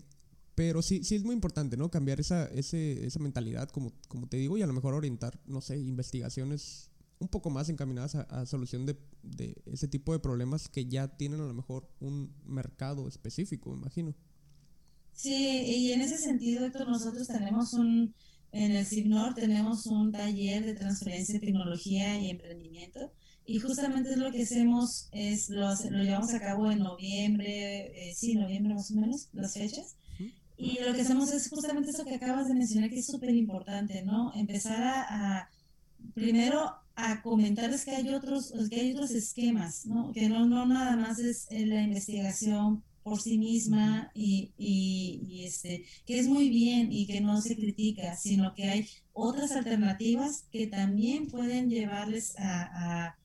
pero 0.55 0.83
sí, 0.83 1.03
sí 1.05 1.15
es 1.15 1.23
muy 1.23 1.35
importante, 1.35 1.79
¿no? 1.79 1.91
Cambiar 1.91 2.21
esa, 2.21 2.47
ese, 2.49 3.07
esa 3.07 3.21
mentalidad, 3.21 3.71
como, 3.71 3.93
como 4.09 4.27
te 4.27 4.37
digo, 4.37 4.59
y 4.59 4.63
a 4.63 4.67
lo 4.67 4.75
mejor 4.75 4.93
orientar, 4.93 5.41
no 5.47 5.63
sé, 5.63 5.79
investigaciones 5.79 6.91
un 7.19 7.29
poco 7.29 7.49
más 7.49 7.71
encaminadas 7.71 8.17
a, 8.17 8.45
solución 8.45 8.85
de, 8.85 8.99
de, 9.23 9.57
ese 9.65 9.89
tipo 9.89 10.13
de 10.13 10.19
problemas 10.19 10.69
que 10.69 10.85
ya 10.85 11.09
tienen 11.17 11.41
a 11.41 11.47
lo 11.47 11.55
mejor 11.55 11.89
un 12.01 12.35
mercado 12.45 13.09
específico, 13.09 13.73
imagino. 13.73 14.15
Sí, 15.13 15.33
y 15.33 15.93
en 15.93 16.03
ese 16.03 16.19
sentido, 16.19 16.69
nosotros 16.87 17.27
tenemos 17.29 17.73
un, 17.73 18.15
en 18.57 18.73
el 18.73 18.87
CIPNOR 18.87 19.35
tenemos 19.35 19.87
un 19.87 20.13
taller 20.13 20.65
de 20.65 20.75
transferencia 20.75 21.35
de 21.35 21.47
tecnología 21.47 22.19
y 22.19 22.31
emprendimiento 22.31 23.13
y 23.45 23.61
justamente 23.61 24.11
es 24.11 24.17
lo 24.17 24.33
que 24.33 24.43
hacemos, 24.43 25.09
es 25.13 25.51
lo, 25.51 25.69
lo 25.69 26.03
llevamos 26.03 26.35
a 26.35 26.41
cabo 26.41 26.71
en 26.71 26.81
noviembre, 26.81 28.09
eh, 28.09 28.15
sí, 28.15 28.35
noviembre 28.35 28.75
más 28.75 28.91
o 28.91 28.95
menos, 28.95 29.29
las 29.33 29.55
fechas. 29.55 29.97
Y 30.59 30.79
lo 30.81 30.95
que 30.95 31.03
hacemos 31.03 31.31
es 31.33 31.51
justamente 31.51 31.91
eso 31.91 32.05
que 32.05 32.15
acabas 32.15 32.49
de 32.49 32.55
mencionar, 32.55 32.89
que 32.89 32.99
es 32.99 33.07
súper 33.07 33.35
importante, 33.35 34.03
¿no? 34.03 34.33
Empezar 34.35 34.83
a, 34.83 35.51
primero, 36.15 36.73
a 36.95 37.23
comentarles 37.23 37.85
que 37.85 37.91
hay 37.91 38.09
otros, 38.09 38.55
que 38.71 38.81
hay 38.81 38.93
otros 38.93 39.11
esquemas, 39.11 39.85
¿no? 39.85 40.13
Que 40.13 40.31
no, 40.31 40.47
no 40.47 40.65
nada 40.67 40.97
más 40.97 41.19
es 41.19 41.47
eh, 41.51 41.67
la 41.67 41.83
investigación 41.83 42.83
por 43.07 43.21
sí 43.23 43.39
misma 43.39 44.11
y, 44.15 44.53
y, 44.59 45.45
este, 45.45 45.85
que 46.05 46.19
es 46.19 46.27
muy 46.27 46.49
bien 46.49 46.93
y 46.93 47.07
que 47.07 47.21
no 47.21 47.41
se 47.41 47.55
critica, 47.55 48.17
sino 48.17 48.53
que 48.53 48.65
hay 48.69 48.89
otras 49.13 49.53
alternativas 49.53 50.47
que 50.51 50.67
también 50.67 51.29
pueden 51.29 51.71
llevarles 51.71 52.35
a, 52.37 53.17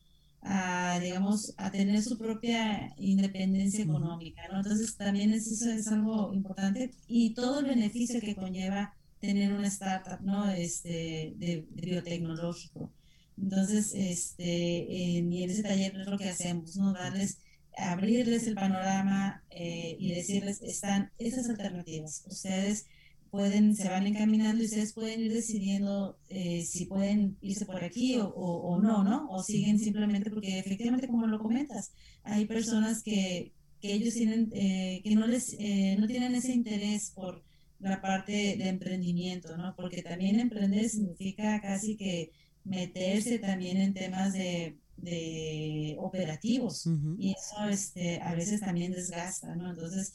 a, 0.43 0.99
digamos, 0.99 1.55
a 1.57 1.71
tener 1.71 2.03
su 2.03 2.15
propia 2.19 2.93
independencia 2.97 3.83
económica, 3.83 4.43
¿no? 4.51 4.57
Entonces 4.57 4.95
también 4.97 5.33
eso 5.33 5.49
es 5.71 5.87
algo 5.87 6.31
importante 6.31 6.91
y 7.07 7.33
todo 7.33 7.61
el 7.61 7.65
beneficio 7.65 8.21
que 8.21 8.35
conlleva 8.35 8.93
tener 9.19 9.51
una 9.51 9.67
startup, 9.67 10.21
¿no? 10.21 10.47
Este, 10.51 11.33
de 11.37 11.65
biotecnológico. 11.71 12.93
Entonces, 13.35 13.93
este, 13.95 15.17
en, 15.17 15.33
y 15.33 15.43
en 15.43 15.49
ese 15.49 15.63
taller 15.63 15.95
es 15.99 16.07
lo 16.07 16.17
que 16.19 16.29
hacemos, 16.29 16.75
¿no? 16.75 16.93
Darles, 16.93 17.39
abrirles 17.77 18.47
el 18.47 18.55
panorama 18.55 19.43
eh, 19.49 19.95
y 19.99 20.13
decirles, 20.13 20.61
están 20.61 21.11
esas 21.17 21.49
alternativas. 21.49 22.23
Ustedes 22.27 22.87
pueden, 23.29 23.75
se 23.75 23.87
van 23.87 24.07
encaminando 24.07 24.61
y 24.61 24.65
ustedes 24.65 24.93
pueden 24.93 25.21
ir 25.21 25.33
decidiendo 25.33 26.17
eh, 26.29 26.63
si 26.63 26.85
pueden 26.85 27.37
irse 27.41 27.65
por 27.65 27.83
aquí 27.83 28.17
o, 28.21 28.79
no, 28.81 29.03
¿no? 29.03 29.29
O 29.29 29.41
siguen 29.41 29.79
simplemente 29.79 30.29
porque 30.29 30.59
efectivamente, 30.59 31.07
como 31.07 31.27
lo 31.27 31.39
comentas, 31.39 31.91
hay 32.23 32.45
personas 32.45 33.01
que, 33.03 33.53
que 33.79 33.93
ellos 33.93 34.13
tienen, 34.13 34.49
eh, 34.53 35.01
que 35.03 35.15
no 35.15 35.27
les, 35.27 35.53
no 35.97 36.07
tienen 36.07 36.35
ese 36.35 36.51
interés 36.51 37.11
por 37.15 37.43
la 37.79 38.01
parte 38.01 38.31
de 38.31 38.67
emprendimiento, 38.67 39.55
¿no? 39.57 39.73
Porque 39.75 40.03
también 40.03 40.39
emprender 40.39 40.89
significa 40.89 41.61
casi 41.61 41.95
que 41.95 42.31
meterse 42.63 43.39
también 43.39 43.77
en 43.77 43.93
temas 43.93 44.33
de, 44.33 44.77
de 45.01 45.95
operativos 45.99 46.87
y 47.17 47.33
eso 47.33 47.67
este, 47.69 48.21
a 48.21 48.35
veces 48.35 48.61
también 48.61 48.91
desgasta, 48.91 49.55
¿no? 49.55 49.69
Entonces, 49.69 50.13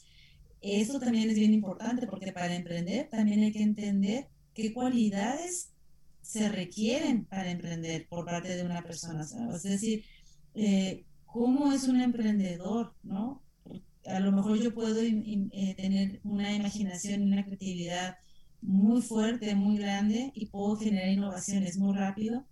eso 0.61 0.99
también 0.99 1.29
es 1.29 1.35
bien 1.35 1.53
importante 1.53 2.07
porque 2.07 2.31
para 2.31 2.55
emprender 2.55 3.09
también 3.09 3.43
hay 3.43 3.51
que 3.51 3.61
entender 3.61 4.27
qué 4.53 4.73
cualidades 4.73 5.71
se 6.21 6.49
requieren 6.49 7.25
para 7.25 7.51
emprender 7.51 8.07
por 8.09 8.25
parte 8.25 8.55
de 8.55 8.63
una 8.63 8.81
persona. 8.81 9.25
Es 9.53 9.63
decir, 9.63 10.03
eh, 10.55 11.05
cómo 11.25 11.71
es 11.71 11.87
un 11.87 12.01
emprendedor, 12.01 12.93
¿no? 13.03 13.43
A 14.05 14.19
lo 14.19 14.31
mejor 14.31 14.57
yo 14.59 14.73
puedo 14.73 14.99
eh, 14.99 15.75
tener 15.75 16.19
una 16.23 16.53
imaginación 16.53 17.23
una 17.23 17.45
creatividad 17.45 18.17
muy 18.61 19.01
fuerte, 19.01 19.53
muy 19.55 19.77
grande 19.77 20.31
y 20.33 20.47
puedo 20.47 20.75
generar 20.75 21.09
innovaciones 21.09 21.77
muy 21.77 21.95
rápido, 21.95 22.45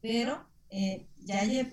pero 0.00 0.46
eh, 0.70 1.06
ya 1.24 1.44
eh, 1.44 1.68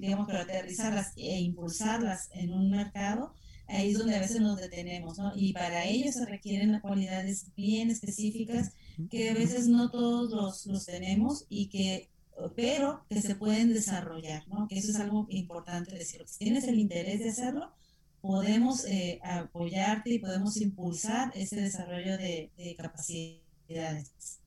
digamos, 0.00 0.26
para 0.26 0.42
aterrizarlas 0.42 1.12
e 1.16 1.40
impulsarlas 1.40 2.30
en 2.34 2.52
un 2.52 2.70
mercado, 2.70 3.34
ahí 3.66 3.92
es 3.92 3.98
donde 3.98 4.16
a 4.16 4.20
veces 4.20 4.40
nos 4.40 4.58
detenemos, 4.58 5.18
¿no? 5.18 5.32
Y 5.34 5.52
para 5.52 5.84
ello 5.86 6.12
se 6.12 6.26
requieren 6.26 6.80
cualidades 6.80 7.46
bien 7.56 7.90
específicas 7.90 8.72
que 9.10 9.30
a 9.30 9.34
veces 9.34 9.68
no 9.68 9.90
todos 9.90 10.30
los, 10.30 10.66
los 10.66 10.84
tenemos 10.86 11.46
y 11.48 11.68
que 11.68 12.12
pero 12.56 13.04
que 13.08 13.20
se 13.20 13.34
pueden 13.34 13.72
desarrollar, 13.72 14.46
¿no? 14.48 14.66
Que 14.68 14.78
eso 14.78 14.90
es 14.90 14.96
algo 14.96 15.26
importante 15.30 15.96
decirlo. 15.96 16.26
Si 16.26 16.38
tienes 16.38 16.64
el 16.64 16.78
interés 16.78 17.20
de 17.20 17.30
hacerlo, 17.30 17.72
podemos 18.20 18.84
eh, 18.86 19.20
apoyarte 19.22 20.10
y 20.10 20.18
podemos 20.18 20.56
impulsar 20.60 21.32
ese 21.34 21.60
desarrollo 21.60 22.16
de, 22.16 22.50
capacidades. 22.76 24.40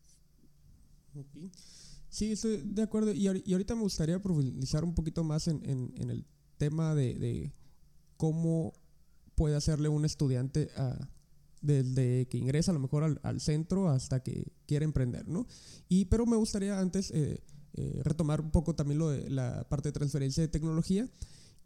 Sí, 2.15 2.31
estoy 2.31 2.61
de 2.63 2.81
acuerdo. 2.81 3.11
Y, 3.11 3.27
ahorita 3.27 3.75
me 3.75 3.81
gustaría 3.81 4.21
profundizar 4.21 4.85
un 4.85 4.95
poquito 4.95 5.25
más 5.25 5.49
en, 5.49 5.91
el 5.97 6.25
tema 6.55 6.95
de, 6.95 7.51
cómo 8.15 8.71
puede 9.35 9.57
hacerle 9.57 9.89
un 9.89 10.05
estudiante 10.05 10.69
desde 11.59 12.25
que 12.29 12.37
ingresa 12.37 12.71
a 12.71 12.73
lo 12.73 12.79
mejor 12.79 13.19
al, 13.21 13.41
centro 13.41 13.89
hasta 13.89 14.23
que 14.23 14.53
quiere 14.65 14.85
emprender, 14.85 15.27
¿no? 15.27 15.45
Y, 15.89 16.05
pero 16.05 16.25
me 16.25 16.37
gustaría 16.37 16.79
antes 16.79 17.11
eh, 17.11 17.43
eh, 17.73 17.99
retomar 18.05 18.39
un 18.39 18.51
poco 18.51 18.75
también 18.75 18.99
lo 18.99 19.09
de 19.09 19.29
la 19.29 19.67
parte 19.67 19.89
de 19.89 19.93
transferencia 19.93 20.41
de 20.41 20.47
tecnología 20.47 21.09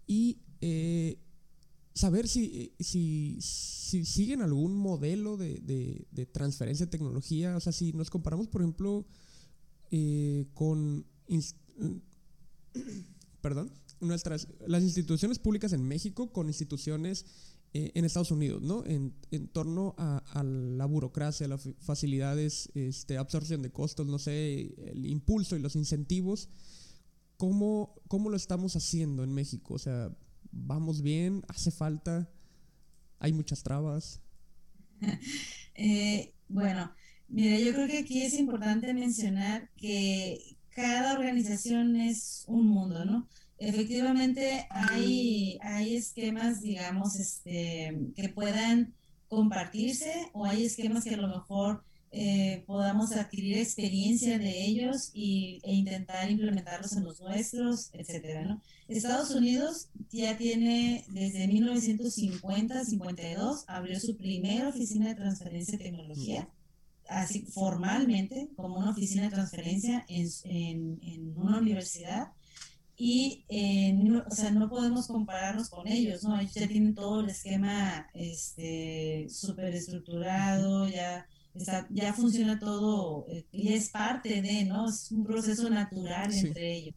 y 0.07 0.39
saber 1.93 2.27
si, 2.27 2.73
si, 2.79 3.37
si, 3.39 4.03
siguen 4.03 4.41
algún 4.41 4.75
modelo 4.75 5.37
de, 5.37 5.59
de, 6.09 6.25
transferencia 6.25 6.87
de 6.87 6.89
tecnología. 6.89 7.55
O 7.55 7.59
sea, 7.59 7.71
si 7.71 7.93
nos 7.93 8.09
comparamos, 8.09 8.47
por 8.47 8.61
ejemplo, 8.61 9.05
eh, 9.91 10.47
con... 10.53 11.05
Perdón, 13.41 13.71
nuestras, 14.01 14.47
las 14.67 14.83
instituciones 14.83 15.39
públicas 15.39 15.73
en 15.73 15.83
México 15.83 16.31
con 16.31 16.47
instituciones 16.47 17.25
eh, 17.73 17.91
en 17.93 18.03
Estados 18.03 18.31
Unidos, 18.31 18.63
¿no? 18.63 18.83
En, 18.85 19.13
en 19.29 19.47
torno 19.47 19.93
a, 19.97 20.43
la 20.43 20.85
burocracia, 20.85 21.47
las 21.47 21.69
facilidades, 21.79 22.71
este, 22.73 23.17
absorción 23.17 23.61
de 23.61 23.71
costos, 23.71 24.07
no 24.07 24.17
sé, 24.17 24.73
el 24.89 25.05
impulso 25.05 25.55
y 25.55 25.59
los 25.59 25.75
incentivos. 25.75 26.49
¿Cómo, 27.37 28.01
¿Cómo 28.07 28.29
lo 28.29 28.35
estamos 28.35 28.75
haciendo 28.75 29.23
en 29.23 29.33
México? 29.33 29.75
O 29.75 29.79
sea, 29.79 30.11
vamos 30.51 31.03
bien, 31.03 31.43
hace 31.47 31.69
falta, 31.69 32.27
hay 33.19 33.33
muchas 33.33 33.63
trabas. 33.63 34.21
Eh, 35.81 36.33
bueno, 36.49 36.91
mira, 37.29 37.57
yo 37.59 37.73
creo 37.73 37.87
que 37.87 37.99
aquí 37.99 38.23
es 38.23 38.33
importante 38.33 38.93
mencionar 38.93 39.69
que 39.77 40.57
cada 40.69 41.13
organización 41.13 41.95
es 41.95 42.43
un 42.47 42.67
mundo, 42.67 43.05
¿no? 43.05 43.27
Efectivamente 43.57 44.67
hay, 44.69 45.57
hay 45.61 45.95
esquemas, 45.95 46.61
digamos, 46.61 47.19
este, 47.19 47.97
que 48.15 48.29
puedan 48.29 48.93
compartirse 49.27 50.29
o 50.33 50.45
hay 50.45 50.65
esquemas 50.65 51.03
que 51.03 51.15
a 51.15 51.17
lo 51.17 51.27
mejor 51.27 51.83
eh, 52.11 52.63
podamos 52.65 53.11
adquirir 53.11 53.59
experiencia 53.59 54.39
de 54.39 54.65
ellos 54.65 55.11
y, 55.13 55.61
e 55.63 55.73
intentar 55.73 56.31
implementarlos 56.31 56.93
en 56.93 57.03
los 57.03 57.21
nuestros, 57.21 57.91
etcétera, 57.93 58.45
¿no? 58.45 58.59
Estados 58.87 59.29
Unidos 59.29 59.89
ya 60.09 60.35
tiene 60.35 61.05
desde 61.09 61.47
1950-52 61.47 63.65
abrió 63.67 63.99
su 63.99 64.17
primera 64.17 64.69
oficina 64.69 65.09
de 65.09 65.15
transferencia 65.15 65.77
de 65.77 65.83
tecnología, 65.83 66.49
así 67.09 67.45
formalmente 67.45 68.49
como 68.55 68.77
una 68.77 68.91
oficina 68.91 69.23
de 69.23 69.29
transferencia 69.31 70.05
en, 70.07 70.27
en, 70.45 70.99
en 71.03 71.37
una 71.37 71.57
universidad 71.57 72.33
y 72.95 73.45
o 74.27 74.35
sea, 74.35 74.51
no 74.51 74.69
podemos 74.69 75.07
compararnos 75.07 75.69
con 75.69 75.87
ellos, 75.87 76.23
¿no? 76.23 76.37
Ellos 76.37 76.53
ya 76.53 76.67
tienen 76.67 76.93
todo 76.93 77.21
el 77.21 77.29
esquema 77.29 78.07
este 78.13 79.27
súper 79.29 79.73
estructurado, 79.73 80.87
ya 80.89 81.25
ya 81.89 82.13
funciona 82.13 82.59
todo, 82.59 83.25
eh, 83.29 83.45
y 83.51 83.73
es 83.73 83.89
parte 83.89 84.41
de, 84.41 84.65
¿no? 84.65 84.89
Es 84.89 85.11
un 85.11 85.23
proceso 85.23 85.69
natural 85.69 86.33
entre 86.33 86.73
ellos. 86.73 86.95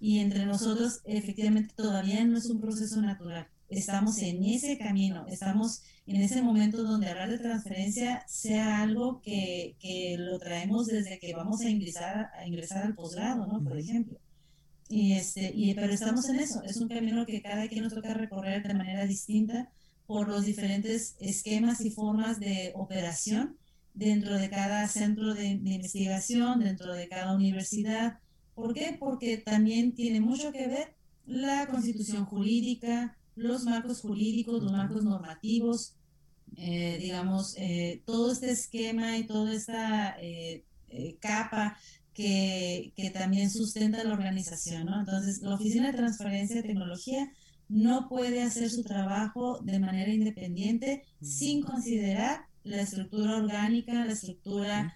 Y 0.00 0.18
entre 0.18 0.44
nosotros, 0.44 1.00
efectivamente, 1.04 1.72
todavía 1.74 2.24
no 2.24 2.36
es 2.36 2.46
un 2.46 2.60
proceso 2.60 3.00
natural. 3.00 3.48
Estamos 3.68 4.18
en 4.18 4.44
ese 4.44 4.78
camino, 4.78 5.26
estamos 5.28 5.82
en 6.06 6.22
ese 6.22 6.42
momento 6.42 6.82
donde 6.82 7.08
hablar 7.08 7.30
de 7.30 7.38
transferencia 7.38 8.24
sea 8.28 8.82
algo 8.82 9.20
que, 9.22 9.76
que 9.80 10.16
lo 10.18 10.38
traemos 10.38 10.86
desde 10.86 11.18
que 11.18 11.34
vamos 11.34 11.62
a 11.62 11.70
ingresar, 11.70 12.30
a 12.38 12.46
ingresar 12.46 12.84
al 12.84 12.94
posgrado, 12.94 13.46
¿no? 13.46 13.62
Por 13.64 13.78
ejemplo. 13.78 14.18
Y 14.88 15.14
este, 15.14 15.50
y, 15.54 15.74
pero 15.74 15.92
estamos 15.92 16.28
en 16.28 16.40
eso, 16.40 16.62
es 16.62 16.76
un 16.76 16.88
camino 16.88 17.24
que 17.24 17.40
cada 17.40 17.66
quien 17.68 17.84
nos 17.84 17.94
toca 17.94 18.12
recorrer 18.14 18.66
de 18.66 18.74
manera 18.74 19.06
distinta 19.06 19.70
por 20.06 20.28
los 20.28 20.44
diferentes 20.44 21.16
esquemas 21.20 21.80
y 21.80 21.90
formas 21.90 22.38
de 22.38 22.72
operación 22.74 23.56
dentro 23.94 24.36
de 24.36 24.50
cada 24.50 24.86
centro 24.88 25.34
de, 25.34 25.46
investigación, 25.46 26.60
dentro 26.60 26.92
de 26.94 27.08
cada 27.08 27.34
universidad. 27.34 28.18
¿Por 28.54 28.74
qué? 28.74 28.96
Porque 28.98 29.38
también 29.38 29.94
tiene 29.94 30.20
mucho 30.20 30.52
que 30.52 30.66
ver 30.66 30.94
la 31.26 31.66
constitución 31.66 32.26
jurídica, 32.26 33.16
los 33.36 33.64
marcos 33.64 34.00
jurídicos, 34.00 34.62
los 34.62 34.72
marcos 34.72 35.02
normativos, 35.04 35.94
eh, 36.56 36.98
digamos, 37.00 37.54
eh, 37.56 38.02
todo 38.06 38.32
este 38.32 38.50
esquema 38.50 39.18
y 39.18 39.26
toda 39.26 39.52
esta 39.52 40.16
eh, 40.20 40.64
capa 41.20 41.76
que, 42.12 42.92
que, 42.94 43.10
también 43.10 43.50
sustenta 43.50 44.04
la 44.04 44.14
organización, 44.14 44.86
¿no? 44.86 45.00
Entonces, 45.00 45.42
la 45.42 45.54
Oficina 45.54 45.90
de 45.90 45.98
Transferencia 45.98 46.56
de 46.56 46.62
Tecnología 46.62 47.32
no 47.68 48.08
puede 48.08 48.42
hacer 48.42 48.70
su 48.70 48.84
trabajo 48.84 49.58
de 49.62 49.80
manera 49.80 50.12
independiente 50.12 51.02
sin 51.20 51.62
considerar 51.62 52.46
la 52.62 52.82
estructura 52.82 53.36
orgánica, 53.36 54.04
la 54.04 54.12
estructura 54.12 54.94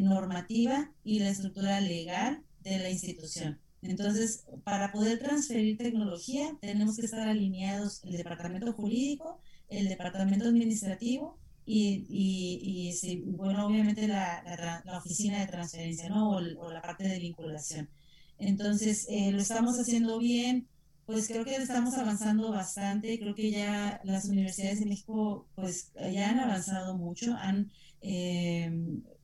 normativa 0.00 0.90
y 1.04 1.20
la 1.20 1.30
estructura 1.30 1.80
legal 1.80 2.42
de 2.62 2.78
la 2.80 2.90
institución. 2.90 3.60
Entonces, 3.82 4.44
para 4.64 4.92
poder 4.92 5.18
transferir 5.18 5.78
tecnología, 5.78 6.56
tenemos 6.60 6.96
que 6.96 7.06
estar 7.06 7.26
alineados 7.28 8.04
el 8.04 8.16
departamento 8.16 8.72
jurídico, 8.72 9.40
el 9.68 9.88
departamento 9.88 10.46
administrativo 10.46 11.38
y, 11.64 12.06
y, 12.08 13.22
bueno, 13.26 13.66
obviamente 13.66 14.08
la, 14.08 14.82
la, 14.84 14.98
oficina 14.98 15.40
de 15.40 15.46
transferencia, 15.46 16.08
¿no? 16.08 16.30
O, 16.30 16.40
la 16.40 16.82
parte 16.82 17.04
de 17.04 17.18
vinculación. 17.18 17.88
Entonces, 18.38 19.06
eh, 19.08 19.30
lo 19.32 19.40
estamos 19.40 19.78
haciendo 19.78 20.18
bien, 20.18 20.68
pues 21.06 21.28
creo 21.28 21.44
que 21.44 21.56
estamos 21.56 21.94
avanzando 21.94 22.50
bastante, 22.50 23.18
creo 23.18 23.34
que 23.34 23.50
ya 23.50 24.00
las 24.04 24.26
universidades 24.26 24.80
de 24.80 24.86
México 24.86 25.48
pues 25.54 25.92
ya 26.12 26.30
han 26.30 26.38
avanzado 26.40 26.96
mucho, 26.96 27.34
han, 27.34 27.70
eh, 28.00 28.72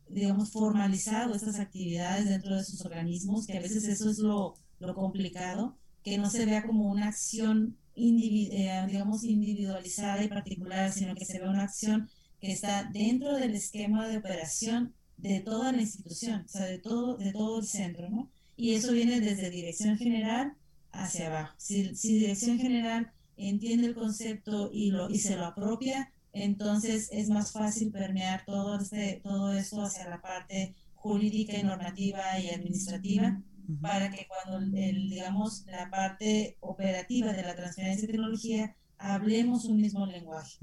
digamos, 0.09 0.51
formalizado 0.51 1.35
estas 1.35 1.59
actividades 1.59 2.29
dentro 2.29 2.57
de 2.57 2.65
sus 2.65 2.85
organismos, 2.85 3.47
que 3.47 3.59
a 3.59 3.63
veces 3.63 3.85
eso 3.85 4.11
es 4.11 4.19
lo, 4.19 4.55
lo 4.79 4.95
complicado, 4.95 5.77
que 6.03 6.19
no 6.19 6.31
se 6.31 6.47
vea 6.47 6.67
como 6.67 6.91
una 6.91 7.09
acción 7.09 7.77
eh, 7.97 8.85
digamos, 8.89 9.25
individualizada 9.25 10.23
y 10.23 10.29
particular, 10.29 10.93
sino 10.93 11.15
que 11.15 11.25
se 11.25 11.39
vea 11.39 11.49
una 11.49 11.65
acción 11.65 12.11
que 12.41 12.53
está 12.53 12.85
dentro 12.93 13.35
del 13.35 13.55
esquema 13.55 14.07
de 14.07 14.19
operación 14.19 14.95
de 15.17 15.41
toda 15.41 15.73
la 15.73 15.81
institución, 15.81 16.43
o 16.45 16.49
sea, 16.49 16.67
de 16.67 16.79
todo, 16.79 17.17
de 17.17 17.33
todo 17.33 17.61
el 17.61 17.67
centro, 17.67 18.11
¿no? 18.11 18.31
Y 18.55 18.75
eso 18.75 18.93
viene 18.93 19.21
desde 19.21 19.49
dirección 19.49 19.97
general 19.97 20.55
hacia 20.93 21.29
abajo. 21.29 21.55
Si, 21.57 21.95
si 21.95 22.19
dirección 22.19 22.59
general 22.59 23.13
entiende 23.37 23.87
el 23.87 23.95
concepto 23.95 24.71
y, 24.73 24.91
lo, 24.91 25.09
y 25.09 25.19
se 25.19 25.37
lo 25.37 25.47
apropia, 25.47 26.13
entonces 26.43 27.09
es 27.13 27.31
más 27.31 27.53
fácil 27.53 27.91
permear 27.91 28.45
todo, 28.45 28.79
este, 28.79 29.21
todo 29.23 29.53
esto 29.53 29.83
hacia 29.83 30.09
la 30.09 30.21
parte 30.21 30.75
jurídica 30.95 31.57
y 31.57 31.63
normativa 31.63 32.39
y 32.39 32.51
administrativa 32.51 33.41
para 33.81 34.11
que 34.11 34.27
cuando, 34.29 34.79
el, 34.79 35.09
digamos, 35.09 35.65
la 35.67 35.91
parte 35.91 36.57
operativa 36.61 37.33
de 37.33 37.43
la 37.43 37.57
transferencia 37.57 38.03
de 38.07 38.13
tecnología 38.13 38.77
hablemos 38.99 39.65
un 39.65 39.81
mismo 39.81 40.07
lenguaje. 40.07 40.59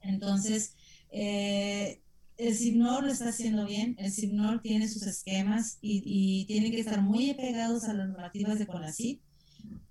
Entonces, 0.00 0.74
eh, 1.10 2.00
el 2.36 2.54
CIGNOR 2.54 3.04
lo 3.04 3.12
está 3.12 3.28
haciendo 3.28 3.66
bien, 3.66 3.94
el 3.98 4.10
CIGNOR 4.10 4.62
tiene 4.62 4.88
sus 4.88 5.06
esquemas 5.06 5.78
y, 5.80 6.02
y 6.04 6.46
tienen 6.46 6.72
que 6.72 6.80
estar 6.80 7.02
muy 7.02 7.30
apegados 7.30 7.84
a 7.84 7.94
las 7.94 8.08
normativas 8.08 8.58
de 8.58 8.66
CONACYT 8.66 9.20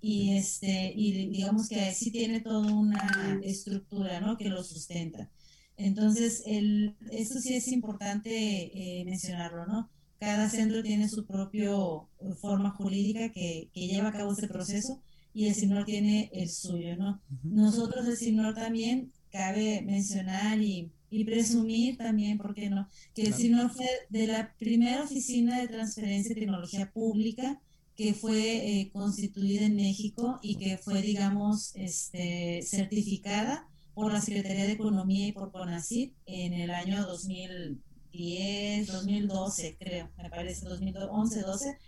y, 0.00 0.36
este, 0.36 0.92
y 0.94 1.28
digamos 1.28 1.68
que 1.68 1.92
sí 1.92 2.10
tiene 2.10 2.40
toda 2.40 2.70
una 2.72 3.40
estructura 3.42 4.20
¿no? 4.20 4.36
que 4.36 4.48
lo 4.48 4.62
sustenta. 4.62 5.30
Entonces, 5.76 6.42
el, 6.46 6.94
esto 7.10 7.40
sí 7.40 7.54
es 7.54 7.68
importante 7.68 8.30
eh, 8.30 9.04
mencionarlo, 9.04 9.66
¿no? 9.66 9.90
Cada 10.20 10.48
centro 10.48 10.82
tiene 10.82 11.08
su 11.08 11.26
propia 11.26 11.70
eh, 11.70 12.34
forma 12.40 12.70
jurídica 12.70 13.30
que, 13.32 13.70
que, 13.72 13.88
lleva 13.88 14.08
a 14.08 14.12
cabo 14.12 14.32
este 14.32 14.46
proceso 14.46 15.02
y 15.32 15.48
el 15.48 15.54
CINOR 15.54 15.84
tiene 15.84 16.30
el 16.32 16.48
suyo, 16.48 16.96
¿no? 16.96 17.20
Nosotros, 17.42 18.06
el 18.06 18.16
CINOR 18.16 18.54
también, 18.54 19.10
cabe 19.32 19.82
mencionar 19.82 20.60
y, 20.60 20.92
y 21.10 21.24
presumir 21.24 21.96
también, 21.96 22.38
¿por 22.38 22.54
qué 22.54 22.70
no? 22.70 22.88
Que 23.14 23.22
el 23.22 23.34
CINOR 23.34 23.70
fue 23.70 23.88
de 24.10 24.28
la 24.28 24.54
primera 24.58 25.02
oficina 25.02 25.60
de 25.60 25.66
transferencia 25.66 26.34
de 26.34 26.40
tecnología 26.40 26.90
pública 26.92 27.60
que 27.96 28.14
fue 28.14 28.80
eh, 28.80 28.90
constituida 28.92 29.66
en 29.66 29.76
México 29.76 30.38
y 30.42 30.56
que 30.56 30.78
fue, 30.78 31.00
digamos, 31.02 31.74
este, 31.76 32.62
certificada 32.62 33.68
por 33.94 34.12
la 34.12 34.20
Secretaría 34.20 34.66
de 34.66 34.72
Economía 34.72 35.28
y 35.28 35.32
por 35.32 35.52
CONACYT 35.52 36.14
en 36.26 36.54
el 36.54 36.70
año 36.72 37.06
2010, 37.06 38.88
2012, 38.88 39.76
creo, 39.78 40.10
me 40.18 40.28
parece, 40.28 40.66
2011, 40.66 41.42
12, 41.42 41.78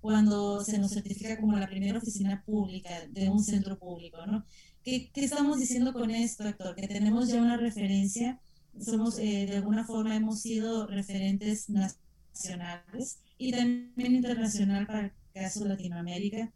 cuando 0.00 0.64
se 0.64 0.78
nos 0.78 0.90
certifica 0.90 1.38
como 1.40 1.56
la 1.56 1.68
primera 1.68 1.98
oficina 1.98 2.42
pública 2.44 3.06
de 3.10 3.30
un 3.30 3.44
centro 3.44 3.78
público, 3.78 4.26
¿no? 4.26 4.44
¿Qué, 4.82 5.12
qué 5.12 5.24
estamos 5.24 5.60
diciendo 5.60 5.92
con 5.92 6.10
esto, 6.10 6.42
Héctor? 6.44 6.74
Que 6.74 6.88
tenemos 6.88 7.28
ya 7.28 7.40
una 7.40 7.56
referencia, 7.56 8.40
somos, 8.80 9.20
eh, 9.20 9.46
de 9.48 9.58
alguna 9.58 9.84
forma 9.84 10.16
hemos 10.16 10.40
sido 10.40 10.88
referentes 10.88 11.70
nacionales 11.70 13.20
y 13.38 13.52
también 13.52 14.16
internacional 14.16 14.88
para 14.88 15.14
caso 15.32 15.64
Latinoamérica, 15.64 16.52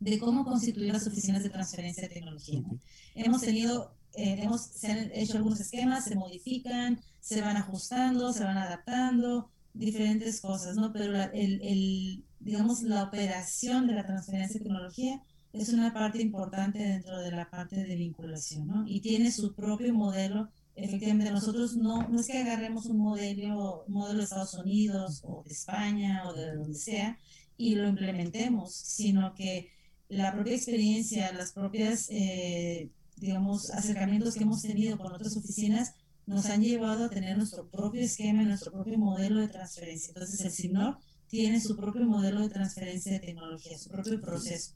de 0.00 0.18
cómo 0.18 0.44
constituir 0.44 0.92
las 0.92 1.06
oficinas 1.06 1.42
de 1.42 1.50
transferencia 1.50 2.04
de 2.04 2.14
tecnología. 2.14 2.62
Hemos 3.14 3.40
tenido, 3.40 3.92
eh, 4.14 4.38
hemos, 4.42 4.62
se 4.62 4.92
han 4.92 5.10
hecho 5.12 5.36
algunos 5.36 5.60
esquemas, 5.60 6.04
se 6.04 6.14
modifican, 6.14 7.00
se 7.20 7.40
van 7.40 7.56
ajustando, 7.56 8.32
se 8.32 8.44
van 8.44 8.58
adaptando, 8.58 9.50
diferentes 9.74 10.40
cosas, 10.40 10.76
¿no? 10.76 10.92
Pero 10.92 11.14
el, 11.32 11.60
el, 11.62 12.24
digamos, 12.40 12.82
la 12.82 13.04
operación 13.04 13.86
de 13.86 13.94
la 13.94 14.06
transferencia 14.06 14.58
de 14.58 14.64
tecnología 14.64 15.22
es 15.52 15.70
una 15.70 15.92
parte 15.92 16.20
importante 16.20 16.78
dentro 16.78 17.18
de 17.18 17.30
la 17.30 17.48
parte 17.50 17.76
de 17.76 17.96
vinculación, 17.96 18.66
¿no? 18.66 18.84
Y 18.86 19.00
tiene 19.00 19.30
su 19.30 19.54
propio 19.54 19.92
modelo. 19.94 20.50
Efectivamente, 20.74 21.32
nosotros 21.32 21.76
no, 21.76 22.08
no 22.08 22.20
es 22.20 22.28
que 22.28 22.38
agarremos 22.38 22.86
un 22.86 22.98
modelo, 22.98 23.84
modelo 23.88 24.18
de 24.18 24.24
Estados 24.24 24.54
Unidos 24.54 25.22
o 25.24 25.42
de 25.44 25.52
España 25.52 26.22
o 26.28 26.34
de 26.34 26.54
donde 26.54 26.78
sea, 26.78 27.18
y 27.58 27.74
lo 27.74 27.88
implementemos, 27.88 28.72
sino 28.74 29.34
que 29.34 29.70
la 30.08 30.32
propia 30.32 30.54
experiencia, 30.54 31.32
las 31.32 31.52
propias, 31.52 32.06
eh, 32.08 32.90
digamos, 33.16 33.70
acercamientos 33.70 34.34
que 34.34 34.44
hemos 34.44 34.62
tenido 34.62 34.96
con 34.96 35.12
otras 35.12 35.36
oficinas 35.36 35.92
nos 36.24 36.46
han 36.46 36.62
llevado 36.62 37.04
a 37.04 37.10
tener 37.10 37.36
nuestro 37.36 37.68
propio 37.68 38.00
esquema, 38.02 38.42
nuestro 38.42 38.70
propio 38.72 38.96
modelo 38.96 39.40
de 39.40 39.48
transferencia. 39.48 40.08
Entonces, 40.08 40.40
el 40.40 40.52
CINOR 40.52 40.98
tiene 41.26 41.60
su 41.60 41.76
propio 41.76 42.04
modelo 42.06 42.40
de 42.42 42.48
transferencia 42.48 43.12
de 43.12 43.20
tecnología, 43.20 43.76
su 43.76 43.90
propio 43.90 44.20
proceso, 44.20 44.74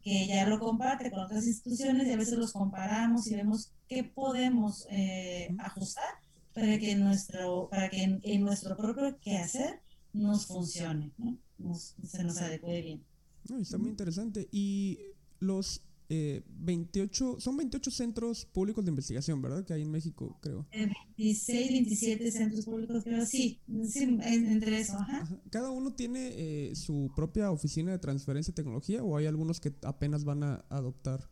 que 0.00 0.26
ya 0.26 0.46
lo 0.46 0.58
comparte 0.58 1.10
con 1.10 1.20
otras 1.20 1.46
instituciones 1.46 2.06
y 2.06 2.12
a 2.12 2.16
veces 2.16 2.38
los 2.38 2.52
comparamos 2.52 3.26
y 3.26 3.34
vemos 3.34 3.72
qué 3.88 4.04
podemos 4.04 4.86
eh, 4.90 5.54
ajustar 5.58 6.14
para 6.54 6.78
que, 6.78 6.94
nuestro, 6.94 7.68
para 7.68 7.88
que 7.88 8.02
en, 8.02 8.20
en 8.22 8.42
nuestro 8.42 8.76
propio 8.76 9.18
quehacer 9.18 9.81
nos 10.12 10.46
funcione. 10.46 11.12
¿no? 11.18 11.38
se 11.74 12.24
nos 12.24 12.38
adecue 12.38 12.82
bien. 12.82 13.04
está 13.60 13.78
muy 13.78 13.90
interesante. 13.90 14.48
Y 14.50 14.98
los 15.38 15.82
28, 16.08 17.36
eh, 17.38 17.40
son 17.40 17.56
28 17.56 17.90
centros 17.90 18.44
públicos 18.44 18.84
de 18.84 18.90
investigación, 18.90 19.40
¿verdad? 19.40 19.64
Que 19.64 19.72
hay 19.74 19.82
en 19.82 19.90
México, 19.90 20.38
creo. 20.40 20.66
26, 20.72 21.48
eh, 21.48 21.72
27 21.72 22.30
centros 22.30 22.64
públicos, 22.64 23.02
creo, 23.04 23.24
sí, 23.24 23.60
sí 23.84 24.18
entre 24.22 24.80
eso, 24.80 24.98
¿Cada 25.50 25.70
uno 25.70 25.94
tiene 25.94 26.32
eh, 26.34 26.74
su 26.74 27.10
propia 27.14 27.50
oficina 27.50 27.92
de 27.92 27.98
transferencia 27.98 28.52
de 28.52 28.56
tecnología 28.56 29.02
o 29.02 29.16
hay 29.16 29.26
algunos 29.26 29.60
que 29.60 29.72
apenas 29.82 30.24
van 30.24 30.42
a 30.44 30.64
adoptar? 30.68 31.28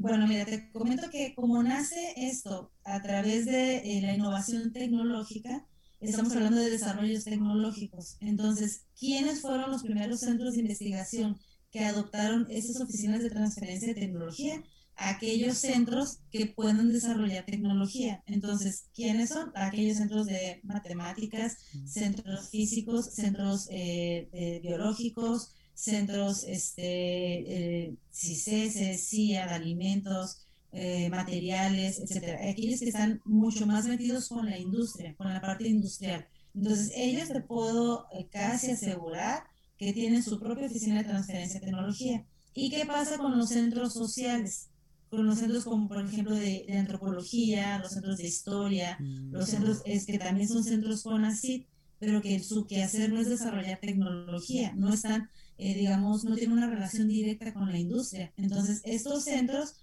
bueno, 0.00 0.26
mira, 0.26 0.44
te 0.44 0.70
comento 0.70 1.08
que 1.10 1.34
como 1.34 1.62
nace 1.62 2.12
esto 2.14 2.72
a 2.84 3.00
través 3.00 3.46
de 3.46 4.00
la 4.02 4.14
innovación 4.14 4.70
tecnológica, 4.70 5.66
estamos 6.00 6.32
hablando 6.34 6.60
de 6.60 6.70
desarrollos 6.70 7.24
tecnológicos. 7.24 8.16
Entonces, 8.20 8.84
¿quiénes 8.98 9.40
fueron 9.40 9.70
los 9.70 9.82
primeros 9.82 10.20
centros 10.20 10.54
de 10.54 10.60
investigación 10.60 11.38
que 11.70 11.84
adoptaron 11.84 12.46
esas 12.50 12.80
oficinas 12.80 13.22
de 13.22 13.30
transferencia 13.30 13.88
de 13.88 14.00
tecnología? 14.00 14.62
Aquellos 14.96 15.58
centros 15.58 16.20
que 16.30 16.46
puedan 16.46 16.90
desarrollar 16.90 17.44
tecnología. 17.44 18.22
Entonces, 18.26 18.84
¿quiénes 18.94 19.28
son? 19.28 19.52
Aquellos 19.54 19.98
centros 19.98 20.26
de 20.26 20.60
matemáticas, 20.62 21.58
centros 21.84 22.48
físicos, 22.48 23.14
centros 23.14 23.68
eh, 23.70 24.60
biológicos, 24.62 25.52
centros 25.76 26.44
este, 26.44 27.84
eh, 27.84 27.96
CICES, 28.10 29.06
CIA, 29.06 29.46
de 29.46 29.54
alimentos, 29.54 30.45
eh, 30.72 31.08
materiales, 31.10 32.00
etcétera. 32.00 32.50
Aquellos 32.50 32.80
que 32.80 32.88
están 32.88 33.20
mucho 33.24 33.66
más 33.66 33.86
metidos 33.86 34.28
con 34.28 34.46
la 34.46 34.58
industria, 34.58 35.14
con 35.16 35.32
la 35.32 35.40
parte 35.40 35.68
industrial. 35.68 36.26
Entonces, 36.54 36.92
ellos 36.94 37.28
te 37.28 37.40
puedo 37.40 38.06
eh, 38.12 38.28
casi 38.30 38.70
asegurar 38.70 39.44
que 39.78 39.92
tienen 39.92 40.22
su 40.22 40.38
propia 40.38 40.66
oficina 40.66 40.98
de 40.98 41.04
transferencia 41.04 41.60
de 41.60 41.66
tecnología. 41.66 42.26
¿Y 42.54 42.70
qué 42.70 42.86
pasa 42.86 43.18
con 43.18 43.36
los 43.38 43.50
centros 43.50 43.92
sociales? 43.92 44.70
Con 45.10 45.26
los 45.26 45.38
centros 45.38 45.64
como, 45.64 45.86
por 45.86 46.02
ejemplo, 46.02 46.34
de, 46.34 46.66
antropología, 46.78 47.78
los 47.78 47.92
centros 47.92 48.16
de 48.18 48.26
historia, 48.26 48.96
mm. 48.98 49.32
los 49.32 49.50
centros 49.50 49.82
es 49.84 50.06
que 50.06 50.18
también 50.18 50.48
son 50.48 50.64
centros 50.64 51.02
con 51.02 51.24
ACID, 51.24 51.64
pero 51.98 52.22
que 52.22 52.42
su 52.42 52.66
quehacer 52.66 53.12
no 53.12 53.20
es 53.20 53.28
desarrollar 53.28 53.78
tecnología, 53.80 54.72
no 54.74 54.92
están, 54.92 55.30
eh, 55.58 55.74
digamos, 55.74 56.24
no 56.24 56.34
tienen 56.34 56.56
una 56.56 56.68
relación 56.68 57.08
directa 57.08 57.52
con 57.52 57.70
la 57.70 57.78
industria. 57.78 58.32
Entonces, 58.36 58.80
estos 58.84 59.24
centros 59.24 59.76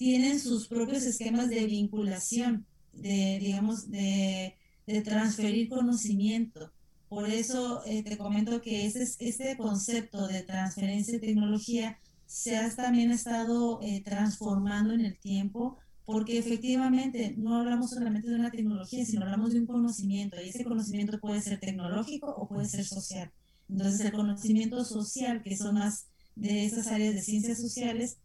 tienen 0.00 0.40
sus 0.40 0.66
propios 0.66 1.02
esquemas 1.02 1.50
de 1.50 1.66
vinculación, 1.66 2.64
de, 2.94 3.38
digamos, 3.38 3.90
de, 3.90 4.56
de 4.86 5.02
transferir 5.02 5.68
conocimiento. 5.68 6.72
Por 7.10 7.28
eso 7.28 7.82
eh, 7.84 8.02
te 8.02 8.16
comento 8.16 8.62
que 8.62 8.86
este, 8.86 9.02
este 9.02 9.58
concepto 9.58 10.26
de 10.26 10.42
transferencia 10.42 11.12
de 11.12 11.26
tecnología 11.26 11.98
se 12.24 12.56
ha 12.56 12.74
también 12.74 13.10
estado 13.10 13.78
eh, 13.82 14.00
transformando 14.02 14.94
en 14.94 15.04
el 15.04 15.18
tiempo, 15.18 15.76
porque 16.06 16.38
efectivamente 16.38 17.34
no 17.36 17.58
hablamos 17.58 17.90
solamente 17.90 18.30
de 18.30 18.36
una 18.36 18.50
tecnología, 18.50 19.04
sino 19.04 19.24
hablamos 19.24 19.52
de 19.52 19.60
un 19.60 19.66
conocimiento, 19.66 20.38
y 20.40 20.48
ese 20.48 20.64
conocimiento 20.64 21.20
puede 21.20 21.42
ser 21.42 21.60
tecnológico 21.60 22.34
o 22.34 22.48
puede 22.48 22.66
ser 22.70 22.86
social. 22.86 23.30
Entonces, 23.68 24.00
el 24.00 24.12
conocimiento 24.12 24.82
social, 24.82 25.42
que 25.42 25.58
son 25.58 25.74
más 25.74 26.06
de 26.36 26.64
esas 26.64 26.86
áreas 26.86 27.12
de 27.14 27.20
ciencias 27.20 27.60
sociales, 27.60 28.16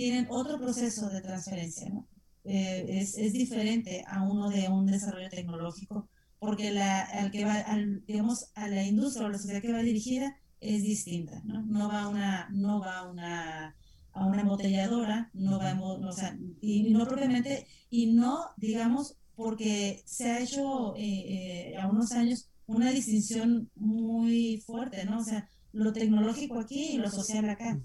tienen 0.00 0.28
otro 0.30 0.58
proceso 0.58 1.10
de 1.10 1.20
transferencia, 1.20 1.90
¿no? 1.90 2.08
Eh, 2.44 2.86
es, 2.88 3.18
es, 3.18 3.34
diferente 3.34 4.02
a 4.08 4.22
uno 4.22 4.48
de 4.48 4.66
un 4.70 4.86
desarrollo 4.86 5.28
tecnológico, 5.28 6.08
porque 6.38 6.70
la, 6.70 7.02
al 7.02 7.30
que 7.30 7.44
va, 7.44 7.56
al, 7.56 8.02
digamos, 8.06 8.50
a 8.54 8.66
la 8.68 8.82
industria 8.82 9.26
o 9.26 9.28
la 9.28 9.36
sociedad 9.36 9.60
que 9.60 9.74
va 9.74 9.82
dirigida 9.82 10.38
es 10.58 10.82
distinta, 10.84 11.42
¿no? 11.44 11.60
No 11.66 11.90
va 11.90 12.08
una, 12.08 12.48
no 12.48 12.80
va 12.80 13.10
una, 13.10 13.76
a 14.14 14.24
una 14.24 14.40
embotelladora, 14.40 15.28
no 15.34 15.58
va, 15.58 15.78
o 15.78 16.12
sea, 16.12 16.34
y 16.62 16.90
no 16.94 17.06
propiamente, 17.06 17.66
y 17.90 18.06
no, 18.06 18.46
digamos, 18.56 19.18
porque 19.36 20.02
se 20.06 20.30
ha 20.30 20.40
hecho 20.40 20.96
eh, 20.96 21.74
eh, 21.74 21.76
a 21.76 21.88
unos 21.88 22.12
años 22.12 22.48
una 22.64 22.90
distinción 22.90 23.70
muy 23.74 24.62
fuerte, 24.64 25.04
¿no? 25.04 25.18
O 25.18 25.24
sea, 25.24 25.46
lo 25.72 25.92
tecnológico 25.92 26.58
aquí 26.58 26.92
y 26.94 26.96
lo 26.96 27.10
social 27.10 27.50
acá. 27.50 27.78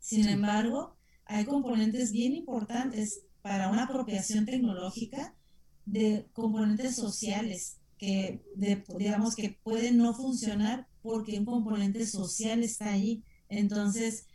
Sin 0.00 0.28
embargo, 0.28 0.96
hay 1.26 1.44
componentes 1.44 2.12
bien 2.12 2.34
importantes 2.34 3.22
para 3.42 3.70
una 3.70 3.84
apropiación 3.84 4.46
tecnológica 4.46 5.34
de 5.86 6.26
componentes 6.32 6.96
sociales 6.96 7.78
que, 7.98 8.42
digamos, 8.98 9.36
que 9.36 9.58
pueden 9.62 9.98
no 9.98 10.14
funcionar 10.14 10.86
porque 11.02 11.38
un 11.38 11.44
componente 11.44 12.06
social 12.06 12.62
está 12.62 12.92
ahí. 12.92 13.22
Entonces, 13.48 14.26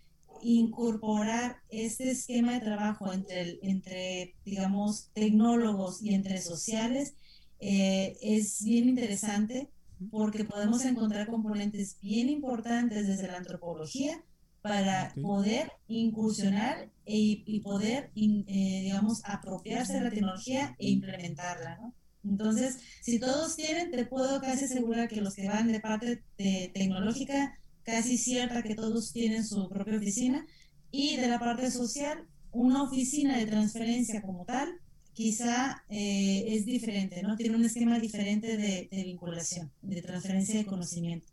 incorporar 0.42 1.58
este 1.70 2.12
esquema 2.12 2.54
de 2.54 2.62
trabajo 2.62 3.12
entre, 3.12 3.60
entre 3.64 4.36
digamos, 4.46 5.10
tecnólogos 5.14 6.02
y 6.02 6.14
entre 6.14 6.42
sociales 6.42 7.16
eh, 7.60 8.18
es 8.22 8.64
bien 8.64 8.88
interesante 8.90 9.70
porque 10.12 10.46
podemos 10.46 10.86
encontrar 10.86 11.28
componentes 11.28 12.00
bien 12.00 12.30
importantes 12.30 13.08
desde 13.08 13.28
la 13.28 13.38
antropología 13.38 14.24
para 14.62 15.14
poder 15.22 15.72
incursionar 15.88 16.90
e, 17.06 17.44
y 17.46 17.60
poder, 17.62 18.12
eh, 18.16 18.82
digamos, 18.84 19.22
apropiarse 19.26 19.94
de 19.94 20.02
la 20.02 20.10
tecnología 20.10 20.76
e 20.80 20.90
implementarla, 20.90 21.78
¿no? 21.78 21.94
Entonces, 22.24 22.78
si 23.02 23.20
todos 23.20 23.56
tienen, 23.56 23.92
te 23.92 24.06
puedo 24.06 24.42
casi 24.42 24.66
asegurar 24.66 25.08
que 25.08 25.22
los 25.22 25.36
que 25.36 25.48
van 25.48 25.72
de 25.72 25.80
parte 25.80 26.24
de 26.38 26.72
tecnológica, 26.74 27.58
casi 27.84 28.18
cierta 28.18 28.62
que 28.62 28.76
todos 28.76 29.14
tienen 29.14 29.46
su 29.46 29.70
propia 29.70 29.98
oficina, 29.98 30.46
y 30.92 31.16
de 31.16 31.28
la 31.28 31.40
parte 31.40 31.72
social, 31.72 32.28
una 32.52 32.84
oficina 32.84 33.38
de 33.38 33.46
transferencia 33.46 34.22
como 34.22 34.44
tal, 34.46 34.70
quizá 35.14 35.84
eh, 35.90 36.46
es 36.48 36.66
diferente, 36.66 37.24
¿no? 37.24 37.36
Tiene 37.38 37.56
un 37.56 37.66
esquema 37.66 38.00
diferente 38.00 38.58
de, 38.58 38.90
de 38.92 39.04
vinculación, 39.04 39.72
de 39.82 40.02
transferencia 40.02 40.60
de 40.60 40.66
conocimiento. 40.66 41.28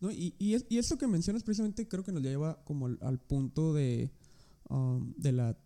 ¿No? 0.00 0.10
Y, 0.10 0.34
y, 0.38 0.56
y, 0.68 0.78
esto 0.78 0.98
que 0.98 1.06
mencionas 1.06 1.42
precisamente 1.42 1.88
creo 1.88 2.04
que 2.04 2.12
nos 2.12 2.22
lleva 2.22 2.62
como 2.64 2.86
al, 2.86 3.18
punto 3.20 3.72
de, 3.72 4.10
um, 4.68 5.12
de, 5.16 5.32
la, 5.32 5.58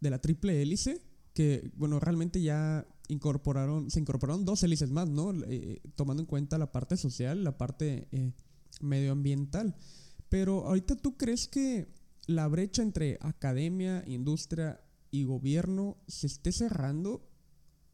de 0.00 0.10
la 0.10 0.20
triple 0.20 0.62
hélice, 0.62 1.02
que 1.34 1.70
bueno, 1.76 1.98
realmente 2.00 2.40
ya 2.42 2.86
incorporaron, 3.08 3.90
se 3.90 4.00
incorporaron 4.00 4.44
dos 4.44 4.62
hélices 4.62 4.90
más, 4.90 5.08
¿no? 5.08 5.32
Eh, 5.44 5.80
tomando 5.96 6.22
en 6.22 6.26
cuenta 6.26 6.58
la 6.58 6.72
parte 6.72 6.96
social, 6.96 7.44
la 7.44 7.58
parte 7.58 8.08
eh, 8.12 8.32
medioambiental. 8.80 9.74
Pero 10.28 10.66
ahorita 10.66 10.96
tú 10.96 11.16
crees 11.16 11.48
que 11.48 11.88
la 12.26 12.48
brecha 12.48 12.82
entre 12.82 13.18
academia, 13.20 14.04
industria 14.06 14.80
y 15.10 15.24
gobierno 15.24 15.98
se 16.06 16.26
esté 16.26 16.52
cerrando 16.52 17.28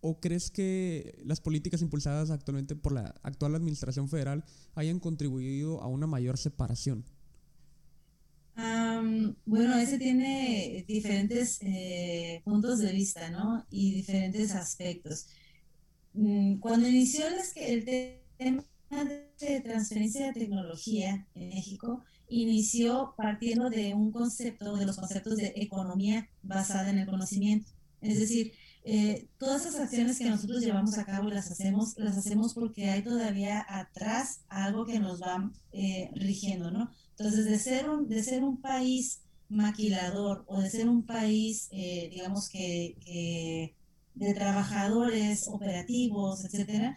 ¿O 0.00 0.20
crees 0.20 0.50
que 0.50 1.20
las 1.24 1.40
políticas 1.40 1.82
impulsadas 1.82 2.30
actualmente 2.30 2.76
por 2.76 2.92
la 2.92 3.14
actual 3.22 3.54
administración 3.54 4.08
federal 4.08 4.44
hayan 4.74 5.00
contribuido 5.00 5.82
a 5.82 5.88
una 5.88 6.06
mayor 6.06 6.38
separación? 6.38 7.04
bueno, 9.44 9.78
ese 9.78 9.98
tiene 9.98 10.84
diferentes 10.86 11.58
eh, 11.62 12.42
puntos 12.44 12.80
de 12.80 12.92
vista, 12.92 13.30
¿no? 13.30 13.66
Y 13.70 13.94
diferentes 13.94 14.52
aspectos. 14.54 15.28
Mm, 16.14 16.58
cuando 16.58 16.88
inició 16.88 17.24
el 17.56 17.84
tema 17.84 18.64
de 19.38 19.60
transferencia 19.60 20.26
de 20.26 20.40
tecnología 20.40 21.26
en 21.34 21.48
México, 21.50 22.04
inició 22.28 23.14
partiendo 23.16 23.70
de 23.70 23.94
un 23.94 24.10
concepto, 24.10 24.76
de 24.76 24.86
los 24.86 24.96
conceptos 24.96 25.36
de 25.36 25.52
economía 25.56 26.28
basada 26.42 26.90
en 26.90 26.98
el 26.98 27.06
conocimiento. 27.06 27.70
Es 28.00 28.18
decir, 28.18 28.52
eh, 28.90 29.28
todas 29.36 29.66
esas 29.66 29.82
acciones 29.82 30.16
que 30.16 30.30
nosotros 30.30 30.62
llevamos 30.62 30.96
a 30.96 31.04
cabo 31.04 31.28
las 31.28 31.50
hacemos, 31.50 31.92
las 31.98 32.16
hacemos 32.16 32.54
porque 32.54 32.88
hay 32.88 33.02
todavía 33.02 33.62
atrás 33.68 34.40
algo 34.48 34.86
que 34.86 34.98
nos 34.98 35.20
va 35.20 35.52
eh, 35.72 36.10
rigiendo, 36.14 36.70
¿no? 36.70 36.90
Entonces, 37.10 37.44
de 37.44 37.58
ser 37.58 37.90
un, 37.90 38.08
de 38.08 38.22
ser 38.22 38.42
un 38.42 38.62
país 38.62 39.20
maquilador 39.50 40.42
o 40.46 40.62
de 40.62 40.70
ser 40.70 40.88
un 40.88 41.02
país, 41.04 41.68
eh, 41.70 42.08
digamos 42.10 42.48
que, 42.48 43.74
de 44.14 44.34
trabajadores 44.34 45.48
operativos, 45.48 46.46
etcétera, 46.46 46.96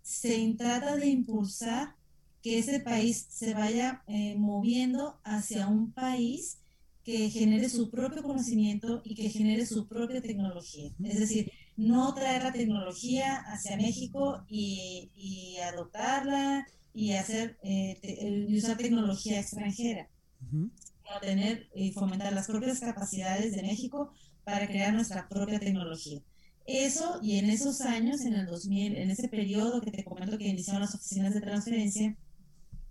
se 0.00 0.54
trata 0.56 0.96
de 0.96 1.08
impulsar 1.08 1.96
que 2.42 2.58
ese 2.58 2.80
país 2.80 3.26
se 3.28 3.52
vaya 3.52 4.02
moviendo 4.38 5.20
hacia 5.22 5.68
un 5.68 5.92
país 5.92 6.60
que 7.04 7.28
genere 7.30 7.68
su 7.68 7.90
propio 7.90 8.22
conocimiento 8.22 9.02
y 9.04 9.14
que 9.14 9.28
genere 9.28 9.66
su 9.66 9.86
propia 9.86 10.22
tecnología. 10.22 10.90
Es 11.04 11.20
decir, 11.20 11.52
no 11.76 12.14
traer 12.14 12.42
la 12.42 12.52
tecnología 12.52 13.36
hacia 13.46 13.76
México 13.76 14.44
y, 14.48 15.10
y 15.14 15.58
adoptarla 15.58 16.66
y 16.94 17.12
hacer 17.12 17.58
eh, 17.62 18.46
y 18.48 18.56
usar 18.56 18.76
tecnología 18.76 19.40
extranjera, 19.40 20.08
sino 20.50 21.20
tener 21.20 21.68
y 21.74 21.92
fomentar 21.92 22.32
las 22.32 22.46
propias 22.46 22.80
capacidades 22.80 23.54
de 23.54 23.62
México 23.62 24.12
para 24.44 24.66
crear 24.66 24.94
nuestra 24.94 25.28
propia 25.28 25.58
tecnología. 25.58 26.20
Eso 26.66 27.18
y 27.20 27.38
en 27.38 27.50
esos 27.50 27.82
años, 27.82 28.22
en 28.22 28.34
el 28.34 28.46
2000, 28.46 28.96
en 28.96 29.10
ese 29.10 29.28
periodo 29.28 29.82
que 29.82 29.90
te 29.90 30.04
comento 30.04 30.38
que 30.38 30.48
iniciaron 30.48 30.80
las 30.80 30.94
oficinas 30.94 31.34
de 31.34 31.42
transferencia, 31.42 32.16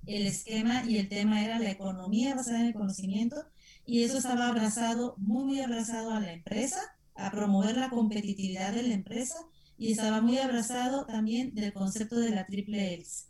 el 0.06 0.28
esquema 0.28 0.84
y 0.86 0.98
el 0.98 1.08
tema 1.08 1.44
era 1.44 1.58
la 1.58 1.72
economía 1.72 2.36
basada 2.36 2.60
en 2.60 2.68
el 2.68 2.74
conocimiento 2.74 3.38
y 3.86 4.04
eso 4.04 4.18
estaba 4.18 4.48
abrazado, 4.48 5.16
muy, 5.18 5.44
muy 5.46 5.62
abrazado 5.62 6.12
a 6.12 6.20
la 6.20 6.34
empresa, 6.34 6.80
a 7.16 7.32
promover 7.32 7.78
la 7.78 7.90
competitividad 7.90 8.74
de 8.74 8.84
la 8.84 8.94
empresa. 8.94 9.36
Y 9.78 9.92
estaba 9.92 10.22
muy 10.22 10.38
abrazado 10.38 11.06
también 11.06 11.54
del 11.56 11.74
concepto 11.74 12.18
de 12.18 12.30
la 12.30 12.46
triple 12.46 12.94
hélice, 12.94 13.26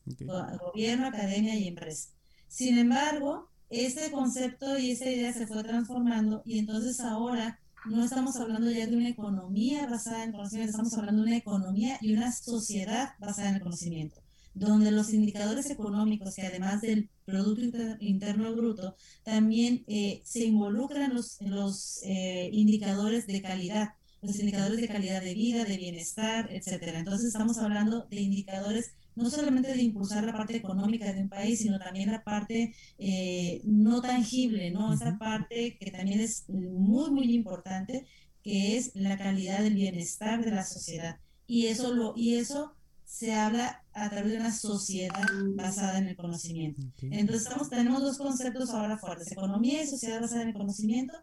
gobierno, 0.60 1.08
academia 1.08 1.56
y 1.56 1.68
empresa. 1.68 2.10
Sin 2.47 2.78
embargo, 2.78 3.49
este 3.70 4.12
concepto 4.12 4.78
y 4.78 4.91
esa 4.91 5.10
idea 5.10 5.34
se 5.34 5.47
fue 5.47 5.64
transformando 5.64 6.43
y 6.45 6.60
entonces 6.60 6.99
ahora 6.99 7.60
no 7.86 8.04
estamos 8.04 8.36
hablando 8.36 8.70
ya 8.70 8.86
de 8.86 8.95
una 8.95 9.10
economía 9.10 9.88
basada 9.88 10.24
en 10.26 10.32
conocimiento, 10.34 10.72
estamos 10.72 10.93
hablando 10.93 11.24
de 11.24 11.30
una 11.30 11.38
economía 11.38 11.97
y 12.01 12.14
una 12.14 12.32
sociedad 12.32 13.14
basada 13.20 13.49
en 13.49 13.56
el 13.56 13.62
conocimiento 13.62 14.22
donde 14.54 14.91
los 14.91 15.14
indicadores 15.14 15.70
económicos, 15.70 16.36
que 16.36 16.43
además 16.43 16.82
del 16.82 17.10
Producto 17.26 17.78
Interno 17.99 18.56
Bruto, 18.56 18.95
también 19.24 19.84
eh, 19.88 20.22
se 20.24 20.45
involucran 20.45 21.14
los, 21.14 21.38
los 21.41 22.01
eh, 22.04 22.49
indicadores 22.51 23.28
de 23.28 23.41
calidad, 23.41 23.89
los 24.22 24.39
indicadores 24.39 24.80
de 24.80 24.88
calidad 24.88 25.22
de 25.22 25.34
vida, 25.34 25.66
de 25.66 25.78
bienestar, 25.78 26.49
etcétera. 26.51 26.99
Entonces 26.99 27.28
estamos 27.28 27.58
hablando 27.58 28.06
de 28.10 28.22
indicadores 28.22 28.93
no 29.16 29.30
solamente 29.30 29.74
de 29.74 29.82
impulsar 29.82 30.24
la 30.24 30.34
parte 30.34 30.56
económica 30.56 31.12
de 31.14 31.22
un 31.22 31.30
país, 31.30 31.60
sino 31.60 31.78
también 31.78 32.12
la 32.12 32.24
parte 32.24 32.74
eh, 32.97 33.62
no 33.64 34.01
tangible, 34.01 34.72
¿no? 34.72 34.93
Esa 34.93 35.18
parte 35.18 35.78
que 35.80 35.91
también 35.91 36.20
es 36.20 36.45
muy, 36.49 37.12
muy 37.12 37.34
importante, 37.34 38.08
que 38.43 38.78
es 38.78 38.91
la 38.95 39.18
calidad 39.18 39.62
del 39.62 39.76
bienestar 39.76 40.43
de 40.43 40.51
la 40.51 40.66
sociedad. 40.66 41.20
Y 41.45 41.68
eso, 41.68 41.93
lo, 41.93 42.14
y 42.16 42.36
eso 42.36 42.74
se 43.06 43.34
habla 43.34 43.84
a 43.93 44.10
través 44.10 44.32
de 44.32 44.38
una 44.39 44.51
sociedad 44.51 45.28
basada 45.56 45.97
en 45.97 46.08
el 46.08 46.16
conocimiento. 46.16 46.82
Entonces 47.01 47.43
estamos, 47.43 47.70
tenemos 47.70 48.01
dos 48.01 48.18
conceptos 48.18 48.70
ahora 48.72 48.97
fuertes, 48.97 49.32
economía 49.32 49.84
y 49.84 49.88
sociedad 49.88 50.22
basada 50.22 50.43
en 50.43 50.49
el 50.49 50.54
conocimiento, 50.54 51.14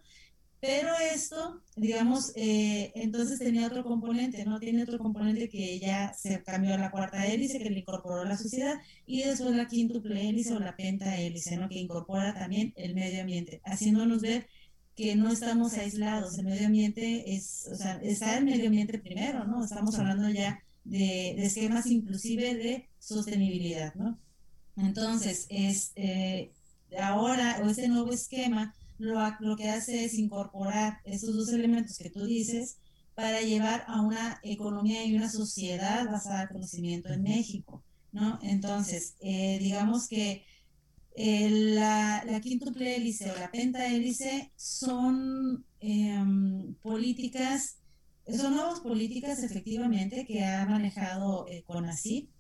pero 0.61 0.91
esto, 1.15 1.63
digamos, 1.75 2.33
eh, 2.37 2.93
entonces 2.95 3.39
tenía 3.39 3.67
otro 3.67 3.83
componente, 3.83 4.45
¿no? 4.45 4.61
Tiene 4.61 4.83
otro 4.83 4.99
componente 4.99 5.49
que 5.49 5.79
ya 5.79 6.13
se 6.13 6.43
cambió 6.43 6.75
a 6.75 6.79
la 6.79 6.91
cuarta 6.91 7.27
hélice, 7.27 7.59
que 7.59 7.71
le 7.71 7.81
incorporó 7.81 8.21
a 8.21 8.27
la 8.27 8.37
sociedad, 8.37 8.75
y 9.07 9.23
después 9.23 9.57
la 9.57 9.67
quíntuple 9.67 10.29
hélice 10.29 10.53
o 10.53 10.61
la 10.61 10.77
penta 10.77 11.17
hélice, 11.17 11.57
¿no? 11.57 11.69
Que 11.71 11.79
incorpora 11.79 12.35
también 12.35 12.75
el 12.77 12.95
medio 12.95 13.23
ambiente, 13.23 13.63
haciéndonos 13.65 14.21
ver 14.21 14.49
que 14.95 15.17
no 15.17 15.31
estamos 15.31 15.73
aislados, 15.75 16.39
el 16.39 16.45
medio 16.45 16.67
ambiente 16.67 17.35
es, 17.35 17.67
o 17.73 17.75
sea, 17.75 17.95
está 18.03 18.37
el 18.37 18.45
medio 18.45 18.67
ambiente 18.67 18.99
primero, 18.99 19.45
¿no? 19.47 19.65
Estamos 19.65 19.99
hablando 19.99 20.29
ya 20.29 20.63
de, 20.85 21.45
esquemas 21.45 21.87
inclusive 21.87 22.55
de 22.55 22.89
sostenibilidad, 22.99 23.95
¿no? 23.95 24.19
Entonces, 24.77 25.47
es, 25.51 25.93
eh, 25.97 26.53
ahora, 26.99 27.61
o 27.63 27.69
este 27.69 27.89
nuevo 27.89 28.13
esquema, 28.13 28.75
lo, 28.99 29.19
lo 29.41 29.57
que 29.57 29.69
hace 29.69 30.05
es 30.05 30.15
incorporar 30.15 31.01
esos 31.05 31.35
dos 31.35 31.49
elementos 31.51 31.99
que 31.99 32.11
tú 32.11 32.25
dices 32.25 32.79
para 33.15 33.43
llevar 33.43 33.85
a 33.87 34.01
una 34.01 34.41
economía 34.43 35.05
y 35.05 35.15
una 35.15 35.29
sociedad 35.29 36.11
basada 36.11 36.43
en 36.43 36.49
conocimiento 36.49 37.11
en 37.11 37.23
México, 37.23 37.85
¿no? 38.13 38.39
Entonces, 38.43 39.17
eh, 39.21 39.59
digamos 39.61 40.09
que 40.09 40.45
eh, 41.17 41.51
la, 41.51 42.23
la 42.25 42.41
quíntuple 42.41 42.97
hélice 42.97 43.31
o 43.31 43.39
la 43.39 43.51
penta 43.51 43.87
hélice 43.89 44.53
son 44.57 45.67
em, 45.81 46.75
políticas 46.77 47.80
son 48.37 48.55
nuevas 48.55 48.81
políticas 48.81 49.43
efectivamente 49.43 50.25
que 50.27 50.45
ha 50.45 50.67
manejado 50.67 51.47
eh, 51.49 51.63
CONACYT, 51.67 52.31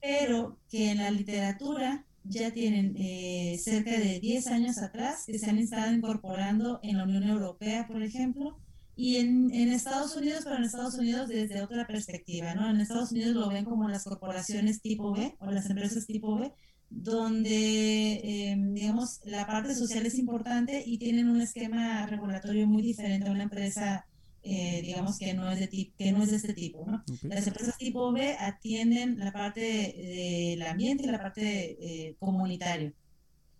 pero 0.00 0.58
que 0.68 0.90
en 0.90 0.98
la 0.98 1.10
literatura 1.10 2.04
ya 2.24 2.52
tienen 2.52 2.94
eh, 2.96 3.58
cerca 3.62 3.92
de 3.92 4.18
10 4.20 4.46
años 4.48 4.78
atrás 4.78 5.24
que 5.26 5.38
se 5.38 5.48
han 5.48 5.58
estado 5.58 5.92
incorporando 5.92 6.80
en 6.82 6.96
la 6.96 7.04
Unión 7.04 7.24
Europea, 7.24 7.86
por 7.86 8.02
ejemplo, 8.02 8.58
y 8.96 9.16
en, 9.16 9.52
en, 9.52 9.72
Estados 9.72 10.16
Unidos, 10.16 10.42
pero 10.44 10.56
en 10.56 10.64
Estados 10.64 10.94
Unidos 10.94 11.28
desde 11.28 11.62
otra 11.62 11.86
perspectiva, 11.86 12.54
¿no? 12.54 12.70
En 12.70 12.80
Estados 12.80 13.12
Unidos 13.12 13.34
lo 13.34 13.48
ven 13.48 13.64
como 13.64 13.88
las 13.88 14.04
corporaciones 14.04 14.80
tipo 14.80 15.12
B 15.12 15.36
o 15.40 15.50
las 15.50 15.68
empresas 15.68 16.06
tipo 16.06 16.38
B, 16.38 16.52
donde, 16.90 18.14
eh, 18.22 18.56
digamos, 18.56 19.20
la 19.24 19.46
parte 19.46 19.74
social 19.74 20.06
es 20.06 20.18
importante 20.18 20.82
y 20.86 20.98
tienen 20.98 21.28
un 21.28 21.40
esquema 21.40 22.06
regulatorio 22.06 22.66
muy 22.66 22.82
diferente 22.82 23.28
a 23.28 23.32
una 23.32 23.42
empresa, 23.44 24.06
eh, 24.44 24.80
digamos, 24.82 25.18
que 25.18 25.34
no, 25.34 25.50
es 25.50 25.60
de 25.60 25.68
que 25.68 26.12
no 26.12 26.22
es 26.22 26.30
de 26.30 26.36
este 26.36 26.54
tipo. 26.54 26.84
¿no? 26.86 27.02
Las 27.22 27.46
empresas 27.46 27.76
tipo 27.78 28.12
B 28.12 28.36
atienden 28.38 29.18
la 29.18 29.32
parte 29.32 29.60
del 29.60 30.62
ambiente 30.62 31.04
y 31.04 31.06
la 31.06 31.18
parte 31.20 31.76
eh, 31.80 32.16
comunitaria. 32.18 32.92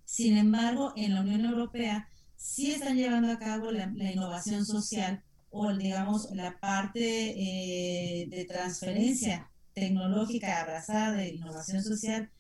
Sin 0.05 0.37
embargo, 0.37 0.93
en 0.97 1.15
la 1.15 1.23
Unión 1.23 1.45
Europea 1.45 2.09
sí 2.37 2.73
están 2.73 2.97
llevando 2.97 3.33
a 3.33 3.39
cabo 3.39 3.71
la, 3.71 3.85
innovación 4.13 4.67
social 4.67 5.23
o, 5.51 5.73
digamos, 5.73 6.29
la 6.33 6.59
parte 6.61 7.01
de 7.01 8.47
transferencia 8.47 9.51
tecnológica 9.73 10.61
abrazada 10.61 11.13
de 11.13 11.31
innovación 11.31 11.83
social 11.83 12.31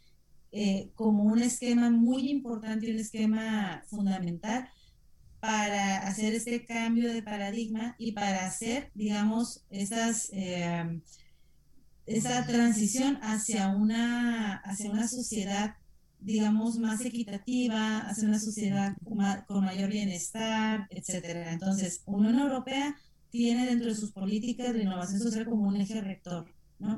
eh, 0.56 0.92
como 0.94 1.24
un 1.24 1.42
esquema 1.42 1.90
muy 1.90 2.30
importante, 2.30 2.88
un 2.88 3.00
esquema 3.00 3.82
fundamental 3.88 4.68
para 5.44 5.98
hacer 5.98 6.32
este 6.32 6.64
cambio 6.64 7.12
de 7.12 7.22
paradigma 7.22 7.94
y 7.98 8.12
para 8.12 8.46
hacer, 8.46 8.90
digamos, 8.94 9.62
esas, 9.68 10.30
eh, 10.32 11.02
esa 12.06 12.46
transición 12.46 13.18
hacia 13.20 13.68
una, 13.68 14.56
hacia 14.64 14.90
una 14.90 15.06
sociedad, 15.06 15.76
digamos, 16.18 16.78
más 16.78 17.04
equitativa, 17.04 17.98
hacia 18.08 18.26
una 18.26 18.38
sociedad 18.40 18.96
con 19.46 19.66
mayor 19.66 19.90
bienestar, 19.90 20.86
etcétera. 20.88 21.52
Entonces, 21.52 22.00
Unión 22.06 22.38
Europea 22.38 22.96
tiene 23.28 23.66
dentro 23.66 23.90
de 23.90 23.96
sus 23.96 24.12
políticas 24.12 24.72
de 24.72 24.84
innovación 24.84 25.20
social 25.20 25.44
como 25.44 25.68
un 25.68 25.76
eje 25.76 26.00
rector. 26.00 26.46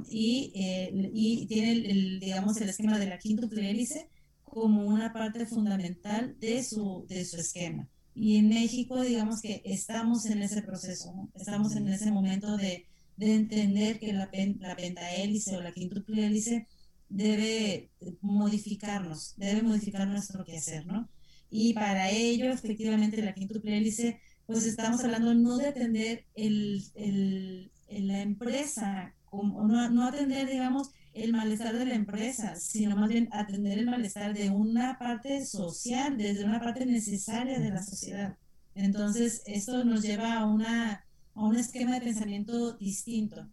Y, 0.09 0.53
eh, 0.55 1.11
y 1.13 1.47
tiene, 1.49 1.73
el, 1.73 2.21
digamos, 2.21 2.61
el 2.61 2.69
esquema 2.69 2.97
de 3.01 3.07
la 3.07 3.19
quíntuple 3.19 3.69
hélice 3.69 4.09
como 4.45 4.87
una 4.87 5.13
parte 5.13 5.47
fundamental 5.47 6.37
de 6.39 6.63
su, 6.63 7.07
de 7.09 7.25
su 7.25 7.39
esquema. 7.39 7.89
Y 8.19 8.39
en 8.39 8.49
México, 8.49 9.03
digamos 9.03 9.43
que 9.43 9.61
estamos 9.67 10.25
en 10.25 10.43
ese 10.43 10.63
proceso, 10.63 11.29
estamos 11.35 11.77
en 11.77 11.87
ese 11.89 12.11
momento 12.11 12.57
de, 12.57 12.89
de 13.17 13.35
entender 13.35 13.99
que 13.99 14.15
la, 14.15 14.31
la 14.59 14.75
pentahélice 14.75 15.55
o 15.55 15.61
la 15.61 15.73
quíntuple 15.73 16.27
hélice 16.27 16.67
debe 17.11 17.91
modificarnos, 18.23 19.35
debe 19.37 19.63
modificar 19.63 20.09
nuestro 20.09 20.45
quehacer, 20.45 20.87
¿no? 20.87 21.11
Y 21.51 21.75
para 21.75 22.11
ello, 22.11 22.51
efectivamente, 22.51 23.21
la 23.21 23.35
quíntuple 23.35 23.77
hélice, 23.77 24.19
pues 24.47 24.65
estamos 24.65 25.05
hablando 25.05 25.35
no 25.35 25.59
de 25.59 25.69
atender 25.69 26.25
el, 26.35 26.83
el, 26.95 27.71
la 27.89 28.23
empresa 28.23 29.15
no, 29.31 29.91
no 29.91 30.07
atender, 30.07 30.49
digamos, 30.49 30.91
el 31.17 31.33
malestar 31.33 31.77
de 31.79 31.87
la 31.87 31.95
empresa, 31.95 32.57
sino 32.57 32.95
más 32.95 33.09
bien 33.09 33.29
atender 33.33 33.79
el 33.79 33.87
malestar 33.87 34.35
de 34.35 34.51
una 34.51 34.99
parte 34.99 35.45
social, 35.47 36.17
desde 36.19 36.45
una 36.45 36.61
parte 36.61 36.85
necesaria 36.85 37.59
de 37.59 37.71
la 37.71 37.83
sociedad. 37.83 38.37
Entonces, 38.75 39.43
esto 39.47 39.83
nos 39.85 40.03
lleva 40.03 40.35
a, 40.35 40.45
una, 40.45 41.07
a 41.35 41.43
un 41.43 41.57
esquema 41.57 41.95
de 41.95 42.03
pensamiento 42.03 42.75
distinto. 42.75 43.49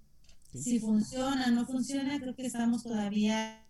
Si 0.53 0.79
funciona, 0.79 1.47
no 1.47 1.65
funciona, 1.65 2.19
creo 2.19 2.35
que 2.35 2.45
estamos 2.45 2.83
todavía... 2.83 3.65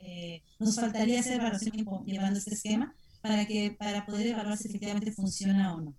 Eh, 0.00 0.42
nos 0.58 0.76
faltaría 0.76 1.20
hacer 1.20 1.40
evaluación 1.40 2.04
llevando 2.04 2.38
este 2.38 2.54
esquema 2.54 2.94
para, 3.22 3.46
que, 3.46 3.74
para 3.78 4.04
poder 4.04 4.26
evaluar 4.26 4.58
si 4.58 4.68
efectivamente 4.68 5.12
funciona 5.12 5.74
o 5.74 5.80
no. 5.80 5.94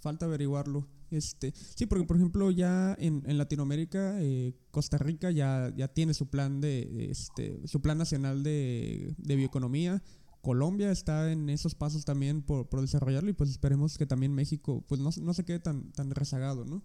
Falta 0.00 0.26
averiguarlo. 0.26 0.86
Este, 1.10 1.54
sí, 1.74 1.86
porque 1.86 2.04
por 2.04 2.16
ejemplo 2.16 2.50
ya 2.50 2.94
en, 2.98 3.22
en 3.26 3.38
Latinoamérica, 3.38 4.20
eh, 4.20 4.54
Costa 4.70 4.98
Rica 4.98 5.30
ya, 5.30 5.72
ya 5.74 5.88
tiene 5.88 6.12
su 6.14 6.28
plan 6.28 6.60
de, 6.60 7.08
este, 7.10 7.66
su 7.66 7.80
plan 7.80 7.98
nacional 7.98 8.42
de, 8.42 9.14
de 9.16 9.36
bioeconomía. 9.36 10.02
Colombia 10.42 10.90
está 10.92 11.32
en 11.32 11.50
esos 11.50 11.74
pasos 11.74 12.04
también 12.04 12.42
por, 12.42 12.68
por, 12.68 12.80
desarrollarlo 12.80 13.30
y 13.30 13.32
pues 13.32 13.50
esperemos 13.50 13.98
que 13.98 14.06
también 14.06 14.32
México 14.32 14.84
pues 14.86 15.00
no, 15.00 15.10
no 15.20 15.34
se 15.34 15.44
quede 15.44 15.58
tan, 15.58 15.90
tan 15.92 16.10
rezagado, 16.10 16.64
¿no? 16.64 16.82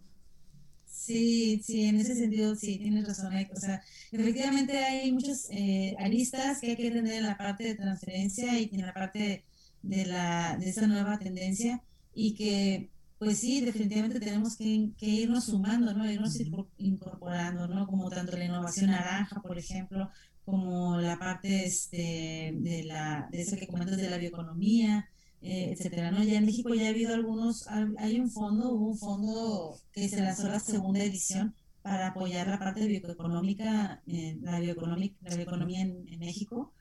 Sí, 0.85 1.61
sí, 1.63 1.85
en 1.85 1.99
ese 1.99 2.15
sentido 2.15 2.55
sí, 2.55 2.77
tienes 2.77 3.07
razón. 3.07 3.33
O 3.55 3.59
sea, 3.59 3.83
efectivamente 4.11 4.77
hay 4.77 5.11
muchos 5.11 5.47
eh, 5.49 5.95
aristas 5.99 6.59
que 6.61 6.71
hay 6.71 6.75
que 6.77 6.91
tener 6.91 7.13
en 7.13 7.23
la 7.23 7.37
parte 7.37 7.63
de 7.63 7.75
transferencia 7.75 8.59
y 8.59 8.69
en 8.71 8.85
la 8.85 8.93
parte 8.93 9.43
de, 9.81 10.05
la, 10.05 10.57
de 10.57 10.69
esa 10.69 10.87
nueva 10.87 11.17
tendencia 11.19 11.83
y 12.13 12.35
que 12.35 12.89
pues 13.19 13.39
sí, 13.39 13.61
definitivamente 13.61 14.19
tenemos 14.19 14.57
que, 14.57 14.91
irnos 14.99 15.45
sumando, 15.45 15.93
¿no? 15.93 16.09
Irnos 16.09 16.37
incorporando, 16.77 17.67
¿no? 17.67 17.87
Como 17.87 18.09
tanto 18.09 18.37
la 18.37 18.45
innovación 18.45 18.91
naranja, 18.91 19.41
por 19.41 19.57
ejemplo, 19.57 20.09
como 20.45 20.97
la 20.99 21.17
parte 21.17 21.65
este, 21.65 22.53
de, 22.55 22.83
la, 22.83 23.27
de 23.31 23.41
eso 23.41 23.55
que 23.55 23.67
comentas 23.67 23.97
de 23.97 24.09
la 24.09 24.17
bioeconomía, 24.17 25.09
eh, 25.41 25.71
etcétera, 25.71 26.11
¿no? 26.11 26.23
Ya 26.23 26.37
en 26.37 26.45
México 26.45 26.73
ya 26.73 26.87
ha 26.87 26.89
habido 26.89 27.13
algunos, 27.13 27.67
hay 27.97 28.19
un 28.19 28.29
fondo, 28.29 28.71
hubo 28.71 28.87
un 28.89 28.97
fondo 28.97 29.77
que 29.91 30.07
se 30.09 30.21
lanzó 30.21 30.47
la 30.47 30.59
segunda 30.59 31.03
edición 31.03 31.55
para 31.81 32.07
apoyar 32.07 32.47
la 32.47 32.59
parte 32.59 32.87
bioeconómica, 32.87 34.01
eh, 34.07 34.37
la, 34.41 34.59
bioeconómica, 34.59 35.17
la 35.21 35.35
bioeconomía 35.35 35.81
en, 35.81 36.07
en 36.07 36.19
México, 36.19 36.73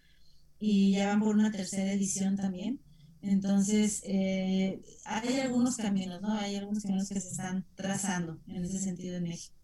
y 0.60 0.92
ya 0.92 1.08
van 1.08 1.20
por 1.20 1.34
una 1.34 1.50
tercera 1.50 1.92
edición 1.92 2.36
también. 2.36 2.80
Entonces, 3.22 4.02
eh, 4.04 4.82
hay 5.04 5.38
algunos 5.40 5.76
caminos, 5.76 6.20
¿no? 6.20 6.32
Hay 6.32 6.56
algunos 6.56 6.82
caminos 6.82 7.08
que 7.08 7.20
se 7.20 7.28
están 7.28 7.64
trazando 7.76 8.40
en 8.48 8.64
ese 8.64 8.80
sentido 8.80 9.16
en 9.16 9.22
México. 9.24 9.54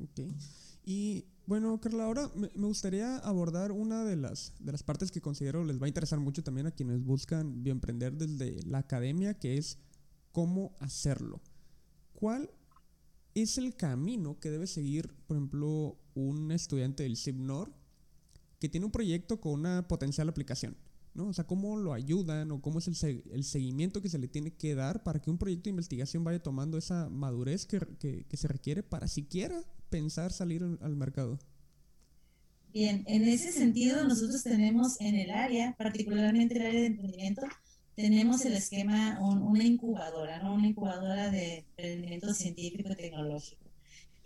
Ok. 0.00 0.20
Y 0.84 1.26
bueno, 1.46 1.80
Carla, 1.80 2.04
ahora 2.04 2.30
me, 2.36 2.48
gustaría 2.54 3.18
abordar 3.18 3.72
una 3.72 4.04
de 4.04 4.14
las, 4.14 4.54
de 4.60 4.70
las 4.70 4.84
partes 4.84 5.10
que 5.10 5.20
considero 5.20 5.64
les 5.64 5.80
va 5.80 5.86
a 5.86 5.88
interesar 5.88 6.20
mucho 6.20 6.44
también 6.44 6.68
a 6.68 6.70
quienes 6.70 7.02
buscan 7.04 7.64
bioemprender 7.64 8.12
desde 8.16 8.62
la 8.64 8.78
academia, 8.78 9.34
que 9.34 9.58
es 9.58 9.78
cómo 10.30 10.76
hacerlo. 10.78 11.40
¿Cuál 12.12 12.50
es 13.34 13.58
el 13.58 13.74
camino 13.74 14.38
que 14.38 14.50
debe 14.50 14.68
seguir, 14.68 15.12
por 15.26 15.36
ejemplo, 15.36 15.98
un 16.14 16.52
estudiante 16.52 17.02
del 17.02 17.16
CIPNOR 17.16 17.72
que 18.60 18.68
tiene 18.68 18.86
un 18.86 18.92
proyecto 18.92 19.40
con 19.40 19.52
una 19.52 19.88
potencial 19.88 20.28
aplicación? 20.28 20.76
¿No? 21.16 21.28
O 21.28 21.32
sea, 21.32 21.46
cómo 21.46 21.76
lo 21.76 21.92
ayudan 21.92 22.50
o 22.52 22.60
cómo 22.60 22.78
es 22.78 22.88
el, 22.88 23.22
el, 23.32 23.44
seguimiento 23.44 24.02
que 24.02 24.08
se 24.08 24.18
le 24.18 24.28
tiene 24.28 24.52
que 24.52 24.74
dar 24.74 25.02
para 25.02 25.20
que 25.20 25.30
un 25.30 25.38
proyecto 25.38 25.64
de 25.64 25.70
investigación 25.70 26.22
vaya 26.22 26.42
tomando 26.42 26.78
esa 26.78 27.08
madurez 27.08 27.66
que, 27.66 27.80
que, 27.98 28.36
se 28.36 28.48
requiere 28.48 28.82
para 28.82 29.08
siquiera 29.08 29.64
pensar 29.88 30.32
salir 30.32 30.62
al 30.62 30.96
mercado. 30.96 31.38
Bien, 32.72 33.04
en 33.06 33.26
ese 33.26 33.52
sentido 33.52 34.04
nosotros 34.04 34.42
tenemos 34.42 35.00
en 35.00 35.14
el 35.14 35.30
área, 35.30 35.74
particularmente 35.78 36.56
el 36.56 36.66
área 36.66 36.80
de 36.80 36.86
emprendimiento, 36.88 37.42
tenemos 37.94 38.44
el 38.44 38.52
esquema, 38.52 39.18
una 39.20 39.64
incubadora, 39.64 40.42
¿no? 40.42 40.54
Una 40.54 40.68
incubadora 40.68 41.30
de 41.30 41.64
emprendimiento 41.78 42.34
científico 42.34 42.90
y 42.92 42.96
tecnológico. 42.96 43.64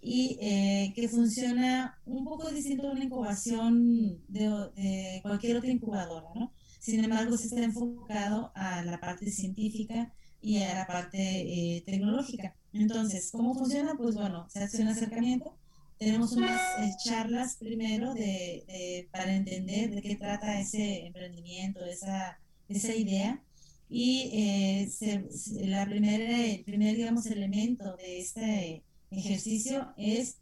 Y 0.02 0.38
eh, 0.40 0.92
que 0.96 1.08
funciona 1.08 1.96
un 2.04 2.24
poco 2.24 2.50
distinto 2.50 2.88
a 2.88 2.92
una 2.92 3.04
incubación 3.04 4.18
de, 4.26 4.48
de 4.74 5.20
cualquier 5.22 5.58
otra 5.58 5.70
incubadora, 5.70 6.26
¿no? 6.34 6.52
Sin 6.80 7.04
embargo, 7.04 7.36
se 7.36 7.48
está 7.48 7.62
enfocado 7.62 8.52
a 8.54 8.82
la 8.82 8.98
parte 8.98 9.30
científica 9.30 10.14
y 10.40 10.62
a 10.62 10.74
la 10.74 10.86
parte 10.86 11.18
eh, 11.18 11.82
tecnológica. 11.84 12.56
Entonces, 12.72 13.30
¿cómo 13.30 13.54
funciona? 13.54 13.94
Pues 13.96 14.14
bueno, 14.14 14.48
se 14.48 14.62
hace 14.62 14.80
un 14.80 14.88
acercamiento. 14.88 15.54
Tenemos 15.98 16.32
unas 16.32 16.58
eh, 16.80 16.90
charlas 17.04 17.56
primero 17.56 18.14
de, 18.14 19.06
para 19.12 19.34
entender 19.34 19.90
de 19.94 20.00
qué 20.00 20.16
trata 20.16 20.58
ese 20.58 21.04
emprendimiento, 21.06 21.84
esa, 21.84 22.40
esa 22.70 22.94
idea. 22.94 23.42
Y 23.90 24.30
eh, 24.32 25.28
la 25.60 25.84
primera, 25.84 26.46
el 26.46 26.64
primer, 26.64 26.96
digamos, 26.96 27.26
elemento 27.26 27.94
de 27.96 28.20
este 28.20 28.82
ejercicio 29.10 29.92
es 29.98 30.38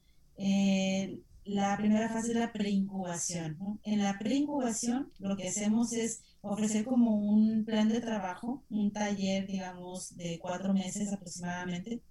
la 1.48 1.76
primera 1.78 2.10
fase 2.10 2.34
de 2.34 2.40
la 2.40 2.52
preincubación. 2.52 3.56
¿no? 3.58 3.80
En 3.82 4.02
la 4.02 4.18
preincubación 4.18 5.10
lo 5.18 5.36
que 5.36 5.48
hacemos 5.48 5.94
es 5.94 6.22
ofrecer 6.42 6.84
como 6.84 7.16
un 7.16 7.64
plan 7.64 7.88
de 7.88 8.00
trabajo, 8.00 8.62
un 8.68 8.92
taller, 8.92 9.46
digamos, 9.46 10.14
de 10.16 10.38
cuatro 10.38 10.74
meses 10.74 11.10
aproximadamente, 11.10 12.02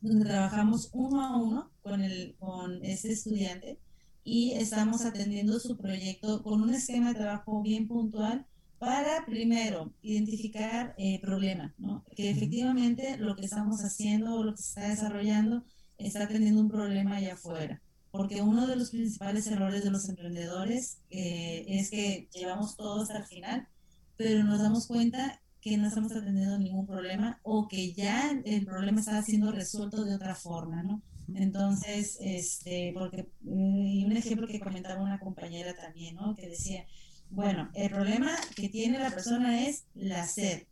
donde 0.00 0.24
trabajamos 0.24 0.88
uno 0.92 1.20
a 1.22 1.36
uno 1.36 1.70
con, 1.82 2.02
el, 2.02 2.34
con 2.38 2.82
ese 2.84 3.12
estudiante 3.12 3.78
y 4.24 4.52
estamos 4.52 5.04
atendiendo 5.04 5.60
su 5.60 5.76
proyecto 5.76 6.42
con 6.42 6.62
un 6.62 6.72
esquema 6.72 7.08
de 7.08 7.20
trabajo 7.20 7.60
bien 7.62 7.86
puntual 7.86 8.46
para 8.78 9.24
primero 9.26 9.92
identificar 10.00 10.94
el 10.96 11.16
eh, 11.16 11.20
problema, 11.20 11.74
¿no? 11.76 12.04
que 12.16 12.30
efectivamente 12.30 13.18
lo 13.18 13.36
que 13.36 13.44
estamos 13.44 13.82
haciendo 13.82 14.34
o 14.34 14.44
lo 14.44 14.54
que 14.54 14.62
se 14.62 14.68
está 14.68 14.88
desarrollando 14.88 15.64
está 15.98 16.26
teniendo 16.26 16.62
un 16.62 16.70
problema 16.70 17.16
allá 17.16 17.34
afuera. 17.34 17.82
Porque 18.14 18.42
uno 18.42 18.68
de 18.68 18.76
los 18.76 18.90
principales 18.90 19.48
errores 19.48 19.82
de 19.82 19.90
los 19.90 20.08
emprendedores 20.08 20.98
eh, 21.10 21.64
es 21.66 21.90
que 21.90 22.28
llevamos 22.32 22.76
todo 22.76 23.02
hasta 23.02 23.18
el 23.18 23.24
final, 23.24 23.66
pero 24.16 24.44
nos 24.44 24.60
damos 24.60 24.86
cuenta 24.86 25.42
que 25.60 25.76
no 25.76 25.88
estamos 25.88 26.12
atendiendo 26.12 26.56
ningún 26.56 26.86
problema 26.86 27.40
o 27.42 27.66
que 27.66 27.92
ya 27.92 28.30
el 28.44 28.64
problema 28.64 29.00
está 29.00 29.20
siendo 29.24 29.50
resuelto 29.50 30.04
de 30.04 30.14
otra 30.14 30.36
forma, 30.36 30.84
¿no? 30.84 31.02
Entonces, 31.34 32.16
este, 32.20 32.92
porque, 32.94 33.32
mm, 33.40 33.82
y 33.84 34.04
un 34.04 34.16
ejemplo 34.16 34.46
que 34.46 34.60
comentaba 34.60 35.02
una 35.02 35.18
compañera 35.18 35.74
también, 35.74 36.14
¿no? 36.14 36.36
Que 36.36 36.48
decía, 36.48 36.86
bueno, 37.30 37.68
el 37.74 37.90
problema 37.90 38.30
que 38.54 38.68
tiene 38.68 39.00
la 39.00 39.10
persona 39.10 39.66
es 39.66 39.86
la 39.96 40.24
sed, 40.28 40.68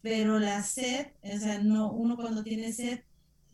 pero 0.00 0.38
la 0.38 0.62
sed, 0.62 1.08
o 1.22 1.38
sea, 1.38 1.58
no, 1.58 1.92
uno 1.92 2.16
cuando 2.16 2.42
tiene 2.42 2.72
sed 2.72 3.00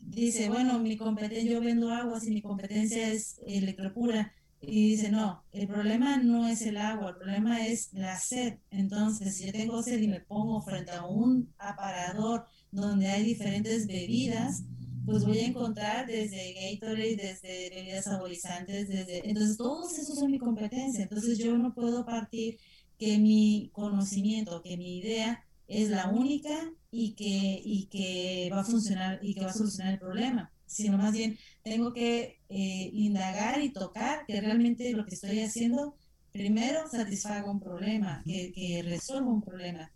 dice, 0.01 0.49
bueno, 0.49 0.79
mi 0.79 0.97
competencia, 0.97 1.51
yo 1.51 1.61
vendo 1.61 1.89
agua 1.91 2.19
si 2.19 2.31
mi 2.31 2.41
competencia 2.41 3.11
es 3.11 3.39
electropura. 3.45 4.33
Y 4.63 4.91
dice, 4.91 5.09
no, 5.09 5.43
el 5.53 5.67
problema 5.67 6.17
no 6.17 6.47
es 6.47 6.61
el 6.61 6.77
agua, 6.77 7.09
el 7.09 7.15
problema 7.15 7.65
es 7.65 7.91
la 7.93 8.19
sed. 8.19 8.59
Entonces, 8.69 9.37
si 9.37 9.47
yo 9.47 9.51
tengo 9.51 9.81
sed 9.81 9.99
y 9.99 10.07
me 10.07 10.19
pongo 10.19 10.61
frente 10.61 10.91
a 10.91 11.05
un 11.05 11.51
aparador 11.57 12.45
donde 12.71 13.07
hay 13.07 13.23
diferentes 13.23 13.87
bebidas, 13.87 14.63
pues 15.03 15.25
voy 15.25 15.39
a 15.39 15.47
encontrar 15.47 16.05
desde 16.05 16.53
Gatorade, 16.53 17.15
desde 17.15 17.69
bebidas 17.71 18.05
saborizantes, 18.05 18.87
desde... 18.87 19.27
Entonces, 19.27 19.57
todos 19.57 19.97
esos 19.97 20.19
son 20.19 20.29
mi 20.29 20.37
competencia. 20.37 21.01
Entonces, 21.01 21.39
yo 21.39 21.57
no 21.57 21.73
puedo 21.73 22.05
partir 22.05 22.59
que 22.99 23.17
mi 23.17 23.71
conocimiento, 23.73 24.61
que 24.61 24.77
mi 24.77 24.99
idea 24.99 25.43
es 25.67 25.89
la 25.89 26.09
única 26.09 26.71
y 26.91 27.13
que, 27.13 27.61
y 27.63 27.85
que 27.85 28.49
va 28.51 28.61
a 28.61 28.65
funcionar 28.65 29.19
y 29.21 29.33
que 29.33 29.41
va 29.45 29.49
a 29.49 29.53
solucionar 29.53 29.93
el 29.93 29.99
problema, 29.99 30.51
sino 30.65 30.97
más 30.97 31.13
bien 31.13 31.37
tengo 31.63 31.93
que 31.93 32.39
eh, 32.49 32.89
indagar 32.93 33.61
y 33.61 33.69
tocar 33.69 34.25
que 34.25 34.39
realmente 34.39 34.91
lo 34.91 35.05
que 35.05 35.15
estoy 35.15 35.39
haciendo, 35.39 35.95
primero, 36.31 36.87
satisfaga 36.89 37.49
un 37.49 37.59
problema, 37.59 38.21
que, 38.25 38.51
que 38.51 38.83
resuelva 38.83 39.31
un 39.31 39.41
problema. 39.41 39.91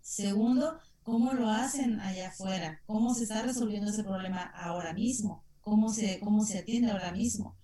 Segundo, 0.00 0.78
cómo 1.04 1.32
lo 1.32 1.48
hacen 1.48 2.00
allá 2.00 2.28
afuera, 2.28 2.80
cómo 2.86 3.14
se 3.14 3.24
está 3.24 3.42
resolviendo 3.42 3.90
ese 3.90 4.02
problema 4.02 4.42
ahora 4.42 4.92
mismo, 4.92 5.44
cómo 5.60 5.90
se, 5.92 6.18
cómo 6.20 6.44
se 6.44 6.58
atiende 6.58 6.90
ahora 6.90 7.12
mismo. 7.12 7.56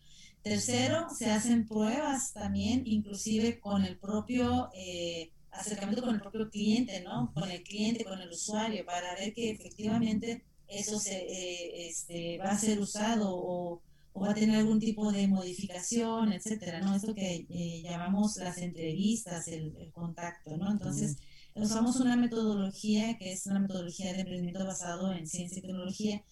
Tercero, 0.43 1.09
se 1.11 1.31
hacen 1.31 1.67
pruebas 1.67 2.33
también, 2.33 2.83
inclusive 2.87 3.61
con 3.61 3.85
el 3.85 3.99
propio 3.99 4.71
eh, 4.75 5.33
acercamiento 5.53 6.03
con 6.03 6.15
el 6.15 6.21
propio 6.21 6.51
cliente, 6.51 7.01
¿no? 7.03 7.33
Con 7.35 7.51
el 7.51 7.63
cliente, 7.63 8.05
con 8.05 8.21
el 8.21 8.31
usuario, 8.31 8.85
para 8.85 9.15
ver 9.15 9.33
que 9.35 9.51
efectivamente 9.51 10.45
eso 10.69 10.99
se, 10.99 11.17
eh, 11.17 11.89
este, 11.89 12.39
va 12.39 12.51
a 12.51 12.59
ser 12.59 12.79
usado 12.79 13.35
o, 13.35 13.83
o, 14.13 14.21
va 14.21 14.31
a 14.31 14.35
tener 14.35 14.57
algún 14.57 14.79
tipo 14.79 15.11
de 15.11 15.27
modificación, 15.27 16.33
etcétera, 16.33 16.81
¿no? 16.81 16.95
Esto 16.95 17.15
que 17.15 17.47
eh, 17.49 17.83
llamamos 17.83 18.37
las 18.37 18.59
entrevistas, 18.59 19.49
el, 19.49 19.91
contacto, 19.93 20.57
¿no? 20.57 20.71
Entonces, 20.71 21.17
usamos 21.55 21.97
una 21.97 22.17
metodología 22.17 23.19
que 23.19 23.33
es 23.33 23.47
una 23.47 23.61
metodología 23.61 24.13
de 24.13 24.21
emprendimiento 24.21 24.65
basado 24.65 25.13
en 25.13 25.27
ciencia 25.27 25.59
y 25.59 25.63
tecnología, 25.63 26.23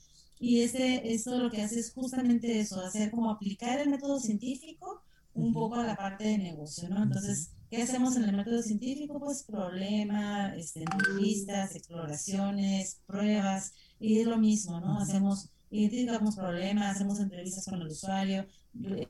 y 0.40 0.60
este, 0.60 1.12
esto 1.12 1.36
lo 1.36 1.50
que 1.50 1.62
hace 1.62 1.80
es 1.80 1.92
justamente 1.92 2.60
eso, 2.60 2.80
hacer 2.80 3.10
como 3.10 3.30
aplicar 3.30 3.80
el 3.80 3.90
método 3.90 4.20
científico 4.20 5.02
un 5.39 5.53
poco 5.53 5.76
a 5.76 5.86
la 5.86 5.97
parte 5.97 6.24
de 6.24 6.39
negocio, 6.39 6.89
¿no? 6.89 7.03
Entonces, 7.03 7.53
¿qué 7.70 7.82
hacemos 7.82 8.16
en 8.16 8.24
el 8.24 8.36
método 8.36 8.62
científico? 8.62 9.20
Pues 9.20 9.45
problemas, 9.45 10.57
este, 10.57 10.80
entrevistas, 10.80 11.74
exploraciones, 11.74 13.01
pruebas, 13.07 13.72
y 14.01 14.20
es 14.20 14.26
lo 14.26 14.39
mismo, 14.39 14.80
¿no? 14.80 14.99
Hacemos, 14.99 15.51
identificamos 15.70 16.36
problemas, 16.36 16.97
hacemos 16.97 17.20
entrevistas 17.20 17.64
con 17.64 17.80
el 17.80 17.89
usuario, 17.89 18.47
eh, 18.84 19.09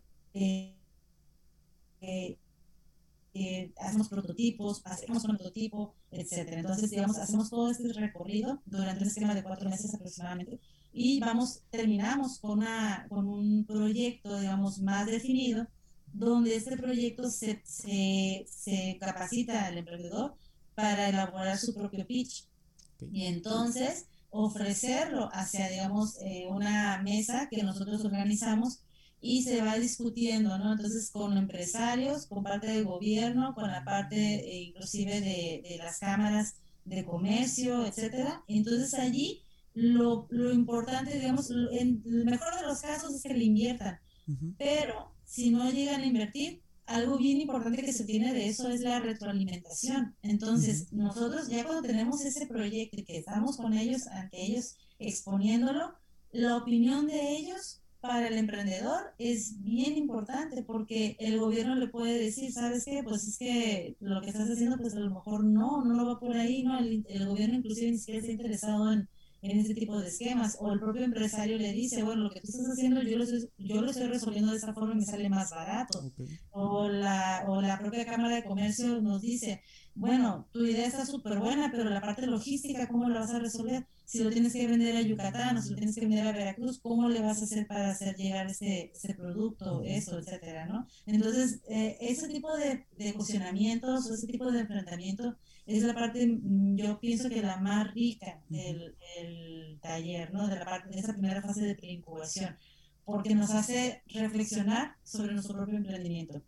eh, 2.01 2.39
eh, 3.35 3.73
hacemos 3.79 4.09
prototipos, 4.09 4.83
hacemos 4.85 5.25
un 5.25 5.37
prototipo, 5.37 5.95
etcétera. 6.11 6.61
Entonces, 6.61 6.91
digamos, 6.91 7.19
hacemos 7.19 7.51
todo 7.51 7.71
este 7.71 7.93
recorrido 7.93 8.63
durante 8.67 9.03
un 9.03 9.09
esquema 9.09 9.35
de 9.35 9.43
cuatro 9.43 9.71
meses 9.71 9.95
aproximadamente 9.95 10.61
y 10.93 11.21
vamos, 11.21 11.63
terminamos 11.71 12.39
con, 12.41 12.59
una, 12.59 13.07
con 13.09 13.29
un 13.29 13.65
proyecto, 13.65 14.41
digamos, 14.41 14.81
más 14.81 15.07
definido 15.07 15.67
donde 16.13 16.57
este 16.57 16.77
proyecto 16.77 17.31
se, 17.31 17.61
se, 17.65 18.47
se 18.49 18.97
capacita 19.01 19.67
al 19.67 19.79
emprendedor 19.79 20.35
para 20.75 21.09
elaborar 21.09 21.59
su 21.59 21.75
propio 21.75 22.07
pitch. 22.07 22.47
Y 23.13 23.27
entonces 23.27 24.07
ofrecerlo 24.31 25.29
hacia, 25.33 25.69
digamos, 25.69 26.19
eh, 26.21 26.47
una 26.49 27.01
mesa 27.03 27.49
que 27.51 27.63
nosotros 27.63 28.05
organizamos 28.05 28.81
y 29.21 29.43
se 29.43 29.63
va 29.63 29.77
discutiendo, 29.77 30.59
¿no? 30.59 30.73
Entonces, 30.73 31.11
con 31.11 31.37
empresarios, 31.37 32.27
con 32.27 32.45
parte 32.45 32.69
del 32.69 32.85
gobierno, 32.85 33.55
con 33.55 33.71
la 33.71 33.85
parte 33.85 34.17
eh, 34.17 34.63
inclusive 34.63 35.21
de, 35.21 35.63
de, 35.69 35.79
las 35.79 35.99
cámaras 35.99 36.57
de 36.85 37.05
comercio, 37.05 37.85
etcétera. 37.85 38.45
Entonces, 38.47 38.95
allí 38.95 39.43
lo, 39.75 40.27
lo 40.31 40.53
importante, 40.53 41.19
digamos, 41.19 41.51
en 41.51 42.03
el 42.07 42.25
mejor 42.25 42.55
de 42.55 42.63
los 42.63 42.81
casos 42.81 43.15
es 43.15 43.23
que 43.23 43.35
le 43.35 43.45
inviertan, 43.45 43.99
pero 44.57 45.13
si 45.29 45.51
no 45.51 45.71
llegan 45.71 46.01
a 46.01 46.07
invertir, 46.07 46.63
algo 46.87 47.19
bien 47.19 47.39
importante 47.39 47.83
que 47.83 47.93
se 47.93 48.07
tiene 48.07 48.33
de 48.33 48.49
eso 48.49 48.71
es 48.71 48.81
la 48.81 48.99
retroalimentación. 48.99 50.17
Entonces, 50.23 50.91
nosotros 50.91 51.49
ya 51.49 51.65
cuando 51.65 51.87
tenemos 51.87 52.25
ese 52.25 52.47
proyecto 52.47 52.99
y 52.99 53.05
que 53.05 53.19
estamos 53.19 53.59
con 53.59 53.75
ellos, 53.75 54.07
ante 54.07 54.41
ellos, 54.41 54.79
exponiéndolo, 54.99 55.93
la 56.33 56.57
opinión 56.57 57.07
de 57.07 57.37
ellos 57.37 57.83
para 58.01 58.29
el 58.29 58.39
emprendedor 58.39 59.13
es 59.19 59.61
bien 59.63 59.99
importante 59.99 60.63
porque 60.63 61.17
el 61.21 61.39
gobierno 61.39 61.75
le 61.75 61.89
puede 61.89 62.19
decir, 62.19 62.51
¿sabes 62.51 62.87
qué? 62.87 63.03
Pues 63.05 63.29
es 63.29 63.37
que 63.37 63.97
lo 64.01 64.23
que 64.23 64.31
estás 64.31 64.49
haciendo, 64.49 64.79
pues 64.79 64.95
a 64.95 65.01
lo 65.01 65.11
mejor 65.11 65.45
no, 65.45 65.85
no 65.85 65.95
lo 65.95 66.07
va 66.07 66.19
por 66.19 66.39
ahí, 66.39 66.63
¿no? 66.63 66.79
El, 66.79 67.05
el 67.07 67.27
gobierno 67.27 67.57
inclusive 67.57 67.91
ni 67.91 67.99
siquiera 67.99 68.21
está 68.21 68.33
interesado 68.33 68.91
en, 68.93 69.07
en 69.43 69.59
ese 69.59 69.75
tipo 69.75 69.99
de 69.99 70.09
esquemas. 70.09 70.57
O 70.61 70.73
el 70.73 70.81
propio 70.81 71.05
empresario 71.05 71.59
le 71.59 71.73
dice, 71.73 72.03
bueno, 72.03 72.25
lo 72.25 72.31
que 72.31 72.41
tú 72.41 72.49
estás 72.49 72.67
haciendo 72.67 73.03
yo 73.03 73.19
lo, 73.19 73.25
yo 73.25 73.83
lo 73.83 73.91
estoy 73.91 74.09
resolviendo 74.09 74.53
de 74.53 74.59
esa 74.59 74.75
forma 74.75 74.95
y 74.95 74.99
me 74.99 75.05
sale 75.05 75.29
más 75.29 75.51
barato. 75.51 76.13
O, 76.51 76.89
la, 76.89 77.45
o 77.49 77.61
la 77.61 77.79
propia 77.79 78.07
Cámara 78.07 78.37
de 78.37 78.45
Comercio 78.45 79.01
nos 79.01 79.21
dice, 79.23 79.63
bueno, 79.95 80.49
tu 80.53 80.65
idea 80.65 80.87
está 80.87 81.05
súper 81.05 81.39
buena, 81.41 81.71
pero 81.73 81.85
la 81.85 82.01
parte 82.01 82.27
logística, 82.27 82.87
¿cómo 82.89 83.09
la 83.09 83.21
vas 83.21 83.33
a 83.33 83.41
resolver? 83.41 83.87
Si 84.05 84.23
lo 84.23 84.31
tienes 84.31 84.53
que 84.53 84.67
vender 84.67 84.97
a 84.97 85.03
Yucatán 85.03 85.57
o 85.57 85.63
si 85.63 85.71
lo 85.71 85.77
tienes 85.77 85.95
que 85.97 86.03
vender 86.03 86.27
a 86.27 86.33
Veracruz, 86.33 86.79
¿cómo 86.81 87.09
le 87.09 87.21
vas 87.21 87.41
a 87.41 87.45
hacer 87.45 87.67
para 87.67 87.91
hacer 87.91 88.15
llegar 88.17 88.47
ese, 88.47 88.93
ese 88.95 89.15
producto, 89.15 89.83
eso, 89.85 90.19
etcétera, 90.19 90.67
¿no? 90.67 90.87
Entonces, 91.05 91.61
eh, 91.69 91.97
ese 92.01 92.29
tipo 92.29 92.57
de, 92.57 92.87
de 92.97 93.13
cuestionamientos 93.15 94.07
o 94.09 94.15
ese 94.15 94.27
tipo 94.29 94.51
de 94.51 94.61
enfrentamiento 94.61 95.37
es 95.69 95.83
la 95.83 95.95
parte, 95.95 96.27
mm, 96.27 96.77
yo 96.77 96.99
pienso 96.99 97.29
que 97.29 97.43
la 97.43 97.59
más 97.59 97.93
rica 97.93 98.41
del, 98.49 98.97
taller, 99.83 100.33
¿no? 100.33 100.49
De 100.49 100.57
la 100.57 100.65
parte, 100.65 100.89
de 100.91 100.99
esa 100.99 101.13
primera 101.13 101.43
fase 101.43 101.63
de 101.63 101.75
preincubación, 101.75 102.57
porque 103.05 103.35
nos 103.35 103.51
hace 103.51 104.03
reflexionar 104.07 104.97
sobre 105.05 105.35
nuestro 105.35 105.57
propio 105.57 105.77
emprendimiento. 105.77 106.43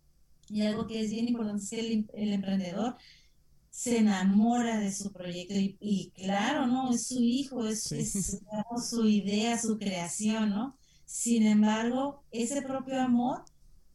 Y 0.48 0.62
algo 0.62 0.86
que 0.86 1.00
es 1.00 1.10
bien 1.10 1.28
importante 1.28 1.62
es 1.62 1.70
que 1.70 1.80
el, 1.80 2.32
emprendedor 2.32 2.96
se 3.68 3.98
enamora 3.98 4.80
de 4.80 4.90
su 4.92 5.12
proyecto 5.12 5.54
y, 5.54 6.10
claro, 6.14 6.66
¿no? 6.66 6.90
Es 6.90 7.06
su 7.06 7.22
hijo, 7.22 7.66
es, 7.66 7.92
es 7.92 8.40
su 8.88 9.06
idea, 9.06 9.58
su 9.58 9.78
creación, 9.78 10.50
¿no? 10.50 10.76
Sin 11.04 11.46
embargo, 11.46 12.24
ese 12.32 12.62
propio 12.62 13.00
amor, 13.00 13.44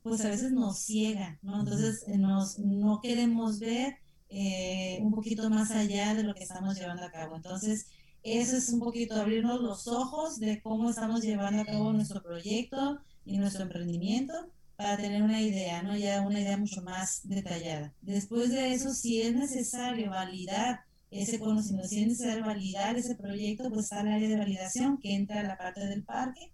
pues 0.04 0.24
a 0.24 0.30
veces 0.30 0.52
nos 0.52 0.80
ciega, 0.80 1.40
¿no? 1.42 1.62
Entonces 1.62 2.06
nos, 2.08 2.60
no 2.60 3.02
queremos 3.02 3.60
ver 3.60 3.98
eh, 4.38 5.00
un 5.02 5.12
poquito 5.12 5.50
más 5.50 5.72
allá 5.72 6.14
de 6.14 6.24
lo 6.24 6.36
que 6.36 6.44
estamos 6.44 6.78
llevando 6.78 7.06
a 7.06 7.12
cabo. 7.12 7.38
Entonces, 7.38 7.88
eso 8.22 8.58
es 8.58 8.70
un 8.70 8.82
poquito 8.82 9.16
abrirnos 9.16 9.62
los 9.62 9.88
ojos 9.88 10.40
de 10.40 10.62
cómo 10.62 10.90
estamos 10.90 11.22
llevando 11.22 11.62
a 11.62 11.66
cabo 11.66 11.94
nuestro 11.94 12.22
proyecto 12.22 13.00
y 13.24 13.38
nuestro 13.38 13.64
emprendimiento 13.64 14.34
para 14.76 14.98
tener 14.98 15.24
una 15.24 15.42
idea, 15.42 15.84
¿no? 15.84 15.96
Ya 15.96 16.22
una 16.22 16.42
idea 16.42 16.58
mucho 16.58 16.82
más 16.82 17.22
detallada. 17.24 17.94
Después 18.02 18.50
de 18.50 18.74
eso, 18.74 18.94
si 18.94 19.22
es 19.22 19.34
necesario 19.34 20.10
validar 20.10 20.82
ese 21.12 21.40
conocimiento, 21.40 21.88
si 21.88 22.02
es 22.02 22.08
necesario 22.10 22.44
validar 22.44 22.98
ese 22.98 23.16
proyecto, 23.16 23.70
pues 23.70 23.86
está 23.86 24.02
el 24.02 24.10
área 24.10 24.28
de 24.28 24.38
validación 24.38 24.98
que 24.98 25.16
entra 25.16 25.40
a 25.40 25.44
la 25.44 25.58
parte 25.58 25.86
del 25.86 26.04
parque 26.04 26.52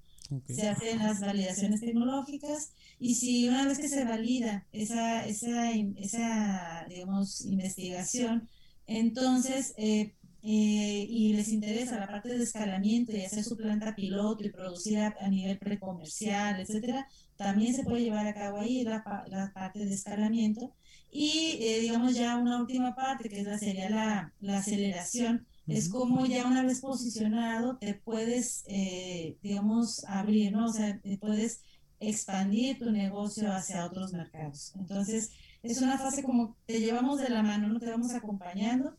se 0.47 0.69
hacen 0.69 0.99
las 0.99 1.19
validaciones 1.19 1.81
tecnológicas 1.81 2.71
y 2.99 3.15
si 3.15 3.49
una 3.49 3.65
vez 3.67 3.79
que 3.79 3.89
se 3.89 4.05
valida 4.05 4.65
esa, 4.71 5.25
esa, 5.25 5.71
esa 5.71 6.85
digamos, 6.87 7.45
investigación, 7.45 8.47
entonces, 8.87 9.73
eh, 9.77 10.15
eh, 10.43 11.05
y 11.09 11.33
les 11.33 11.49
interesa 11.49 11.99
la 11.99 12.07
parte 12.07 12.29
de 12.29 12.43
escalamiento 12.43 13.11
y 13.15 13.23
hacer 13.23 13.43
su 13.43 13.55
planta 13.55 13.95
piloto 13.95 14.43
y 14.43 14.49
producir 14.51 14.99
a, 14.99 15.27
nivel 15.29 15.57
precomercial, 15.59 16.59
etcétera, 16.59 17.07
también 17.37 17.73
se 17.75 17.83
puede 17.83 18.03
llevar 18.03 18.27
a 18.27 18.33
cabo 18.33 18.59
ahí 18.59 18.83
la, 18.83 19.03
la 19.27 19.51
parte 19.53 19.85
de 19.85 19.93
escalamiento. 19.93 20.73
Y 21.11 21.57
eh, 21.61 21.79
digamos 21.81 22.15
ya 22.15 22.37
una 22.37 22.59
última 22.61 22.95
parte, 22.95 23.29
que 23.29 23.41
es 23.41 23.47
la, 23.47 23.57
sería 23.57 23.89
la, 23.89 24.33
la 24.39 24.59
aceleración, 24.59 25.45
es 25.67 25.89
como 25.89 26.25
ya 26.25 26.45
una 26.47 26.63
vez 26.63 26.81
posicionado 26.81 27.77
te 27.77 27.93
puedes, 27.93 28.63
eh, 28.67 29.37
digamos, 29.41 30.03
abrir, 30.05 30.51
¿no? 30.51 30.65
O 30.65 30.73
sea, 30.73 30.99
te 30.99 31.17
puedes 31.17 31.61
expandir 31.99 32.79
tu 32.79 32.91
negocio 32.91 33.51
hacia 33.53 33.85
otros 33.85 34.11
mercados. 34.13 34.73
Entonces, 34.75 35.31
es 35.63 35.81
una 35.81 35.97
fase 35.97 36.23
como 36.23 36.57
te 36.65 36.79
llevamos 36.79 37.19
de 37.21 37.29
la 37.29 37.43
mano, 37.43 37.67
no 37.67 37.79
te 37.79 37.89
vamos 37.89 38.13
acompañando 38.13 38.97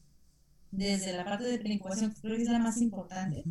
desde 0.70 1.12
la 1.12 1.24
parte 1.24 1.44
de 1.44 1.58
preincubación, 1.58 2.14
que 2.14 2.20
creo 2.20 2.36
que 2.36 2.42
es 2.42 2.48
la 2.48 2.58
más 2.58 2.80
importante. 2.80 3.44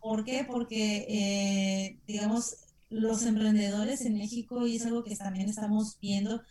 ¿Por 0.00 0.24
qué? 0.24 0.44
Porque, 0.44 1.06
eh, 1.08 2.00
digamos, 2.06 2.56
los 2.88 3.24
emprendedores 3.24 4.00
en 4.02 4.14
México, 4.14 4.66
y 4.66 4.76
es 4.76 4.86
algo 4.86 5.04
que 5.04 5.16
también 5.16 5.48
estamos 5.48 5.98
viendo, 6.00 6.42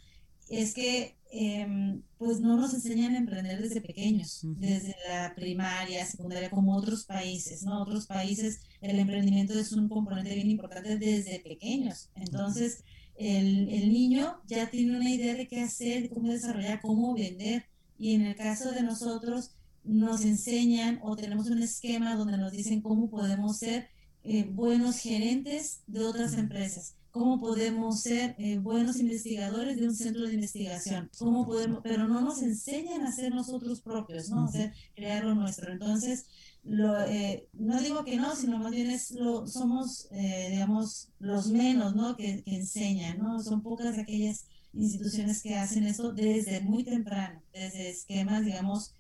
es 0.50 0.74
que 0.74 1.18
em, 1.32 2.02
pues 2.18 2.40
no 2.40 2.58
nos 2.58 2.74
enseñan 2.74 3.16
a 3.16 3.18
emprender 3.18 3.62
desde 3.62 3.82
pequeños, 3.82 4.42
desde 4.44 4.96
la 5.10 5.34
primaria, 5.36 6.06
secundaria, 6.06 6.50
como 6.50 6.76
otros 6.76 7.06
países, 7.06 7.64
¿no? 7.64 7.82
Otros 7.82 8.08
países 8.08 8.62
el 8.82 9.00
emprendimiento 9.00 9.54
es 9.58 9.72
un 9.72 9.90
componente 9.90 10.34
bien 10.36 10.50
importante 10.50 10.98
desde 10.98 11.40
pequeños. 11.40 12.10
Entonces, 12.16 12.84
el, 13.18 13.70
el 13.70 13.92
niño 13.92 14.42
ya 14.48 14.70
tiene 14.70 14.98
una 14.98 15.10
idea 15.10 15.36
de 15.36 15.48
qué 15.48 15.62
hacer, 15.62 16.10
cómo 16.10 16.32
desarrollar, 16.32 16.82
cómo 16.82 17.14
vender. 17.14 17.66
Y 17.98 18.14
en 18.14 18.22
el 18.22 18.36
caso 18.36 18.72
de 18.72 18.84
nosotros, 18.84 19.56
nos 19.86 20.26
enseñan 20.26 21.00
o 21.04 21.16
tenemos 21.16 21.50
un 21.50 21.62
esquema 21.62 22.16
donde 22.16 22.38
nos 22.38 22.52
dicen 22.52 22.82
cómo 22.82 23.10
podemos 23.10 23.58
ser 23.58 23.88
eh, 24.24 24.44
buenos 24.44 24.98
gerentes 24.98 25.84
de 25.86 26.04
otras 26.04 26.34
empresas, 26.34 26.96
cómo 27.16 27.40
podemos 27.40 28.02
ser 28.02 28.36
eh, 28.40 28.58
buenos 28.58 29.00
investigadores 29.00 29.78
de 29.78 29.88
un 29.88 29.96
centro 29.96 30.28
de 30.28 30.34
investigación, 30.34 31.10
cómo 31.18 31.46
podemos, 31.46 31.80
pero 31.82 32.10
no 32.10 32.20
nos 32.20 32.42
enseñan 32.42 33.04
a 33.04 33.12
ser 33.14 33.34
nosotros 33.34 33.80
propios, 33.80 34.30
¿no? 34.30 34.44
O 34.44 34.48
sea, 34.50 34.74
crear 34.94 35.24
lo 35.24 35.34
nuestro. 35.34 35.72
Entonces, 35.72 36.26
lo, 36.66 37.00
eh, 37.06 37.48
no 37.54 37.80
digo 37.80 38.04
que 38.04 38.18
no, 38.18 38.36
sino 38.36 38.58
más 38.58 38.72
bien 38.72 38.90
es 38.90 39.12
lo, 39.12 39.48
somos, 39.48 40.10
digamos, 40.12 41.08
los 41.20 41.48
menos, 41.48 41.96
¿no? 41.96 42.18
Que, 42.18 42.44
que 42.44 42.54
enseñan, 42.54 43.18
¿no? 43.20 43.42
Son 43.42 43.64
pocas 43.64 43.98
aquellas 43.98 44.48
instituciones 44.74 45.42
que 45.42 45.56
hacen 45.56 45.86
eso 45.86 46.12
desde 46.12 46.60
muy 46.60 46.84
temprano, 46.84 47.42
desde 47.54 47.92
esquemas, 47.92 48.44
digamos, 48.44 48.94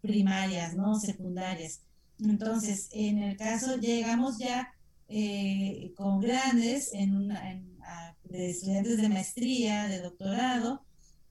primarias, 0.00 0.74
¿no? 0.74 0.98
Secundarias. 0.98 1.82
Entonces, 2.18 2.88
en 2.92 3.18
el 3.18 3.36
caso, 3.36 3.76
llegamos 3.76 4.38
ya 4.38 4.72
eh, 5.14 5.92
con 5.96 6.20
grandes 6.20 6.92
en 6.94 7.28
de 8.32 8.50
estudiantes 8.50 8.96
de 8.96 9.08
maestría, 9.08 9.86
de 9.88 10.00
doctorado, 10.00 10.84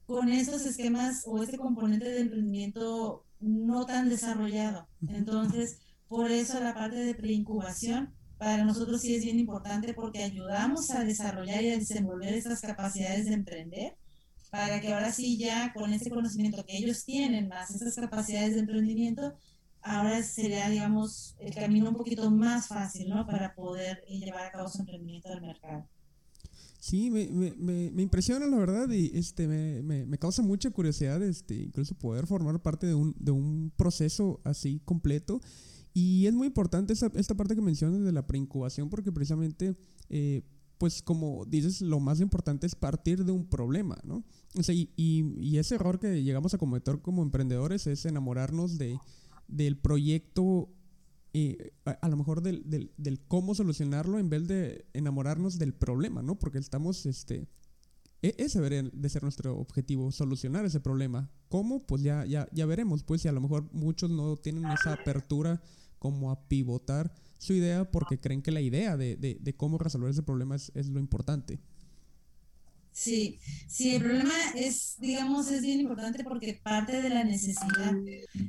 con 0.05 0.29
esos 0.29 0.65
esquemas 0.65 1.23
o 1.25 1.41
este 1.41 1.57
componente 1.57 2.05
de 2.09 2.21
emprendimiento 2.21 3.25
no 3.39 3.85
tan 3.85 4.07
desarrollado. 4.07 4.87
Entonces, 5.07 5.79
por 6.07 6.29
eso 6.29 6.59
la 6.59 6.75
parte 6.75 6.97
de 6.97 7.15
preincubación 7.15 8.13
para 8.37 8.63
nosotros 8.63 9.01
sí 9.01 9.15
es 9.15 9.23
bien 9.23 9.39
importante 9.39 9.93
porque 9.93 10.23
ayudamos 10.23 10.91
a 10.91 11.03
desarrollar 11.03 11.63
y 11.63 11.71
a 11.71 11.77
desenvolver 11.77 12.33
esas 12.33 12.61
capacidades 12.61 13.25
de 13.25 13.33
emprender 13.33 13.97
para 14.51 14.81
que 14.81 14.93
ahora 14.93 15.11
sí 15.11 15.37
ya 15.37 15.71
con 15.73 15.93
ese 15.93 16.09
conocimiento 16.09 16.65
que 16.65 16.77
ellos 16.77 17.05
tienen, 17.05 17.47
más 17.47 17.73
esas 17.73 17.95
capacidades 17.95 18.53
de 18.53 18.59
emprendimiento, 18.59 19.33
ahora 19.81 20.21
sería, 20.23 20.69
digamos, 20.69 21.35
el 21.39 21.53
camino 21.53 21.89
un 21.89 21.95
poquito 21.95 22.29
más 22.29 22.67
fácil, 22.67 23.09
¿no? 23.09 23.25
Para 23.25 23.53
poder 23.55 24.03
llevar 24.07 24.45
a 24.45 24.51
cabo 24.51 24.69
su 24.69 24.79
emprendimiento 24.79 25.29
del 25.29 25.41
mercado. 25.41 25.87
Sí, 26.79 27.11
me, 27.11 27.27
me, 27.27 27.91
me, 27.91 28.01
impresiona 28.01 28.47
la 28.47 28.57
verdad 28.57 28.89
y 28.89 29.11
este, 29.13 29.47
me, 29.47 30.17
causa 30.17 30.41
mucha 30.41 30.71
curiosidad 30.71 31.21
este, 31.21 31.53
incluso 31.53 31.93
poder 31.93 32.25
formar 32.25 32.59
parte 32.59 32.87
de 32.87 32.95
un, 32.95 33.15
de 33.19 33.29
un 33.29 33.71
proceso 33.77 34.41
así 34.43 34.81
completo. 34.83 35.41
Y 35.93 36.25
es 36.25 36.33
muy 36.33 36.47
importante 36.47 36.93
esta, 36.93 37.11
esta 37.13 37.35
parte 37.35 37.55
que 37.55 37.61
mencionas 37.61 38.01
de 38.01 38.11
la 38.11 38.25
preincubación 38.25 38.89
porque 38.89 39.11
precisamente, 39.11 39.75
eh, 40.09 40.41
pues 40.79 41.03
como 41.03 41.45
dices, 41.45 41.81
lo 41.81 41.99
más 41.99 42.19
importante 42.19 42.65
es 42.65 42.73
partir 42.73 43.25
de 43.25 43.31
un 43.31 43.45
problema, 43.45 43.99
¿no? 44.03 44.23
Y, 44.67 44.89
y 44.97 45.57
ese 45.59 45.75
error 45.75 45.99
que 45.99 46.23
llegamos 46.23 46.55
a 46.55 46.57
cometer 46.57 46.99
como 46.99 47.21
emprendedores 47.21 47.85
es 47.85 48.05
enamorarnos 48.05 48.79
de, 48.79 48.97
del 49.51 49.77
proyecto, 49.77 50.69
eh, 51.33 51.73
a, 51.85 52.07
lo 52.09 52.17
mejor 52.17 52.41
del, 52.41 52.69
del, 52.69 52.91
del, 52.97 53.19
cómo 53.27 53.53
solucionarlo 53.55 54.19
en 54.19 54.29
vez 54.29 54.47
de 54.47 54.85
enamorarnos 54.93 55.59
del 55.59 55.73
problema, 55.73 56.21
¿no? 56.21 56.39
Porque 56.39 56.57
estamos, 56.57 57.05
este, 57.05 57.47
e, 58.21 58.35
ese 58.37 58.59
debería 58.59 58.89
de 58.91 59.09
ser 59.09 59.23
nuestro 59.23 59.57
objetivo, 59.57 60.11
solucionar 60.11 60.65
ese 60.65 60.79
problema. 60.79 61.29
¿Cómo? 61.49 61.85
Pues 61.85 62.01
ya, 62.01 62.25
ya, 62.25 62.47
ya 62.51 62.65
veremos, 62.65 63.03
pues, 63.03 63.21
si 63.21 63.27
a 63.27 63.31
lo 63.31 63.41
mejor 63.41 63.69
muchos 63.73 64.09
no 64.09 64.37
tienen 64.37 64.65
esa 64.65 64.93
apertura 64.93 65.61
como 65.99 66.31
a 66.31 66.47
pivotar 66.47 67.13
su 67.37 67.53
idea 67.53 67.89
porque 67.89 68.19
creen 68.19 68.41
que 68.41 68.51
la 68.51 68.61
idea 68.61 68.97
de, 68.97 69.15
de, 69.17 69.37
de 69.39 69.55
cómo 69.55 69.77
resolver 69.77 70.09
ese 70.09 70.23
problema 70.23 70.55
es, 70.55 70.71
es 70.75 70.89
lo 70.89 70.99
importante. 70.99 71.59
Sí, 72.93 73.39
sí, 73.67 73.95
el 73.95 74.03
problema 74.03 74.33
es, 74.53 74.97
digamos, 74.99 75.49
es 75.49 75.61
bien 75.61 75.79
importante 75.79 76.23
porque 76.25 76.59
parte 76.61 77.01
de 77.01 77.09
la 77.09 77.23
necesidad. 77.23 77.93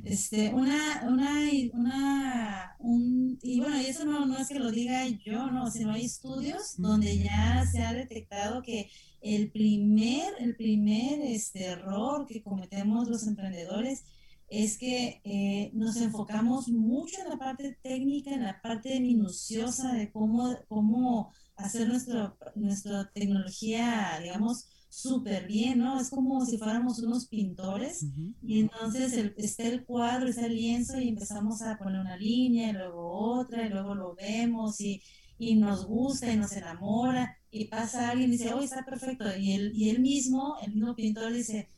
Este, 0.03 0.53
una, 0.53 1.03
una, 1.07 1.49
una, 1.73 2.75
un, 2.79 3.39
y 3.41 3.61
bueno, 3.61 3.81
y 3.81 3.85
eso 3.85 4.03
no, 4.03 4.25
no 4.25 4.37
es 4.37 4.49
que 4.49 4.59
lo 4.59 4.71
diga 4.71 5.07
yo, 5.07 5.49
no, 5.49 5.71
sino 5.71 5.93
hay 5.93 6.05
estudios 6.05 6.75
donde 6.77 7.17
ya 7.19 7.65
se 7.71 7.83
ha 7.83 7.93
detectado 7.93 8.61
que 8.61 8.89
el 9.21 9.49
primer, 9.49 10.33
el 10.39 10.55
primer 10.57 11.21
este, 11.21 11.65
error 11.65 12.27
que 12.27 12.43
cometemos 12.43 13.07
los 13.07 13.25
emprendedores 13.25 14.03
es 14.49 14.77
que 14.77 15.21
eh, 15.23 15.71
nos 15.73 15.95
enfocamos 15.97 16.67
mucho 16.67 17.21
en 17.21 17.29
la 17.29 17.37
parte 17.37 17.77
técnica, 17.81 18.31
en 18.31 18.43
la 18.43 18.61
parte 18.61 18.99
minuciosa 18.99 19.93
de 19.93 20.11
cómo, 20.11 20.55
cómo 20.67 21.31
hacer 21.55 21.87
nuestro, 21.87 22.37
nuestra 22.55 23.09
tecnología, 23.13 24.19
digamos, 24.21 24.67
súper 24.89 25.47
bien, 25.47 25.79
¿no? 25.79 25.99
Es 25.99 26.09
como 26.09 26.45
si 26.45 26.57
fuéramos 26.57 26.99
unos 26.99 27.27
pintores 27.27 28.05
y 28.43 28.59
entonces 28.59 29.13
está 29.37 29.63
el 29.63 29.85
cuadro, 29.85 30.27
está 30.29 30.45
el 30.45 30.55
lienzo 30.55 30.99
y 30.99 31.09
empezamos 31.09 31.61
a 31.63 31.77
poner 31.77 31.99
una 31.99 32.15
línea 32.15 32.69
y 32.69 32.73
luego 32.73 33.11
otra 33.39 33.65
y 33.65 33.69
luego 33.69 33.95
lo 33.95 34.13
vemos 34.15 34.79
y, 34.81 35.01
y 35.39 35.55
nos 35.55 35.87
gusta 35.87 36.31
y 36.31 36.37
nos 36.37 36.51
enamora 36.51 37.37
y 37.49 37.65
pasa 37.65 38.09
alguien 38.09 38.29
y 38.29 38.37
dice, 38.37 38.53
oh, 38.53 38.61
está 38.61 38.85
perfecto. 38.85 39.25
Y 39.35 39.53
él, 39.53 39.71
y 39.75 39.89
él 39.89 39.99
mismo, 39.99 40.57
el 40.61 40.73
mismo 40.73 40.95
pintor 40.95 41.33
dice, 41.33 41.69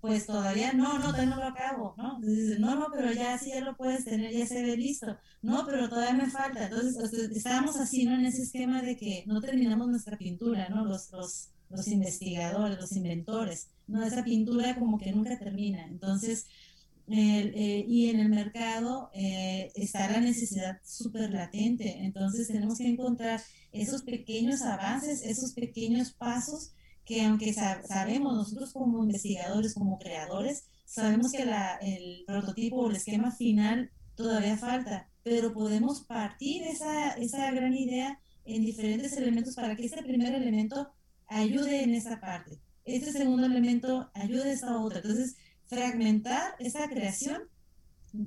pues 0.00 0.26
todavía 0.26 0.72
no, 0.72 0.98
no, 0.98 1.06
todavía 1.06 1.26
no 1.26 1.36
lo 1.36 1.44
acabo, 1.44 1.94
¿no? 1.98 2.16
Entonces 2.16 2.58
no, 2.58 2.74
no, 2.74 2.86
pero 2.92 3.12
ya 3.12 3.36
sí, 3.38 3.50
ya 3.50 3.60
lo 3.60 3.76
puedes 3.76 4.04
tener, 4.04 4.32
ya 4.32 4.46
se 4.46 4.62
ve 4.62 4.76
listo. 4.76 5.18
No, 5.42 5.64
pero 5.66 5.88
todavía 5.88 6.14
me 6.14 6.30
falta. 6.30 6.64
Entonces, 6.64 7.12
estábamos 7.34 7.76
así, 7.76 8.04
¿no? 8.04 8.14
En 8.14 8.24
ese 8.24 8.42
esquema 8.42 8.82
de 8.82 8.96
que 8.96 9.24
no 9.26 9.40
terminamos 9.40 9.88
nuestra 9.88 10.16
pintura, 10.16 10.68
¿no? 10.70 10.84
Los, 10.84 11.10
los, 11.12 11.50
los 11.68 11.86
investigadores, 11.88 12.78
los 12.80 12.92
inventores, 12.92 13.68
¿no? 13.86 14.02
Esa 14.02 14.24
pintura 14.24 14.78
como 14.78 14.98
que 14.98 15.12
nunca 15.12 15.38
termina. 15.38 15.84
Entonces, 15.86 16.46
eh, 17.08 17.84
y 17.88 18.08
en 18.08 18.20
el 18.20 18.28
mercado 18.28 19.10
eh, 19.12 19.70
está 19.74 20.10
la 20.10 20.20
necesidad 20.20 20.78
súper 20.82 21.30
latente. 21.30 22.04
Entonces, 22.04 22.48
tenemos 22.48 22.78
que 22.78 22.88
encontrar 22.88 23.42
esos 23.72 24.02
pequeños 24.02 24.62
avances, 24.62 25.22
esos 25.22 25.52
pequeños 25.52 26.12
pasos 26.12 26.72
que 27.04 27.24
aunque 27.24 27.52
sabemos 27.52 28.34
nosotros 28.34 28.72
como 28.72 29.02
investigadores, 29.02 29.74
como 29.74 29.98
creadores, 29.98 30.64
sabemos 30.84 31.32
que 31.32 31.44
la, 31.44 31.76
el 31.76 32.24
prototipo 32.26 32.76
o 32.76 32.90
el 32.90 32.96
esquema 32.96 33.32
final 33.32 33.90
todavía 34.14 34.56
falta, 34.56 35.08
pero 35.22 35.52
podemos 35.52 36.04
partir 36.04 36.62
esa, 36.64 37.12
esa 37.12 37.50
gran 37.50 37.74
idea 37.74 38.20
en 38.44 38.64
diferentes 38.64 39.16
elementos 39.16 39.54
para 39.54 39.76
que 39.76 39.86
este 39.86 40.02
primer 40.02 40.34
elemento 40.34 40.92
ayude 41.26 41.82
en 41.82 41.94
esa 41.94 42.20
parte, 42.20 42.60
este 42.84 43.12
segundo 43.12 43.46
elemento 43.46 44.10
ayude 44.14 44.50
a 44.50 44.52
esa 44.52 44.78
otra. 44.78 45.00
Entonces, 45.00 45.36
fragmentar 45.66 46.54
esa 46.58 46.88
creación 46.88 47.42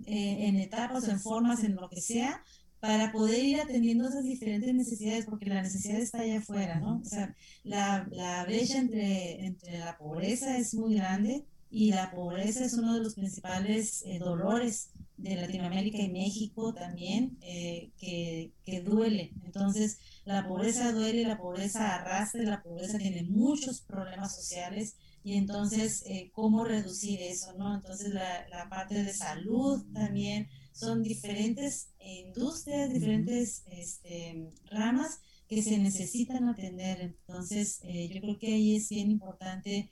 eh, 0.05 0.47
en 0.47 0.55
etapas, 0.57 1.07
en 1.07 1.19
formas, 1.19 1.63
en 1.63 1.75
lo 1.75 1.89
que 1.89 1.99
sea, 2.01 2.41
para 2.83 3.13
poder 3.13 3.41
ir 3.41 3.61
atendiendo 3.61 4.09
esas 4.09 4.25
diferentes 4.25 4.75
necesidades, 4.75 5.25
porque 5.25 5.45
la 5.45 5.61
necesidad 5.61 6.01
está 6.01 6.19
allá 6.19 6.39
afuera, 6.39 6.81
¿no? 6.81 6.99
O 6.99 7.05
sea, 7.05 7.33
la, 7.63 8.05
la 8.11 8.43
brecha 8.43 8.77
entre, 8.77 9.45
entre 9.45 9.79
la 9.79 9.97
pobreza 9.97 10.57
es 10.57 10.73
muy 10.73 10.95
grande 10.95 11.45
y 11.71 11.93
la 11.93 12.11
pobreza 12.11 12.65
es 12.65 12.73
uno 12.73 12.93
de 12.93 12.99
los 12.99 13.15
principales 13.15 14.03
eh, 14.05 14.19
dolores 14.19 14.89
de 15.15 15.37
Latinoamérica 15.37 15.99
y 15.99 16.09
México 16.09 16.73
también, 16.73 17.37
eh, 17.39 17.91
que, 17.97 18.51
que, 18.65 18.81
duele. 18.81 19.31
Entonces, 19.45 19.99
la 20.25 20.45
pobreza 20.45 20.91
duele, 20.91 21.23
la 21.23 21.37
pobreza 21.37 21.95
arrastra, 21.95 22.43
la 22.43 22.63
pobreza 22.63 22.97
tiene 22.97 23.23
muchos 23.23 23.79
problemas 23.79 24.35
sociales 24.35 24.97
y 25.23 25.37
entonces, 25.37 26.03
eh, 26.05 26.31
¿cómo 26.33 26.65
reducir 26.65 27.21
eso? 27.21 27.53
¿no? 27.53 27.73
Entonces, 27.75 28.13
la, 28.13 28.45
la 28.49 28.67
parte 28.67 29.01
de 29.01 29.13
salud 29.13 29.85
también 29.93 30.49
son 30.73 31.03
diferentes 31.03 31.89
industrias, 31.99 32.91
diferentes 32.91 33.63
este, 33.67 34.49
ramas 34.65 35.19
que 35.47 35.61
se 35.61 35.77
necesitan 35.77 36.49
atender. 36.49 36.99
Entonces, 37.01 37.79
eh, 37.83 38.09
yo 38.13 38.21
creo 38.21 38.37
que 38.37 38.53
ahí 38.53 38.75
es 38.75 38.89
bien 38.89 39.11
importante 39.11 39.91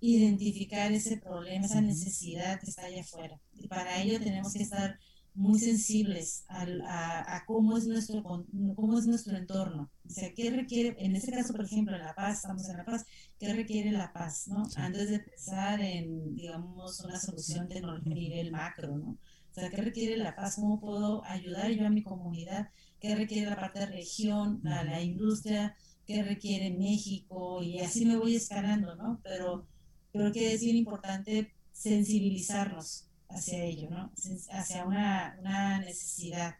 identificar 0.00 0.92
ese 0.92 1.16
problema, 1.16 1.66
esa 1.66 1.80
necesidad 1.80 2.60
que 2.60 2.66
está 2.66 2.84
allá 2.84 3.00
afuera. 3.00 3.40
Y 3.54 3.68
para 3.68 4.02
ello 4.02 4.18
tenemos 4.20 4.52
que 4.52 4.62
estar 4.62 4.98
muy 5.34 5.58
sensibles 5.58 6.44
a, 6.48 7.42
cómo, 7.46 7.78
es 7.78 7.86
nuestro, 7.86 8.22
cómo 8.22 8.98
es 8.98 9.06
nuestro 9.06 9.36
entorno. 9.36 9.90
O 10.04 10.10
sea, 10.10 10.34
¿qué 10.34 10.50
requiere, 10.50 10.94
en 10.98 11.16
este 11.16 11.32
caso, 11.32 11.52
por 11.52 11.64
ejemplo, 11.64 11.96
en 11.96 12.02
La 12.02 12.14
Paz, 12.14 12.38
estamos 12.38 12.68
en 12.68 12.76
La 12.76 12.84
Paz, 12.84 13.06
¿qué 13.38 13.52
requiere 13.54 13.92
La 13.92 14.12
Paz? 14.12 14.48
¿no? 14.48 14.64
Antes 14.76 15.08
de 15.08 15.20
pensar 15.20 15.80
en, 15.80 16.34
digamos, 16.34 17.00
una 17.00 17.18
solución 17.18 17.68
a 17.72 17.98
nivel 18.00 18.50
macro, 18.50 18.98
¿no? 18.98 19.18
O 19.52 19.54
sea, 19.54 19.68
¿qué 19.68 19.82
requiere 19.82 20.16
La 20.16 20.34
Paz? 20.34 20.56
¿Cómo 20.56 20.80
puedo 20.80 21.22
ayudar 21.26 21.70
yo 21.72 21.86
a 21.86 21.90
mi 21.90 22.02
comunidad? 22.02 22.70
¿Qué 22.98 23.14
requiere 23.14 23.50
la 23.50 23.56
parte 23.56 23.80
de 23.80 23.86
región, 23.86 24.60
la, 24.62 24.82
la 24.82 25.02
industria? 25.02 25.76
¿Qué 26.06 26.22
requiere 26.22 26.70
México? 26.70 27.62
Y 27.62 27.80
así 27.80 28.06
me 28.06 28.16
voy 28.16 28.34
escalando, 28.34 28.96
¿no? 28.96 29.20
Pero 29.22 29.66
creo 30.10 30.32
que 30.32 30.54
es 30.54 30.62
bien 30.62 30.76
importante 30.76 31.52
sensibilizarnos 31.70 33.10
hacia 33.28 33.62
ello, 33.62 33.90
¿no? 33.90 34.10
Hacia 34.52 34.86
una, 34.86 35.36
una 35.38 35.80
necesidad. 35.80 36.54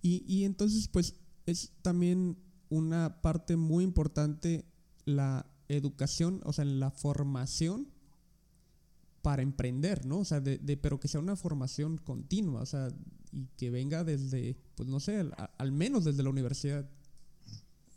Y, 0.00 0.24
y, 0.26 0.44
entonces, 0.44 0.88
pues, 0.88 1.16
es 1.44 1.74
también 1.82 2.38
una 2.70 3.20
parte 3.20 3.56
muy 3.56 3.84
importante 3.84 4.64
la 5.04 5.44
educación, 5.68 6.40
o 6.44 6.54
sea, 6.54 6.64
la 6.64 6.90
formación 6.90 7.89
para 9.22 9.42
emprender, 9.42 10.06
¿no? 10.06 10.20
O 10.20 10.24
sea, 10.24 10.40
de, 10.40 10.58
pero 10.76 10.98
que 10.98 11.08
sea 11.08 11.20
una 11.20 11.36
formación 11.36 11.98
continua, 11.98 12.62
o 12.62 12.66
sea, 12.66 12.88
y 13.32 13.46
que 13.56 13.70
venga 13.70 14.04
desde, 14.04 14.56
pues 14.74 14.88
no 14.88 15.00
sé, 15.00 15.24
al, 15.58 15.72
menos 15.72 16.04
desde 16.04 16.22
la 16.22 16.30
universidad. 16.30 16.88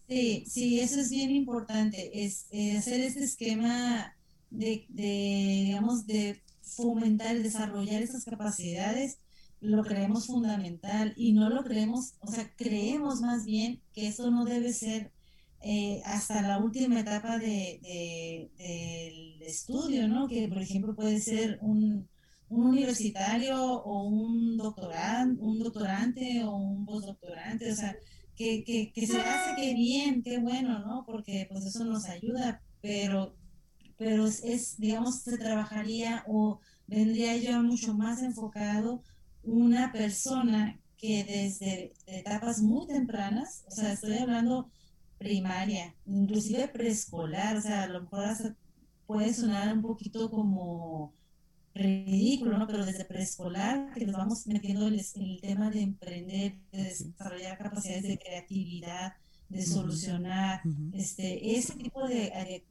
Sí, 0.07 0.43
sí, 0.47 0.79
eso 0.79 0.99
es 0.99 1.09
bien 1.09 1.31
importante, 1.31 2.25
es 2.25 2.47
hacer 2.77 2.99
este 3.01 3.23
esquema 3.23 4.13
de, 4.49 4.85
de, 4.89 5.63
digamos, 5.65 6.05
de 6.05 6.41
fomentar, 6.61 7.41
desarrollar 7.41 8.01
esas 8.01 8.25
capacidades, 8.25 9.17
lo 9.61 9.83
creemos 9.83 10.27
fundamental 10.27 11.13
y 11.15 11.31
no 11.31 11.49
lo 11.49 11.63
creemos, 11.63 12.15
o 12.19 12.31
sea, 12.31 12.51
creemos 12.55 13.21
más 13.21 13.45
bien 13.45 13.81
que 13.93 14.07
eso 14.07 14.29
no 14.29 14.43
debe 14.43 14.73
ser 14.73 15.11
eh, 15.63 16.01
hasta 16.05 16.41
la 16.41 16.59
última 16.59 16.99
etapa 16.99 17.37
de, 17.39 18.49
del 18.57 19.41
estudio, 19.41 20.07
¿no? 20.07 20.27
Que, 20.27 20.47
por 20.47 20.61
ejemplo, 20.61 20.95
puede 20.95 21.19
ser 21.19 21.57
un, 21.61 22.09
un 22.49 22.65
universitario 22.67 23.57
o 23.61 24.03
un 24.03 24.57
doctorante, 24.57 25.41
un 25.41 25.59
doctorante 25.59 26.43
o 26.43 26.55
un 26.55 26.85
postdoctorante, 26.85 27.71
o 27.71 27.75
sea, 27.75 27.95
que, 28.35 28.63
que, 28.63 28.91
que 28.93 29.07
se 29.07 29.21
hace 29.21 29.55
que 29.55 29.73
bien, 29.73 30.21
qué 30.21 30.39
bueno, 30.39 30.79
¿no? 30.79 31.03
Porque 31.05 31.47
pues 31.49 31.65
eso 31.65 31.85
nos 31.85 32.05
ayuda, 32.05 32.61
pero 32.81 33.35
pero 33.97 34.27
es, 34.27 34.77
digamos, 34.77 35.21
se 35.21 35.37
trabajaría 35.37 36.23
o 36.27 36.59
vendría 36.87 37.37
yo 37.37 37.61
mucho 37.63 37.93
más 37.93 38.21
enfocado 38.21 39.01
una 39.43 39.91
persona 39.91 40.79
que 40.97 41.23
desde 41.23 41.93
etapas 42.07 42.61
muy 42.61 42.87
tempranas, 42.87 43.63
o 43.67 43.71
sea, 43.71 43.93
estoy 43.93 44.17
hablando 44.17 44.69
primaria, 45.23 45.95
inclusive 46.05 46.67
preescolar, 46.67 47.57
o 47.57 47.61
sea, 47.61 47.83
a 47.83 47.87
lo 47.87 48.01
mejor 48.01 48.55
puede 49.07 49.33
sonar 49.33 49.73
un 49.73 49.81
poquito 49.81 50.29
como 50.29 51.13
ridículo, 51.73 52.57
¿no? 52.57 52.67
Pero 52.67 52.85
desde 52.85 53.05
preescolar, 53.05 53.93
que 53.93 54.05
nos 54.05 54.15
vamos 54.15 54.45
metiendo 54.47 54.87
el, 54.87 54.99
el 55.15 55.41
tema 55.41 55.71
de 55.71 55.81
emprender, 55.81 56.57
de 56.71 56.83
desarrollar 56.83 57.57
capacidades 57.57 58.03
de 58.03 58.19
creatividad, 58.19 59.13
de 59.49 59.65
solucionar, 59.65 60.61
este, 60.93 61.57
ese 61.57 61.75
tipo 61.75 62.07
de, 62.07 62.63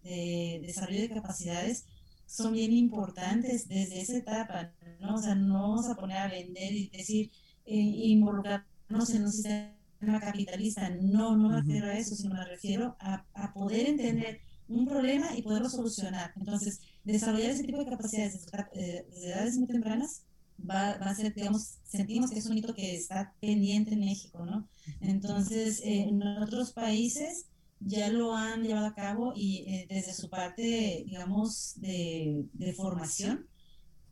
desarrollo 0.63 1.01
de 1.01 1.11
capacidades 1.11 1.87
son 2.27 2.53
bien 2.53 2.73
importantes 2.73 3.69
desde 3.69 4.01
esa 4.01 4.17
etapa, 4.17 4.73
¿no? 5.01 5.15
O 5.15 5.19
sea, 5.19 5.35
no 5.35 5.71
vamos 5.71 5.89
a 5.89 5.95
poner 5.95 6.17
a 6.19 6.29
vender 6.29 6.73
y 6.73 6.89
decir, 6.89 7.31
eh, 7.67 7.75
involucrarnos 7.77 9.11
en 9.11 9.23
un 9.25 9.33
sistema 9.33 9.82
capitalista, 10.21 10.91
no, 10.91 11.37
no 11.37 11.49
me 11.49 11.61
refiero 11.61 11.87
a 11.87 11.99
eso, 11.99 12.15
sino 12.15 12.35
me 12.35 12.45
refiero 12.45 12.97
a, 13.01 13.25
a 13.35 13.53
poder 13.53 13.89
entender 13.89 14.41
un 14.69 14.87
problema 14.87 15.37
y 15.37 15.43
poderlo 15.43 15.69
solucionar. 15.69 16.33
Entonces, 16.37 16.81
desarrollar 17.05 17.51
ese 17.51 17.65
tipo 17.65 17.79
de 17.79 17.91
capacidades 17.91 18.45
desde, 18.45 19.07
desde 19.11 19.29
edades 19.29 19.59
muy 19.59 19.67
tempranas 19.67 20.25
va, 20.59 20.97
va, 20.99 21.11
a 21.11 21.15
ser, 21.15 21.35
digamos, 21.35 21.79
sentimos 21.85 22.31
que 22.31 22.39
es 22.39 22.47
un 22.47 22.59
hito 22.59 22.75
que 22.75 22.95
está 22.97 23.35
pendiente 23.41 23.95
en 23.95 24.01
México, 24.01 24.45
¿no? 24.45 24.69
Entonces, 25.01 25.81
eh, 25.81 26.09
en 26.09 26.23
otros 26.23 26.73
países 26.73 27.47
ya 27.81 28.09
lo 28.11 28.35
han 28.35 28.63
llevado 28.63 28.87
a 28.87 28.95
cabo 28.95 29.33
y 29.35 29.65
eh, 29.69 29.87
desde 29.89 30.15
su 30.15 30.31
parte, 30.31 31.03
digamos, 31.07 31.75
de, 31.77 32.45
de 32.53 32.73
formación, 32.73 33.49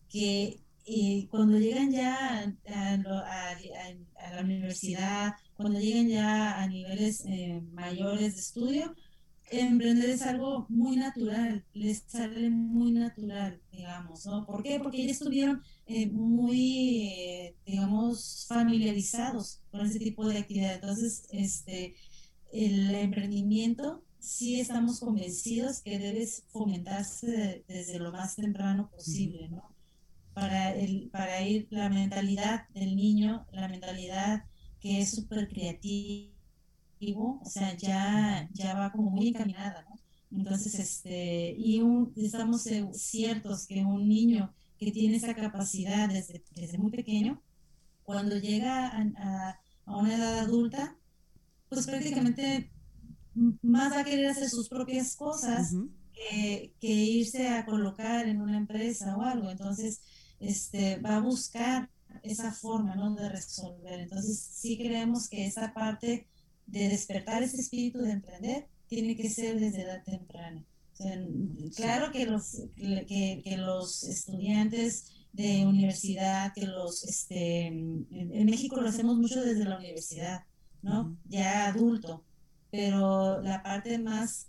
que 0.08 0.60
eh, 0.86 1.28
cuando 1.30 1.58
llegan 1.58 1.92
ya 1.92 2.44
a, 2.68 2.94
a, 2.94 4.34
la 4.34 4.42
universidad, 4.42 5.34
cuando 5.60 5.80
llegan 5.80 6.08
ya 6.08 6.60
a 6.60 6.66
niveles 6.66 7.24
mayores 7.72 8.34
de 8.34 8.40
estudio, 8.40 8.94
emprender 9.50 10.10
es 10.10 10.22
algo 10.22 10.66
muy 10.68 10.96
natural, 10.96 11.64
les 11.72 12.04
sale 12.06 12.50
muy 12.50 12.92
natural, 12.92 13.60
digamos, 13.72 14.24
¿no? 14.26 14.46
¿Por 14.46 14.62
qué? 14.62 14.78
Porque 14.78 15.04
ya 15.04 15.10
estuvieron 15.10 15.62
eh, 15.86 16.06
muy, 16.08 17.08
eh, 17.08 17.56
digamos, 17.66 18.46
familiarizados 18.48 19.60
con 19.70 19.84
ese 19.86 19.98
tipo 19.98 20.26
de 20.28 20.38
actividad. 20.38 20.74
Entonces, 20.74 21.26
este, 21.32 21.96
el 22.52 22.94
emprendimiento 22.94 24.04
sí 24.20 24.60
estamos 24.60 25.00
convencidos 25.00 25.80
que 25.80 25.98
debe 25.98 26.26
fomentarse 26.52 27.64
desde 27.66 27.98
lo 27.98 28.12
más 28.12 28.36
temprano 28.36 28.88
posible, 28.90 29.48
¿no? 29.48 29.74
Para, 30.32 30.74
el, 30.76 31.10
para 31.10 31.42
ir 31.42 31.66
la 31.70 31.88
mentalidad 31.88 32.68
del 32.68 32.94
niño, 32.94 33.46
la 33.52 33.66
mentalidad 33.68 34.44
que 34.80 35.00
es 35.00 35.10
súper 35.10 35.48
creativa, 35.48 36.32
o 37.16 37.44
sea, 37.44 37.76
ya, 37.76 38.48
ya 38.52 38.74
va 38.74 38.92
como 38.92 39.10
muy 39.10 39.28
encaminada, 39.28 39.86
¿no? 39.88 40.00
Entonces, 40.38 40.78
este, 40.78 41.54
y 41.56 41.82
estamos 42.16 42.66
ciertos 42.92 43.66
que 43.66 43.84
un 43.84 44.08
niño 44.08 44.54
que 44.78 44.92
tiene 44.92 45.16
esa 45.16 45.34
capacidad 45.34 46.08
desde, 46.08 46.42
desde 46.54 46.78
muy 46.78 46.90
pequeño, 46.90 47.42
cuando 48.02 48.38
llega 48.38 48.88
a, 48.88 49.60
a, 49.86 49.96
una 49.96 50.16
edad 50.16 50.38
adulta, 50.38 50.96
pues 51.68 51.86
prácticamente 51.86 52.70
más 53.62 53.92
va 53.92 54.00
a 54.00 54.04
querer 54.04 54.26
hacer 54.26 54.48
sus 54.48 54.68
propias 54.68 55.16
cosas 55.16 55.74
que, 56.12 56.74
que, 56.80 56.88
irse 56.88 57.48
a 57.48 57.64
colocar 57.66 58.26
en 58.26 58.40
una 58.40 58.56
empresa 58.56 59.16
o 59.16 59.22
algo. 59.22 59.50
Entonces, 59.50 60.00
este, 60.38 60.98
va 60.98 61.16
a 61.16 61.20
buscar 61.20 61.90
esa 62.22 62.52
forma 62.52 62.94
¿no? 62.94 63.14
de 63.14 63.28
resolver. 63.28 64.00
Entonces, 64.00 64.38
sí 64.38 64.76
creemos 64.78 65.28
que 65.28 65.46
esa 65.46 65.72
parte 65.72 66.26
de 66.66 66.88
despertar 66.88 67.42
ese 67.42 67.60
espíritu 67.60 67.98
de 67.98 68.12
emprender 68.12 68.66
tiene 68.86 69.16
que 69.16 69.30
ser 69.30 69.58
desde 69.58 69.82
edad 69.82 70.02
temprana. 70.04 70.64
claro 71.76 72.12
que 72.12 72.26
los, 72.26 72.62
que, 72.76 73.40
que, 73.44 73.56
los 73.56 74.02
estudiantes 74.04 75.12
de 75.32 75.64
universidad, 75.66 76.52
que 76.54 76.66
los, 76.66 77.04
este, 77.04 77.66
en, 77.68 78.46
México 78.46 78.80
lo 78.80 78.88
hacemos 78.88 79.16
mucho 79.16 79.42
desde 79.42 79.64
la 79.64 79.78
universidad, 79.78 80.44
¿no? 80.82 81.16
Ya 81.24 81.68
adulto, 81.68 82.24
pero 82.70 83.40
la 83.42 83.62
parte 83.62 83.98
más 83.98 84.48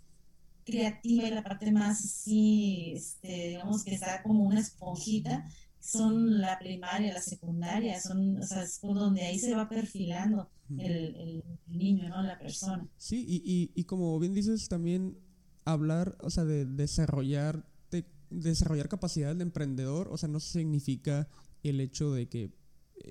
creativa 0.64 1.26
y 1.26 1.30
la 1.30 1.42
parte 1.42 1.70
más 1.72 2.00
sí, 2.00 2.92
este, 2.96 3.48
digamos 3.48 3.84
que 3.84 3.94
está 3.94 4.22
como 4.22 4.44
una 4.44 4.60
esponjita, 4.60 5.48
son 5.82 6.40
la 6.40 6.58
primaria, 6.60 7.12
la 7.12 7.20
secundaria, 7.20 8.00
son, 8.00 8.38
o 8.38 8.46
sea, 8.46 8.62
es 8.62 8.80
donde 8.80 9.22
ahí 9.22 9.38
se 9.38 9.54
va 9.54 9.68
perfilando 9.68 10.48
el, 10.78 11.16
el 11.16 11.44
niño, 11.66 12.08
¿no? 12.08 12.22
La 12.22 12.38
persona. 12.38 12.86
Sí, 12.96 13.24
y, 13.28 13.42
y, 13.44 13.72
y, 13.74 13.84
como 13.84 14.16
bien 14.20 14.32
dices, 14.32 14.68
también 14.68 15.18
hablar, 15.64 16.16
o 16.20 16.30
sea, 16.30 16.44
de 16.44 16.66
desarrollar, 16.66 17.66
de 17.90 18.06
desarrollar 18.30 18.88
capacidades 18.88 19.36
de 19.38 19.42
emprendedor, 19.42 20.08
o 20.12 20.16
sea, 20.16 20.28
no 20.28 20.38
significa 20.38 21.28
el 21.64 21.80
hecho 21.80 22.12
de 22.12 22.28
que 22.28 22.54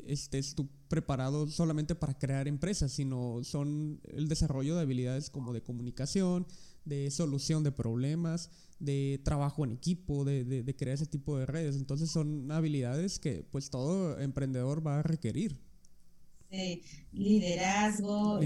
estés 0.05 0.55
tú 0.55 0.69
preparado 0.87 1.47
solamente 1.47 1.95
para 1.95 2.17
crear 2.17 2.47
empresas, 2.47 2.93
sino 2.93 3.43
son 3.43 3.99
el 4.05 4.29
desarrollo 4.29 4.75
de 4.75 4.81
habilidades 4.81 5.29
como 5.29 5.51
de 5.51 5.61
comunicación, 5.61 6.47
de 6.85 7.11
solución 7.11 7.63
de 7.63 7.71
problemas, 7.71 8.49
de 8.79 9.21
trabajo 9.23 9.63
en 9.63 9.71
equipo, 9.71 10.25
de, 10.25 10.43
de, 10.43 10.75
crear 10.75 10.95
ese 10.95 11.05
tipo 11.05 11.37
de 11.37 11.45
redes. 11.45 11.75
Entonces 11.75 12.09
son 12.09 12.51
habilidades 12.51 13.19
que 13.19 13.43
pues 13.51 13.69
todo 13.69 14.19
emprendedor 14.19 14.85
va 14.85 14.99
a 14.99 15.03
requerir. 15.03 15.59
Sí, 16.49 16.81
liderazgo, 17.13 18.39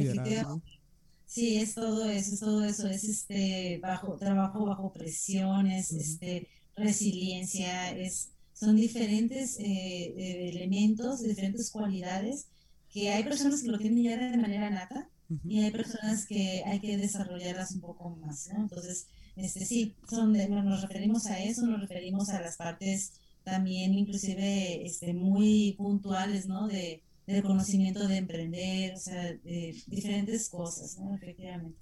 Sí, 1.27 1.57
es 1.57 1.73
todo 1.73 2.05
eso, 2.05 2.33
es 2.33 2.39
todo 2.39 2.63
eso, 2.63 2.87
es 2.87 3.03
este 3.03 3.79
bajo 3.81 4.15
trabajo 4.15 4.65
bajo 4.65 4.93
presiones, 4.93 5.91
este 5.91 6.47
resiliencia, 6.77 7.91
es 7.97 8.29
son 8.53 8.77
diferentes 8.77 9.59
eh, 9.59 9.65
eh, 9.65 10.49
elementos, 10.49 11.23
diferentes 11.23 11.71
cualidades 11.71 12.47
que 12.89 13.09
hay 13.09 13.23
personas 13.23 13.61
que 13.61 13.67
lo 13.67 13.77
tienen 13.77 14.03
ya 14.03 14.17
de 14.17 14.37
manera 14.37 14.69
nata 14.69 15.09
y 15.43 15.63
hay 15.63 15.71
personas 15.71 16.25
que 16.25 16.63
hay 16.65 16.79
que 16.79 16.97
desarrollarlas 16.97 17.71
un 17.71 17.81
poco 17.81 18.09
más, 18.17 18.49
¿no? 18.53 18.61
Entonces, 18.61 19.07
este, 19.35 19.65
sí, 19.65 19.95
son 20.09 20.33
nos 20.33 20.81
referimos 20.81 21.25
a 21.27 21.43
eso, 21.43 21.65
nos 21.65 21.81
referimos 21.81 22.29
a 22.29 22.41
las 22.41 22.57
partes 22.57 23.13
también 23.43 23.93
inclusive 23.93 24.85
este, 24.85 25.13
muy 25.13 25.75
puntuales, 25.77 26.47
¿no? 26.47 26.67
De, 26.67 27.03
del 27.27 27.43
conocimiento 27.43 28.07
de 28.07 28.17
emprender, 28.17 28.95
o 28.95 28.99
sea, 28.99 29.23
de 29.23 29.75
diferentes 29.87 30.49
cosas, 30.49 30.97
¿no? 30.99 31.15
Efectivamente. 31.15 31.79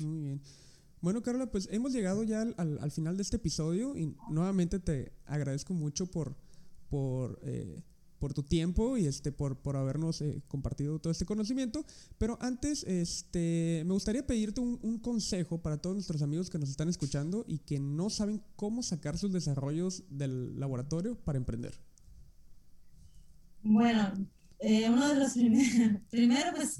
Muy 0.00 0.20
bien. 0.20 0.40
Bueno, 1.00 1.22
Carla, 1.22 1.50
pues 1.50 1.68
hemos 1.70 1.92
llegado 1.92 2.22
ya 2.24 2.42
al, 2.42 2.78
al, 2.80 2.90
final 2.90 3.16
de 3.16 3.22
este 3.22 3.36
episodio 3.36 3.96
y 3.96 4.16
nuevamente 4.30 4.78
te 4.78 5.12
agradezco 5.26 5.74
mucho 5.74 6.06
por, 6.10 6.36
por, 6.90 7.38
eh, 7.44 7.82
por 8.18 8.34
tu 8.34 8.42
tiempo 8.42 8.96
y 8.96 9.06
este, 9.06 9.32
por, 9.32 9.56
por 9.56 9.76
habernos 9.76 10.20
eh, 10.20 10.42
compartido 10.48 10.98
todo 10.98 11.10
este 11.10 11.24
conocimiento. 11.24 11.84
Pero 12.18 12.38
antes, 12.40 12.84
este, 12.84 13.82
me 13.86 13.92
gustaría 13.92 14.26
pedirte 14.26 14.60
un, 14.60 14.78
un, 14.82 14.98
consejo 14.98 15.58
para 15.58 15.78
todos 15.78 15.96
nuestros 15.96 16.22
amigos 16.22 16.50
que 16.50 16.58
nos 16.58 16.70
están 16.70 16.88
escuchando 16.88 17.44
y 17.46 17.58
que 17.58 17.78
no 17.78 18.10
saben 18.10 18.42
cómo 18.56 18.82
sacar 18.82 19.18
sus 19.18 19.32
desarrollos 19.32 20.04
del 20.10 20.58
laboratorio 20.58 21.16
para 21.16 21.38
emprender. 21.38 21.78
Bueno, 23.62 24.12
eh, 24.60 24.88
uno 24.90 25.08
de 25.08 25.14
los 25.14 25.32
primeros, 25.32 26.00
primero 26.10 26.50
pues 26.54 26.78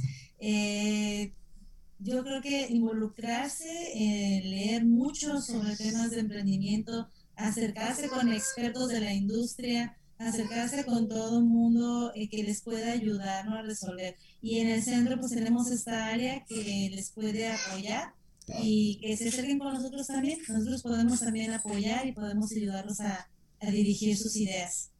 yo 1.98 2.22
creo 2.22 2.40
que 2.40 2.68
involucrarse, 2.68 3.68
eh, 3.94 4.42
leer 4.44 4.84
mucho 4.84 5.40
sobre 5.40 5.76
temas 5.76 6.12
de 6.12 6.20
emprendimiento, 6.20 7.10
acercarse 7.34 8.08
con 8.08 8.32
expertos 8.32 8.88
de 8.88 9.00
la 9.00 9.12
industria, 9.12 9.97
acercarse 10.18 10.84
con 10.84 11.08
todo 11.08 11.38
el 11.38 11.44
mundo 11.44 12.12
eh, 12.14 12.28
que 12.28 12.42
les 12.42 12.62
pueda 12.62 12.92
ayudar 12.92 13.48
a 13.48 13.62
resolver. 13.62 14.16
Y 14.42 14.58
en 14.58 14.68
el 14.68 14.82
centro 14.82 15.18
pues 15.18 15.32
tenemos 15.32 15.70
esta 15.70 16.06
área 16.06 16.44
que 16.44 16.90
les 16.92 17.10
puede 17.10 17.48
apoyar 17.48 18.14
y 18.62 18.98
que 19.00 19.16
se 19.16 19.28
acerquen 19.28 19.58
con 19.58 19.74
nosotros 19.74 20.06
también. 20.06 20.38
Nosotros 20.48 20.82
podemos 20.82 21.20
también 21.20 21.52
apoyar 21.52 22.06
y 22.06 22.12
podemos 22.12 22.52
ayudarlos 22.52 23.00
a, 23.00 23.28
a 23.60 23.70
dirigir 23.70 24.16
sus 24.16 24.36
ideas. 24.36 24.90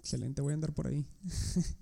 Excelente, 0.00 0.42
voy 0.42 0.52
a 0.52 0.54
andar 0.54 0.72
por 0.72 0.88
ahí. 0.88 1.06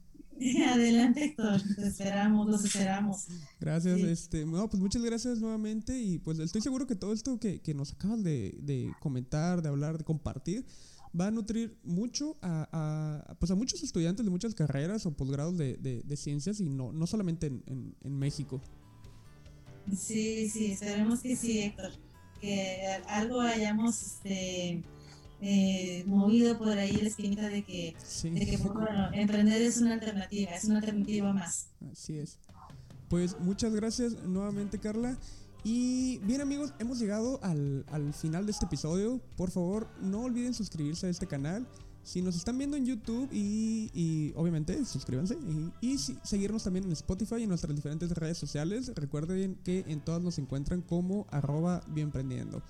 Adelante, 0.69 1.25
Héctor. 1.25 1.61
Te 1.75 1.87
esperamos, 1.89 2.49
los 2.49 2.65
esperamos. 2.65 3.27
Gracias. 3.61 4.01
Este, 4.01 4.45
no, 4.47 4.69
pues 4.69 4.81
muchas 4.81 5.03
gracias 5.03 5.41
nuevamente. 5.41 6.01
Y 6.01 6.19
pues 6.19 6.39
estoy 6.39 6.61
seguro 6.61 6.87
que 6.87 6.95
todo 6.95 7.13
esto 7.13 7.39
que, 7.39 7.61
que 7.61 7.75
nos 7.75 7.93
acabas 7.93 8.23
de, 8.23 8.57
de, 8.63 8.93
comentar, 9.01 9.63
de 9.63 9.69
hablar, 9.69 9.99
de 9.99 10.05
compartir, 10.05 10.65
va 11.19 11.29
a 11.29 11.31
nutrir 11.31 11.79
mucho 11.85 12.37
a, 12.43 12.69
a, 13.31 13.35
pues 13.35 13.51
a 13.51 13.55
muchos 13.55 13.83
estudiantes 13.83 14.25
de 14.25 14.31
muchas 14.31 14.55
carreras 14.55 15.07
o 15.07 15.13
posgrados 15.13 15.57
de, 15.57 15.77
de, 15.77 16.03
de 16.03 16.17
ciencias 16.17 16.61
y 16.61 16.69
no, 16.69 16.93
no 16.93 17.07
solamente 17.07 17.47
en, 17.47 17.63
en, 17.67 17.95
en 18.03 18.19
México. 18.19 18.61
Sí, 19.97 20.49
sí, 20.49 20.73
esperemos 20.73 21.21
que 21.21 21.37
sí, 21.37 21.61
Héctor. 21.61 21.93
Que 22.41 22.87
algo 23.09 23.41
hayamos 23.41 24.03
este, 24.03 24.83
eh, 25.41 26.05
movido 26.07 26.57
por 26.59 26.69
ahí 26.69 26.93
la 26.93 27.09
espinita 27.09 27.49
de 27.49 27.65
que, 27.65 27.97
de 28.23 28.47
que 28.47 28.59
pues, 28.59 28.73
bueno, 28.73 29.13
emprender 29.13 29.63
es 29.63 29.79
una 29.79 29.95
alternativa, 29.95 30.53
es 30.53 30.65
una 30.65 30.79
alternativa 30.79 31.33
más. 31.33 31.69
Así 31.91 32.19
es. 32.19 32.39
Pues 33.09 33.41
muchas 33.41 33.75
gracias 33.75 34.13
nuevamente 34.25 34.79
Carla. 34.79 35.19
Y 35.65 36.19
bien 36.19 36.41
amigos, 36.41 36.73
hemos 36.79 36.99
llegado 36.99 37.41
al, 37.43 37.85
al, 37.91 38.13
final 38.15 38.47
de 38.47 38.53
este 38.53 38.67
episodio. 38.67 39.21
Por 39.37 39.51
favor, 39.51 39.89
no 40.01 40.23
olviden 40.23 40.55
suscribirse 40.55 41.07
a 41.07 41.11
este 41.11 41.27
canal. 41.27 41.67
Si 42.03 42.23
nos 42.23 42.37
están 42.37 42.57
viendo 42.57 42.77
en 42.77 42.87
YouTube 42.87 43.29
y, 43.33 43.91
y 43.93 44.33
obviamente 44.37 44.83
suscríbanse. 44.85 45.37
Y, 45.81 45.95
y 45.95 45.99
seguirnos 45.99 46.65
también 46.65 46.85
en 46.85 46.93
Spotify 46.93 47.37
y 47.41 47.43
en 47.43 47.49
nuestras 47.51 47.75
diferentes 47.75 48.11
redes 48.13 48.39
sociales. 48.39 48.93
Recuerden 48.95 49.59
que 49.65 49.85
en 49.89 50.01
todas 50.01 50.23
nos 50.23 50.39
encuentran 50.39 50.81
como 50.81 51.27
arroba 51.31 51.83
bienprendiendo. 51.89 52.63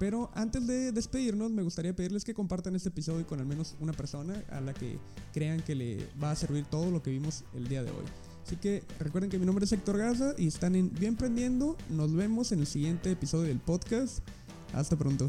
Pero 0.00 0.30
antes 0.34 0.66
de 0.66 0.92
despedirnos, 0.92 1.50
me 1.50 1.62
gustaría 1.62 1.94
pedirles 1.94 2.24
que 2.24 2.32
compartan 2.32 2.74
este 2.74 2.88
episodio 2.88 3.26
con 3.26 3.38
al 3.38 3.44
menos 3.44 3.76
una 3.80 3.92
persona 3.92 4.42
a 4.48 4.62
la 4.62 4.72
que 4.72 4.98
crean 5.34 5.60
que 5.60 5.74
le 5.74 6.08
va 6.20 6.30
a 6.30 6.36
servir 6.36 6.64
todo 6.64 6.90
lo 6.90 7.02
que 7.02 7.10
vimos 7.10 7.44
el 7.54 7.68
día 7.68 7.82
de 7.84 7.90
hoy. 7.90 8.06
Así 8.50 8.56
que 8.56 8.82
recuerden 8.98 9.30
que 9.30 9.38
mi 9.38 9.46
nombre 9.46 9.64
es 9.64 9.70
Héctor 9.70 9.96
Gaza 9.96 10.34
y 10.36 10.48
están 10.48 10.74
en 10.74 10.92
Bien 10.92 11.14
Prendiendo. 11.14 11.76
Nos 11.88 12.12
vemos 12.12 12.50
en 12.50 12.58
el 12.58 12.66
siguiente 12.66 13.12
episodio 13.12 13.46
del 13.46 13.60
podcast. 13.60 14.26
Hasta 14.74 14.96
pronto. 14.96 15.28